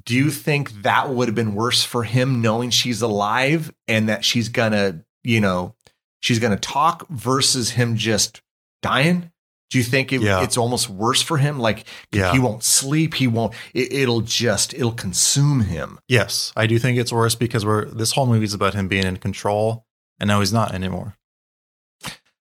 do 0.04 0.14
you 0.14 0.24
mm-hmm. 0.26 0.30
think 0.30 0.82
that 0.82 1.10
would 1.10 1.28
have 1.28 1.34
been 1.34 1.54
worse 1.54 1.84
for 1.84 2.04
him 2.04 2.40
knowing 2.40 2.70
she's 2.70 3.02
alive 3.02 3.72
and 3.86 4.08
that 4.08 4.24
she's 4.24 4.48
gonna 4.48 5.04
you 5.22 5.40
know 5.40 5.74
she's 6.20 6.38
gonna 6.38 6.56
talk 6.56 7.06
versus 7.08 7.70
him 7.70 7.96
just 7.96 8.42
dying 8.82 9.30
do 9.68 9.78
you 9.78 9.84
think 9.84 10.12
it, 10.12 10.20
Yeah. 10.20 10.42
it's 10.42 10.56
almost 10.56 10.88
worse 10.88 11.22
for 11.22 11.38
him 11.38 11.58
like 11.58 11.84
Yeah. 12.12 12.32
he 12.32 12.38
won't 12.38 12.62
sleep 12.62 13.14
he 13.14 13.26
won't 13.26 13.52
it, 13.74 13.92
it'll 13.92 14.20
just 14.20 14.74
it'll 14.74 14.92
consume 14.92 15.60
him 15.62 15.98
Yes, 16.08 16.52
I 16.56 16.66
do 16.66 16.78
think 16.78 16.98
it's 16.98 17.12
worse 17.12 17.34
because 17.34 17.66
we're 17.66 17.86
this 17.86 18.12
whole 18.12 18.26
movie's 18.26 18.54
about 18.54 18.74
him 18.74 18.86
being 18.88 19.04
in 19.04 19.16
control, 19.16 19.84
and 20.20 20.28
now 20.28 20.40
he's 20.40 20.52
not 20.52 20.72
anymore. 20.72 21.16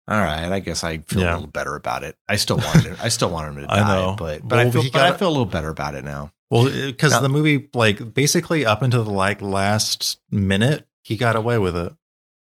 All 0.07 0.19
right 0.19 0.51
i 0.51 0.59
guess 0.59 0.83
i 0.83 0.97
feel 0.99 1.21
Yeah. 1.21 1.33
a 1.33 1.35
little 1.35 1.47
better 1.47 1.75
about 1.75 2.03
it 2.03 2.15
i 2.27 2.35
still 2.35 2.57
wanted 2.57 2.83
him 2.85 2.97
i 3.01 3.09
still 3.09 3.29
want 3.29 3.49
him 3.49 3.55
to 3.61 3.67
die 3.67 3.79
I 3.79 3.95
know. 3.95 4.15
but 4.17 4.41
but 4.47 4.57
Well, 4.57 4.67
i 4.67 4.71
feel 4.71 4.83
but 4.91 5.01
i 5.01 5.17
feel 5.17 5.27
a 5.27 5.29
little 5.29 5.45
better 5.45 5.69
about 5.69 5.95
it 5.95 6.03
now 6.03 6.31
Well, 6.49 6.67
uh, 6.67 6.87
because 6.87 7.19
the 7.21 7.29
movie, 7.29 7.69
like 7.73 8.13
basically 8.13 8.65
up 8.65 8.81
until 8.81 9.03
the 9.03 9.11
like 9.11 9.41
last 9.41 10.19
minute, 10.29 10.85
he 11.03 11.15
got 11.15 11.35
away 11.37 11.57
with 11.57 11.77
it, 11.77 11.93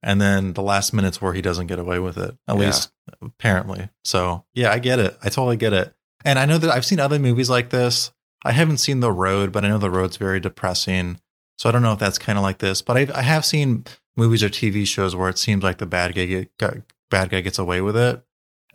and 0.02 0.22
then 0.22 0.54
the 0.54 0.62
last 0.62 0.93
minutes 0.93 1.22
where 1.22 1.34
he 1.34 1.41
doesn't 1.41 1.68
get 1.68 1.80
away 1.80 2.00
with 2.00 2.18
it, 2.18 2.38
at 2.47 2.56
Yeah. 2.56 2.66
least 2.66 2.91
apparently. 3.22 3.89
So 4.06 4.45
yeah, 4.54 4.72
I 4.72 4.80
get 4.80 5.00
it. 5.00 5.18
I 5.22 5.28
totally 5.30 5.58
get 5.58 5.74
it. 5.74 5.93
And 6.24 6.39
I 6.39 6.45
know 6.45 6.58
that 6.58 6.70
I've 6.72 6.86
seen 6.86 7.00
other 7.02 7.20
movies 7.20 7.50
like 7.50 7.70
this. 7.72 8.12
I 8.45 8.52
haven't 8.54 8.78
seen 8.78 9.02
The 9.02 9.12
Road, 9.12 9.52
but 9.52 9.66
I 9.66 9.68
know 9.70 9.78
The 9.78 9.91
Road's 9.91 10.16
very 10.18 10.39
depressing. 10.39 11.20
So 11.58 11.68
I 11.68 11.74
don't 11.74 11.82
know 11.82 11.91
if 11.93 12.00
that's 12.00 12.18
kind 12.18 12.38
of 12.38 12.43
like 12.43 12.60
this, 12.60 12.82
but 12.82 12.95
I've, 12.95 13.12
I 13.12 13.22
have 13.22 13.43
seen 13.43 13.84
movies 14.16 14.41
or 14.43 14.50
TV 14.50 14.88
shows 14.88 15.14
where 15.16 15.28
it 15.30 15.38
seems 15.38 15.62
like 15.62 15.78
the 15.80 15.86
bad 15.86 16.16
guy 16.16 16.26
get, 16.26 16.58
got, 16.58 16.76
bad 17.10 17.30
guy 17.30 17.41
gets 17.41 17.60
away 17.60 17.82
with 17.82 17.97
it. 17.97 18.22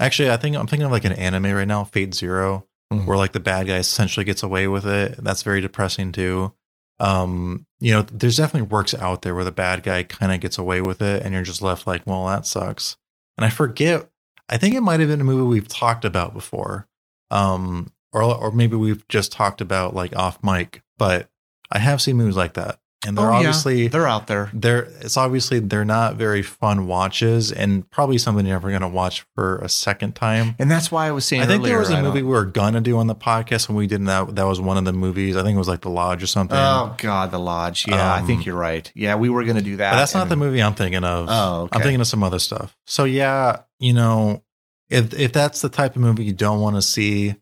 Actually, 0.00 0.30
I 0.30 0.36
think 0.36 0.56
I'm 0.56 0.66
thinking 0.66 0.86
of 0.86 0.92
like 0.92 1.04
an 1.04 1.12
anime 1.12 1.52
right 1.52 1.68
now, 1.68 1.84
Fate/Zero 1.84 2.66
Mhm. 2.92 3.06
where 3.06 3.16
like 3.16 3.32
the 3.32 3.40
bad 3.40 3.66
guy 3.66 3.76
essentially 3.76 4.24
gets 4.24 4.42
away 4.42 4.66
with 4.68 4.84
it. 4.86 5.16
That's 5.22 5.42
very 5.42 5.60
depressing 5.60 6.12
too. 6.12 6.52
Um, 7.00 7.66
you 7.80 7.92
know, 7.92 8.02
there's 8.02 8.36
definitely 8.36 8.68
works 8.68 8.94
out 8.94 9.22
there 9.22 9.34
where 9.34 9.44
the 9.44 9.50
bad 9.52 9.82
guy 9.82 10.02
kind 10.04 10.32
of 10.32 10.40
gets 10.40 10.58
away 10.58 10.80
with 10.80 11.00
it, 11.02 11.22
and 11.22 11.32
you're 11.34 11.42
just 11.42 11.62
left 11.62 11.86
like, 11.86 12.02
well, 12.06 12.26
that 12.26 12.46
sucks. 12.46 12.96
And 13.38 13.44
I 13.44 13.50
forget. 13.50 14.08
I 14.48 14.58
think 14.58 14.74
it 14.74 14.82
might 14.82 15.00
have 15.00 15.08
been 15.08 15.20
a 15.20 15.24
movie 15.24 15.42
we've 15.42 15.66
talked 15.68 16.04
about 16.04 16.34
before, 16.34 16.86
um, 17.30 17.90
or 18.12 18.22
or 18.22 18.52
maybe 18.52 18.76
we've 18.76 19.06
just 19.08 19.32
talked 19.32 19.60
about 19.60 19.94
like 19.94 20.14
off 20.14 20.38
mic. 20.42 20.82
But 20.98 21.28
I 21.72 21.78
have 21.78 22.02
seen 22.02 22.16
movies 22.16 22.36
like 22.36 22.54
that, 22.54 22.78
and 23.06 23.16
they're 23.16 23.26
Oh, 23.26 23.30
yeah. 23.32 23.36
obviously 23.36 23.88
they're 23.88 24.06
out 24.08 24.26
there 24.26 24.50
they're 24.52 24.84
it's 25.00 25.16
obviously 25.16 25.58
they're 25.60 25.84
not 25.84 26.16
very 26.16 26.42
fun 26.42 26.86
watches, 26.86 27.52
and 27.52 27.88
probably 27.90 28.18
something 28.18 28.46
you're 28.46 28.54
never 28.56 28.70
going 28.70 28.82
to 28.82 28.88
watch 28.88 29.24
for 29.34 29.58
a 29.58 29.68
second 29.68 30.14
time. 30.14 30.54
And 30.58 30.70
that's 30.70 30.90
why 30.90 31.06
I 31.06 31.10
was 31.10 31.24
saying 31.24 31.42
I 31.42 31.46
think 31.46 31.64
there 31.64 31.78
was 31.78 31.90
a 31.90 31.92
I 31.92 31.96
don't- 31.96 32.04
movie 32.04 32.22
we 32.22 32.30
were 32.30 32.44
gonna 32.44 32.80
do 32.80 32.96
on 32.98 33.06
the 33.06 33.14
podcast 33.14 33.68
when 33.68 33.76
we 33.76 33.86
didn't. 33.86 34.06
That 34.06 34.34
that 34.36 34.46
was 34.46 34.60
one 34.60 34.76
of 34.76 34.84
the 34.84 34.92
movies. 34.92 35.36
I 35.36 35.42
think 35.42 35.54
it 35.54 35.58
was 35.58 35.68
like 35.68 35.80
The 35.82 35.90
Lodge 35.90 36.22
or 36.22 36.26
something. 36.26 36.56
Oh 36.58 36.94
God, 36.98 37.30
the 37.30 37.38
lodge. 37.38 37.86
Yeah, 37.88 38.12
I 38.14 38.20
Um, 38.20 38.26
think 38.26 38.46
you're 38.46 38.54
right. 38.56 38.90
Yeah, 38.94 39.14
we 39.16 39.28
were 39.28 39.44
going 39.44 39.56
to 39.56 39.62
do 39.62 39.76
that. 39.76 39.92
but 39.92 39.96
that's 39.98 40.14
not 40.14 40.28
the 40.28 40.36
movie 40.36 40.62
I'm 40.62 40.74
thinking 40.74 41.04
of. 41.04 41.26
Oh, 41.28 41.62
okay. 41.62 41.76
I'm 41.76 41.82
thinking 41.82 42.00
of 42.00 42.06
some 42.06 42.22
other 42.22 42.38
stuff. 42.38 42.76
So 42.86 43.04
yeah, 43.04 43.60
you 43.78 43.92
know, 43.92 44.42
if 44.90 45.12
if 45.14 45.32
that's 45.32 45.60
the 45.60 45.68
type 45.68 45.96
of 45.96 46.02
movie 46.02 46.24
you 46.24 46.32
don't 46.32 46.60
want 46.60 46.76
to 46.76 46.82
see, 46.82 47.34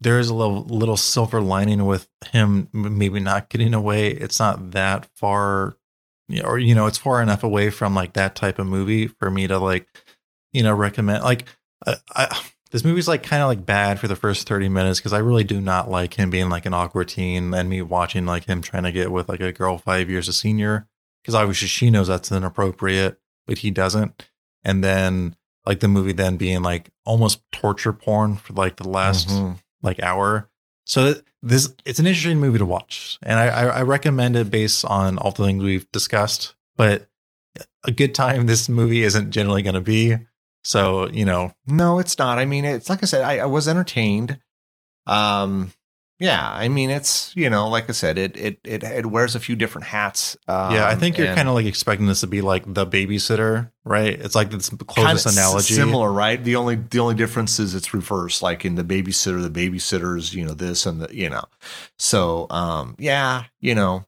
there 0.00 0.18
is 0.18 0.28
a 0.28 0.34
little 0.34 0.64
little 0.64 0.96
silver 0.96 1.40
lining 1.40 1.86
with 1.86 2.08
him 2.32 2.68
maybe 2.72 3.20
not 3.20 3.48
getting 3.48 3.74
away. 3.74 4.08
It's 4.10 4.38
not 4.38 4.72
that 4.72 5.08
far, 5.16 5.76
or 6.44 6.58
you 6.58 6.74
know, 6.74 6.86
it's 6.86 6.98
far 6.98 7.22
enough 7.22 7.42
away 7.42 7.70
from 7.70 7.94
like 7.94 8.12
that 8.14 8.34
type 8.34 8.58
of 8.58 8.66
movie 8.66 9.06
for 9.06 9.30
me 9.30 9.46
to 9.46 9.58
like, 9.58 9.86
you 10.52 10.62
know, 10.62 10.74
recommend. 10.74 11.24
Like, 11.24 11.46
uh, 11.86 11.94
I, 12.14 12.40
this 12.72 12.84
movie's 12.84 13.08
like 13.08 13.22
kind 13.22 13.42
of 13.42 13.48
like 13.48 13.64
bad 13.64 13.98
for 14.00 14.08
the 14.08 14.16
first 14.16 14.46
30 14.48 14.68
minutes 14.68 14.98
because 14.98 15.12
I 15.12 15.18
really 15.18 15.44
do 15.44 15.60
not 15.60 15.90
like 15.90 16.14
him 16.14 16.30
being 16.30 16.50
like 16.50 16.66
an 16.66 16.74
awkward 16.74 17.08
teen 17.08 17.54
and 17.54 17.68
me 17.70 17.80
watching 17.80 18.26
like 18.26 18.44
him 18.44 18.60
trying 18.60 18.82
to 18.82 18.92
get 18.92 19.10
with 19.12 19.28
like 19.28 19.40
a 19.40 19.52
girl 19.52 19.78
five 19.78 20.10
years 20.10 20.28
a 20.28 20.32
senior 20.32 20.88
because 21.22 21.34
obviously 21.34 21.68
she 21.68 21.90
knows 21.90 22.08
that's 22.08 22.32
inappropriate, 22.32 23.18
but 23.46 23.58
he 23.58 23.70
doesn't. 23.70 24.28
And 24.64 24.82
then 24.84 25.36
like 25.64 25.80
the 25.80 25.88
movie 25.88 26.12
then 26.12 26.36
being 26.36 26.62
like 26.62 26.90
almost 27.04 27.40
torture 27.52 27.92
porn 27.92 28.36
for 28.36 28.52
like 28.52 28.76
the 28.76 28.88
last 28.88 29.28
Mhm. 29.28 29.58
Like 29.82 30.02
hour. 30.02 30.48
So 30.84 31.14
this 31.42 31.74
it's 31.84 31.98
an 31.98 32.06
interesting 32.06 32.40
movie 32.40 32.58
to 32.58 32.66
watch, 32.66 33.18
and 33.22 33.38
I, 33.38 33.46
I, 33.48 33.82
recommend 33.82 34.36
it 34.36 34.50
based 34.50 34.84
on 34.84 35.18
all 35.18 35.32
the 35.32 35.44
things 35.44 35.62
we've 35.62 35.90
discussed. 35.90 36.54
But 36.76 37.08
a 37.84 37.90
good 37.90 38.14
time 38.14 38.46
this 38.46 38.68
movie 38.68 39.02
isn't 39.02 39.30
generally 39.30 39.62
going 39.62 39.74
to 39.74 39.80
be. 39.80 40.16
So 40.62 41.08
you 41.08 41.24
know, 41.24 41.52
No, 41.66 41.98
it's 41.98 42.18
not. 42.18 42.38
I 42.38 42.44
mean, 42.44 42.64
it's 42.64 42.88
like 42.88 43.02
I 43.02 43.06
said, 43.06 43.22
I, 43.22 43.38
I 43.38 43.46
was 43.46 43.68
entertained. 43.68 44.38
Um, 45.06 45.72
yeah. 46.18 46.50
I 46.50 46.68
mean, 46.68 46.90
it's 46.90 47.34
you 47.36 47.50
know, 47.50 47.68
like 47.68 47.88
I 47.88 47.92
said, 47.92 48.18
it 48.18 48.36
it 48.36 48.58
it, 48.64 48.82
it 48.82 49.06
wears 49.06 49.34
a 49.34 49.40
few 49.40 49.56
different 49.56 49.86
hats. 49.88 50.36
Um, 50.48 50.74
yeah, 50.74 50.88
I 50.88 50.94
think 50.94 51.18
you're 51.18 51.34
kind 51.34 51.48
of 51.48 51.54
like 51.54 51.66
expecting 51.66 52.06
this 52.06 52.20
to 52.20 52.26
be 52.26 52.40
like 52.40 52.72
the 52.72 52.86
babysitter, 52.86 53.70
right? 53.84 54.18
It's 54.18 54.34
like 54.34 54.50
the 54.50 54.84
closest 54.84 55.36
analogy. 55.36 55.74
similar, 55.74 56.10
right? 56.12 56.42
The 56.42 56.56
only 56.56 56.76
the 56.76 57.00
only 57.00 57.14
difference 57.14 57.58
is 57.58 57.74
it's 57.74 57.92
reversed. 57.92 58.42
Like 58.42 58.64
in 58.64 58.76
the 58.76 58.84
babysitter, 58.84 59.42
the 59.42 59.50
babysitter's 59.50 60.34
you 60.34 60.44
know 60.44 60.54
this 60.54 60.86
and 60.86 61.02
the 61.02 61.14
you 61.14 61.28
know. 61.28 61.44
So 61.98 62.46
um, 62.50 62.96
yeah, 62.98 63.44
you 63.60 63.74
know, 63.74 64.06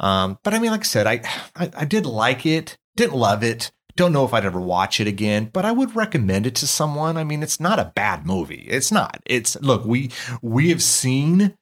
um, 0.00 0.38
but 0.42 0.54
I 0.54 0.58
mean, 0.58 0.70
like 0.70 0.80
I 0.80 0.84
said, 0.84 1.06
I, 1.06 1.22
I 1.56 1.70
I 1.76 1.84
did 1.84 2.06
like 2.06 2.46
it, 2.46 2.78
didn't 2.96 3.16
love 3.16 3.42
it. 3.42 3.72
Don't 3.98 4.12
know 4.12 4.24
if 4.24 4.32
I'd 4.32 4.44
ever 4.44 4.60
watch 4.60 5.00
it 5.00 5.08
again, 5.08 5.50
but 5.52 5.64
I 5.64 5.72
would 5.72 5.96
recommend 5.96 6.46
it 6.46 6.54
to 6.54 6.68
someone. 6.68 7.16
I 7.16 7.24
mean, 7.24 7.42
it's 7.42 7.58
not 7.58 7.80
a 7.80 7.92
bad 7.96 8.24
movie. 8.24 8.64
It's 8.68 8.92
not. 8.92 9.20
It's 9.26 9.60
look, 9.60 9.84
we 9.84 10.12
we 10.40 10.68
have 10.68 10.84
seen 10.84 11.56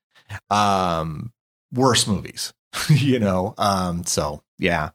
um 0.51 1.33
worse 1.73 2.07
movies, 2.07 2.53
you 2.91 3.19
know. 3.19 3.55
Um 3.57 4.05
so 4.05 4.43
yeah. 4.59 4.91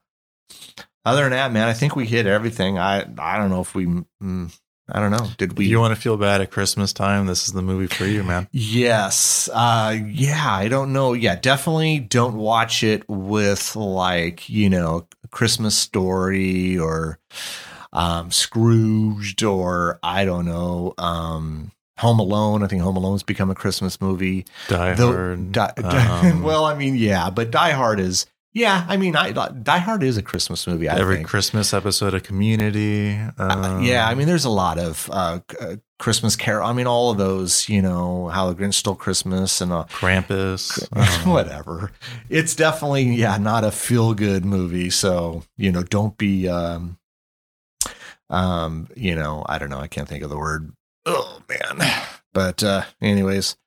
Other 1.04 1.24
than 1.24 1.32
that, 1.32 1.52
man, 1.52 1.68
I 1.68 1.74
think 1.74 1.96
we 1.96 2.06
hit 2.06 2.28
everything. 2.28 2.78
I 2.78 3.08
I 3.18 3.40
don't 3.40 3.50
know 3.50 3.62
if 3.62 3.74
we 3.74 3.88
mm, 3.88 4.56
I 4.88 5.00
don't 5.00 5.10
know. 5.10 5.28
Did 5.40 5.58
we 5.58 5.66
you 5.66 5.80
want 5.80 5.96
to 5.96 6.00
feel 6.00 6.18
bad 6.18 6.42
at 6.42 6.52
Christmas 6.52 6.94
time, 6.94 7.26
this 7.26 7.48
is 7.48 7.54
the 7.54 7.64
movie 7.64 7.88
for 7.88 8.06
you, 8.06 8.24
man. 8.24 8.48
Yes. 8.52 9.50
Uh 9.52 9.98
yeah, 10.06 10.46
I 10.48 10.68
don't 10.68 10.94
know. 10.94 11.14
Yeah, 11.14 11.38
definitely 11.38 11.98
don't 11.98 12.36
watch 12.36 12.84
it 12.84 13.04
with 13.10 13.76
like, 13.76 14.48
you 14.48 14.70
know, 14.70 15.08
Christmas 15.32 15.76
story 15.78 16.78
or 16.78 17.20
um 17.94 18.32
Scrooged 18.32 19.44
or 19.44 20.00
I 20.04 20.26
don't 20.26 20.46
know, 20.46 20.94
um 20.98 21.72
Home 22.00 22.20
Alone. 22.20 22.64
I 22.64 22.68
think 22.68 22.82
Home 22.82 22.98
Alone's 22.98 23.24
become 23.24 23.50
a 23.52 23.56
Christmas 23.56 24.02
movie. 24.02 24.46
Die 24.70 24.94
Though- 24.96 25.12
Hard. 25.14 25.52
Die- 25.52 25.74
um, 25.84 26.42
well, 26.44 26.66
I 26.66 26.76
mean, 26.76 26.96
yeah, 26.96 27.30
but 27.30 27.52
Die 27.52 27.72
Hard 27.72 28.00
is 28.00 28.26
yeah, 28.54 28.86
I 28.90 28.98
mean, 28.98 29.16
I 29.16 29.32
Die 29.32 29.78
Hard 29.78 30.04
is 30.04 30.18
a 30.18 30.22
Christmas 30.22 30.68
movie, 30.68 30.90
I 30.90 31.00
every 31.00 31.18
think. 31.18 31.28
Christmas 31.28 31.74
episode 31.74 32.14
of 32.14 32.24
Community. 32.24 33.18
Uh, 33.40 33.44
um, 33.78 33.84
yeah, 33.84 34.08
I 34.08 34.14
mean, 34.14 34.28
there's 34.28 34.44
a 34.44 34.50
lot 34.50 34.78
of 34.78 35.10
uh, 35.12 35.40
uh, 35.60 35.76
Christmas 36.00 36.36
Carol. 36.36 36.68
I 36.68 36.74
mean, 36.74 36.86
all 36.86 37.12
of 37.12 37.18
those, 37.18 37.70
you 37.70 37.82
know, 37.82 38.28
How 38.28 38.52
the 38.52 38.56
Grinch 38.62 38.74
Stole 38.74 38.96
Christmas 38.96 39.62
and 39.62 39.72
uh, 39.72 39.86
Krampus. 39.86 40.86
I 40.92 41.06
whatever. 41.30 41.92
It's 42.30 42.54
definitely, 42.54 43.04
yeah, 43.04 43.38
not 43.38 43.64
a 43.64 43.72
feel 43.72 44.14
good 44.14 44.44
movie. 44.44 44.90
So, 44.90 45.44
you 45.56 45.72
know, 45.72 45.84
don't 45.84 46.18
be, 46.18 46.50
um, 46.50 46.98
um, 48.30 48.90
you 48.96 49.16
know, 49.16 49.46
I 49.48 49.60
don't 49.60 49.70
know. 49.70 49.80
I 49.80 49.88
can't 49.88 50.10
think 50.10 50.24
of 50.24 50.30
the 50.30 50.38
word. 50.38 50.74
Oh, 51.06 51.42
man. 51.48 51.90
But, 52.34 52.64
uh, 52.64 52.84
anyways, 53.02 53.58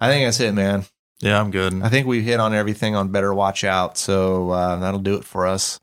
I 0.00 0.08
think 0.08 0.26
that's 0.26 0.40
it, 0.40 0.54
man. 0.54 0.86
Yeah, 1.24 1.40
I'm 1.40 1.50
good. 1.50 1.82
I 1.82 1.88
think 1.88 2.06
we 2.06 2.20
hit 2.20 2.38
on 2.38 2.52
everything 2.52 2.94
on 2.94 3.08
Better 3.08 3.32
Watch 3.32 3.64
Out. 3.64 3.96
So 3.96 4.50
uh, 4.50 4.76
that'll 4.76 5.00
do 5.00 5.14
it 5.14 5.24
for 5.24 5.46
us. 5.46 5.80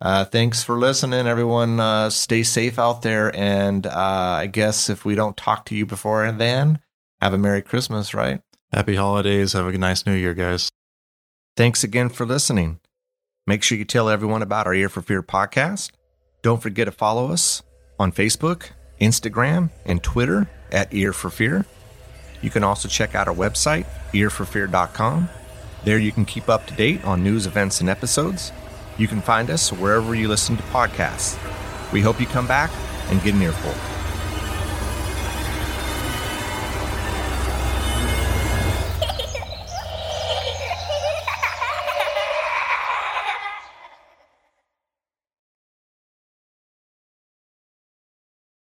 Uh, 0.00 0.24
thanks 0.24 0.62
for 0.62 0.78
listening, 0.78 1.26
everyone. 1.26 1.78
Uh, 1.78 2.08
stay 2.08 2.42
safe 2.42 2.78
out 2.78 3.02
there. 3.02 3.34
And 3.36 3.86
uh, 3.86 3.92
I 3.94 4.46
guess 4.46 4.88
if 4.88 5.04
we 5.04 5.14
don't 5.14 5.36
talk 5.36 5.66
to 5.66 5.74
you 5.74 5.84
before 5.84 6.32
then, 6.32 6.78
have 7.20 7.34
a 7.34 7.38
Merry 7.38 7.60
Christmas, 7.60 8.14
right? 8.14 8.40
Happy 8.72 8.96
holidays. 8.96 9.52
Have 9.52 9.66
a 9.66 9.76
nice 9.76 10.06
new 10.06 10.14
year, 10.14 10.32
guys. 10.32 10.70
Thanks 11.58 11.84
again 11.84 12.08
for 12.08 12.24
listening. 12.24 12.80
Make 13.46 13.62
sure 13.62 13.76
you 13.76 13.84
tell 13.84 14.08
everyone 14.08 14.40
about 14.40 14.66
our 14.66 14.72
Ear 14.72 14.88
for 14.88 15.02
Fear 15.02 15.22
podcast. 15.22 15.90
Don't 16.40 16.62
forget 16.62 16.86
to 16.86 16.92
follow 16.92 17.30
us 17.30 17.62
on 17.98 18.12
Facebook, 18.12 18.70
Instagram, 18.98 19.68
and 19.84 20.02
Twitter 20.02 20.48
at 20.72 20.94
Ear 20.94 21.12
for 21.12 21.28
Fear. 21.28 21.66
You 22.42 22.50
can 22.50 22.64
also 22.64 22.88
check 22.88 23.14
out 23.14 23.28
our 23.28 23.34
website, 23.34 23.86
earforfear.com. 24.12 25.28
There 25.84 25.98
you 25.98 26.12
can 26.12 26.24
keep 26.24 26.48
up 26.48 26.66
to 26.66 26.74
date 26.74 27.04
on 27.04 27.22
news, 27.22 27.46
events, 27.46 27.80
and 27.80 27.88
episodes. 27.88 28.52
You 28.98 29.08
can 29.08 29.20
find 29.20 29.50
us 29.50 29.72
wherever 29.72 30.14
you 30.14 30.28
listen 30.28 30.56
to 30.56 30.62
podcasts. 30.64 31.38
We 31.92 32.00
hope 32.00 32.20
you 32.20 32.26
come 32.26 32.46
back 32.46 32.70
and 33.08 33.22
get 33.22 33.34
an 33.34 33.42
earful. 33.42 33.99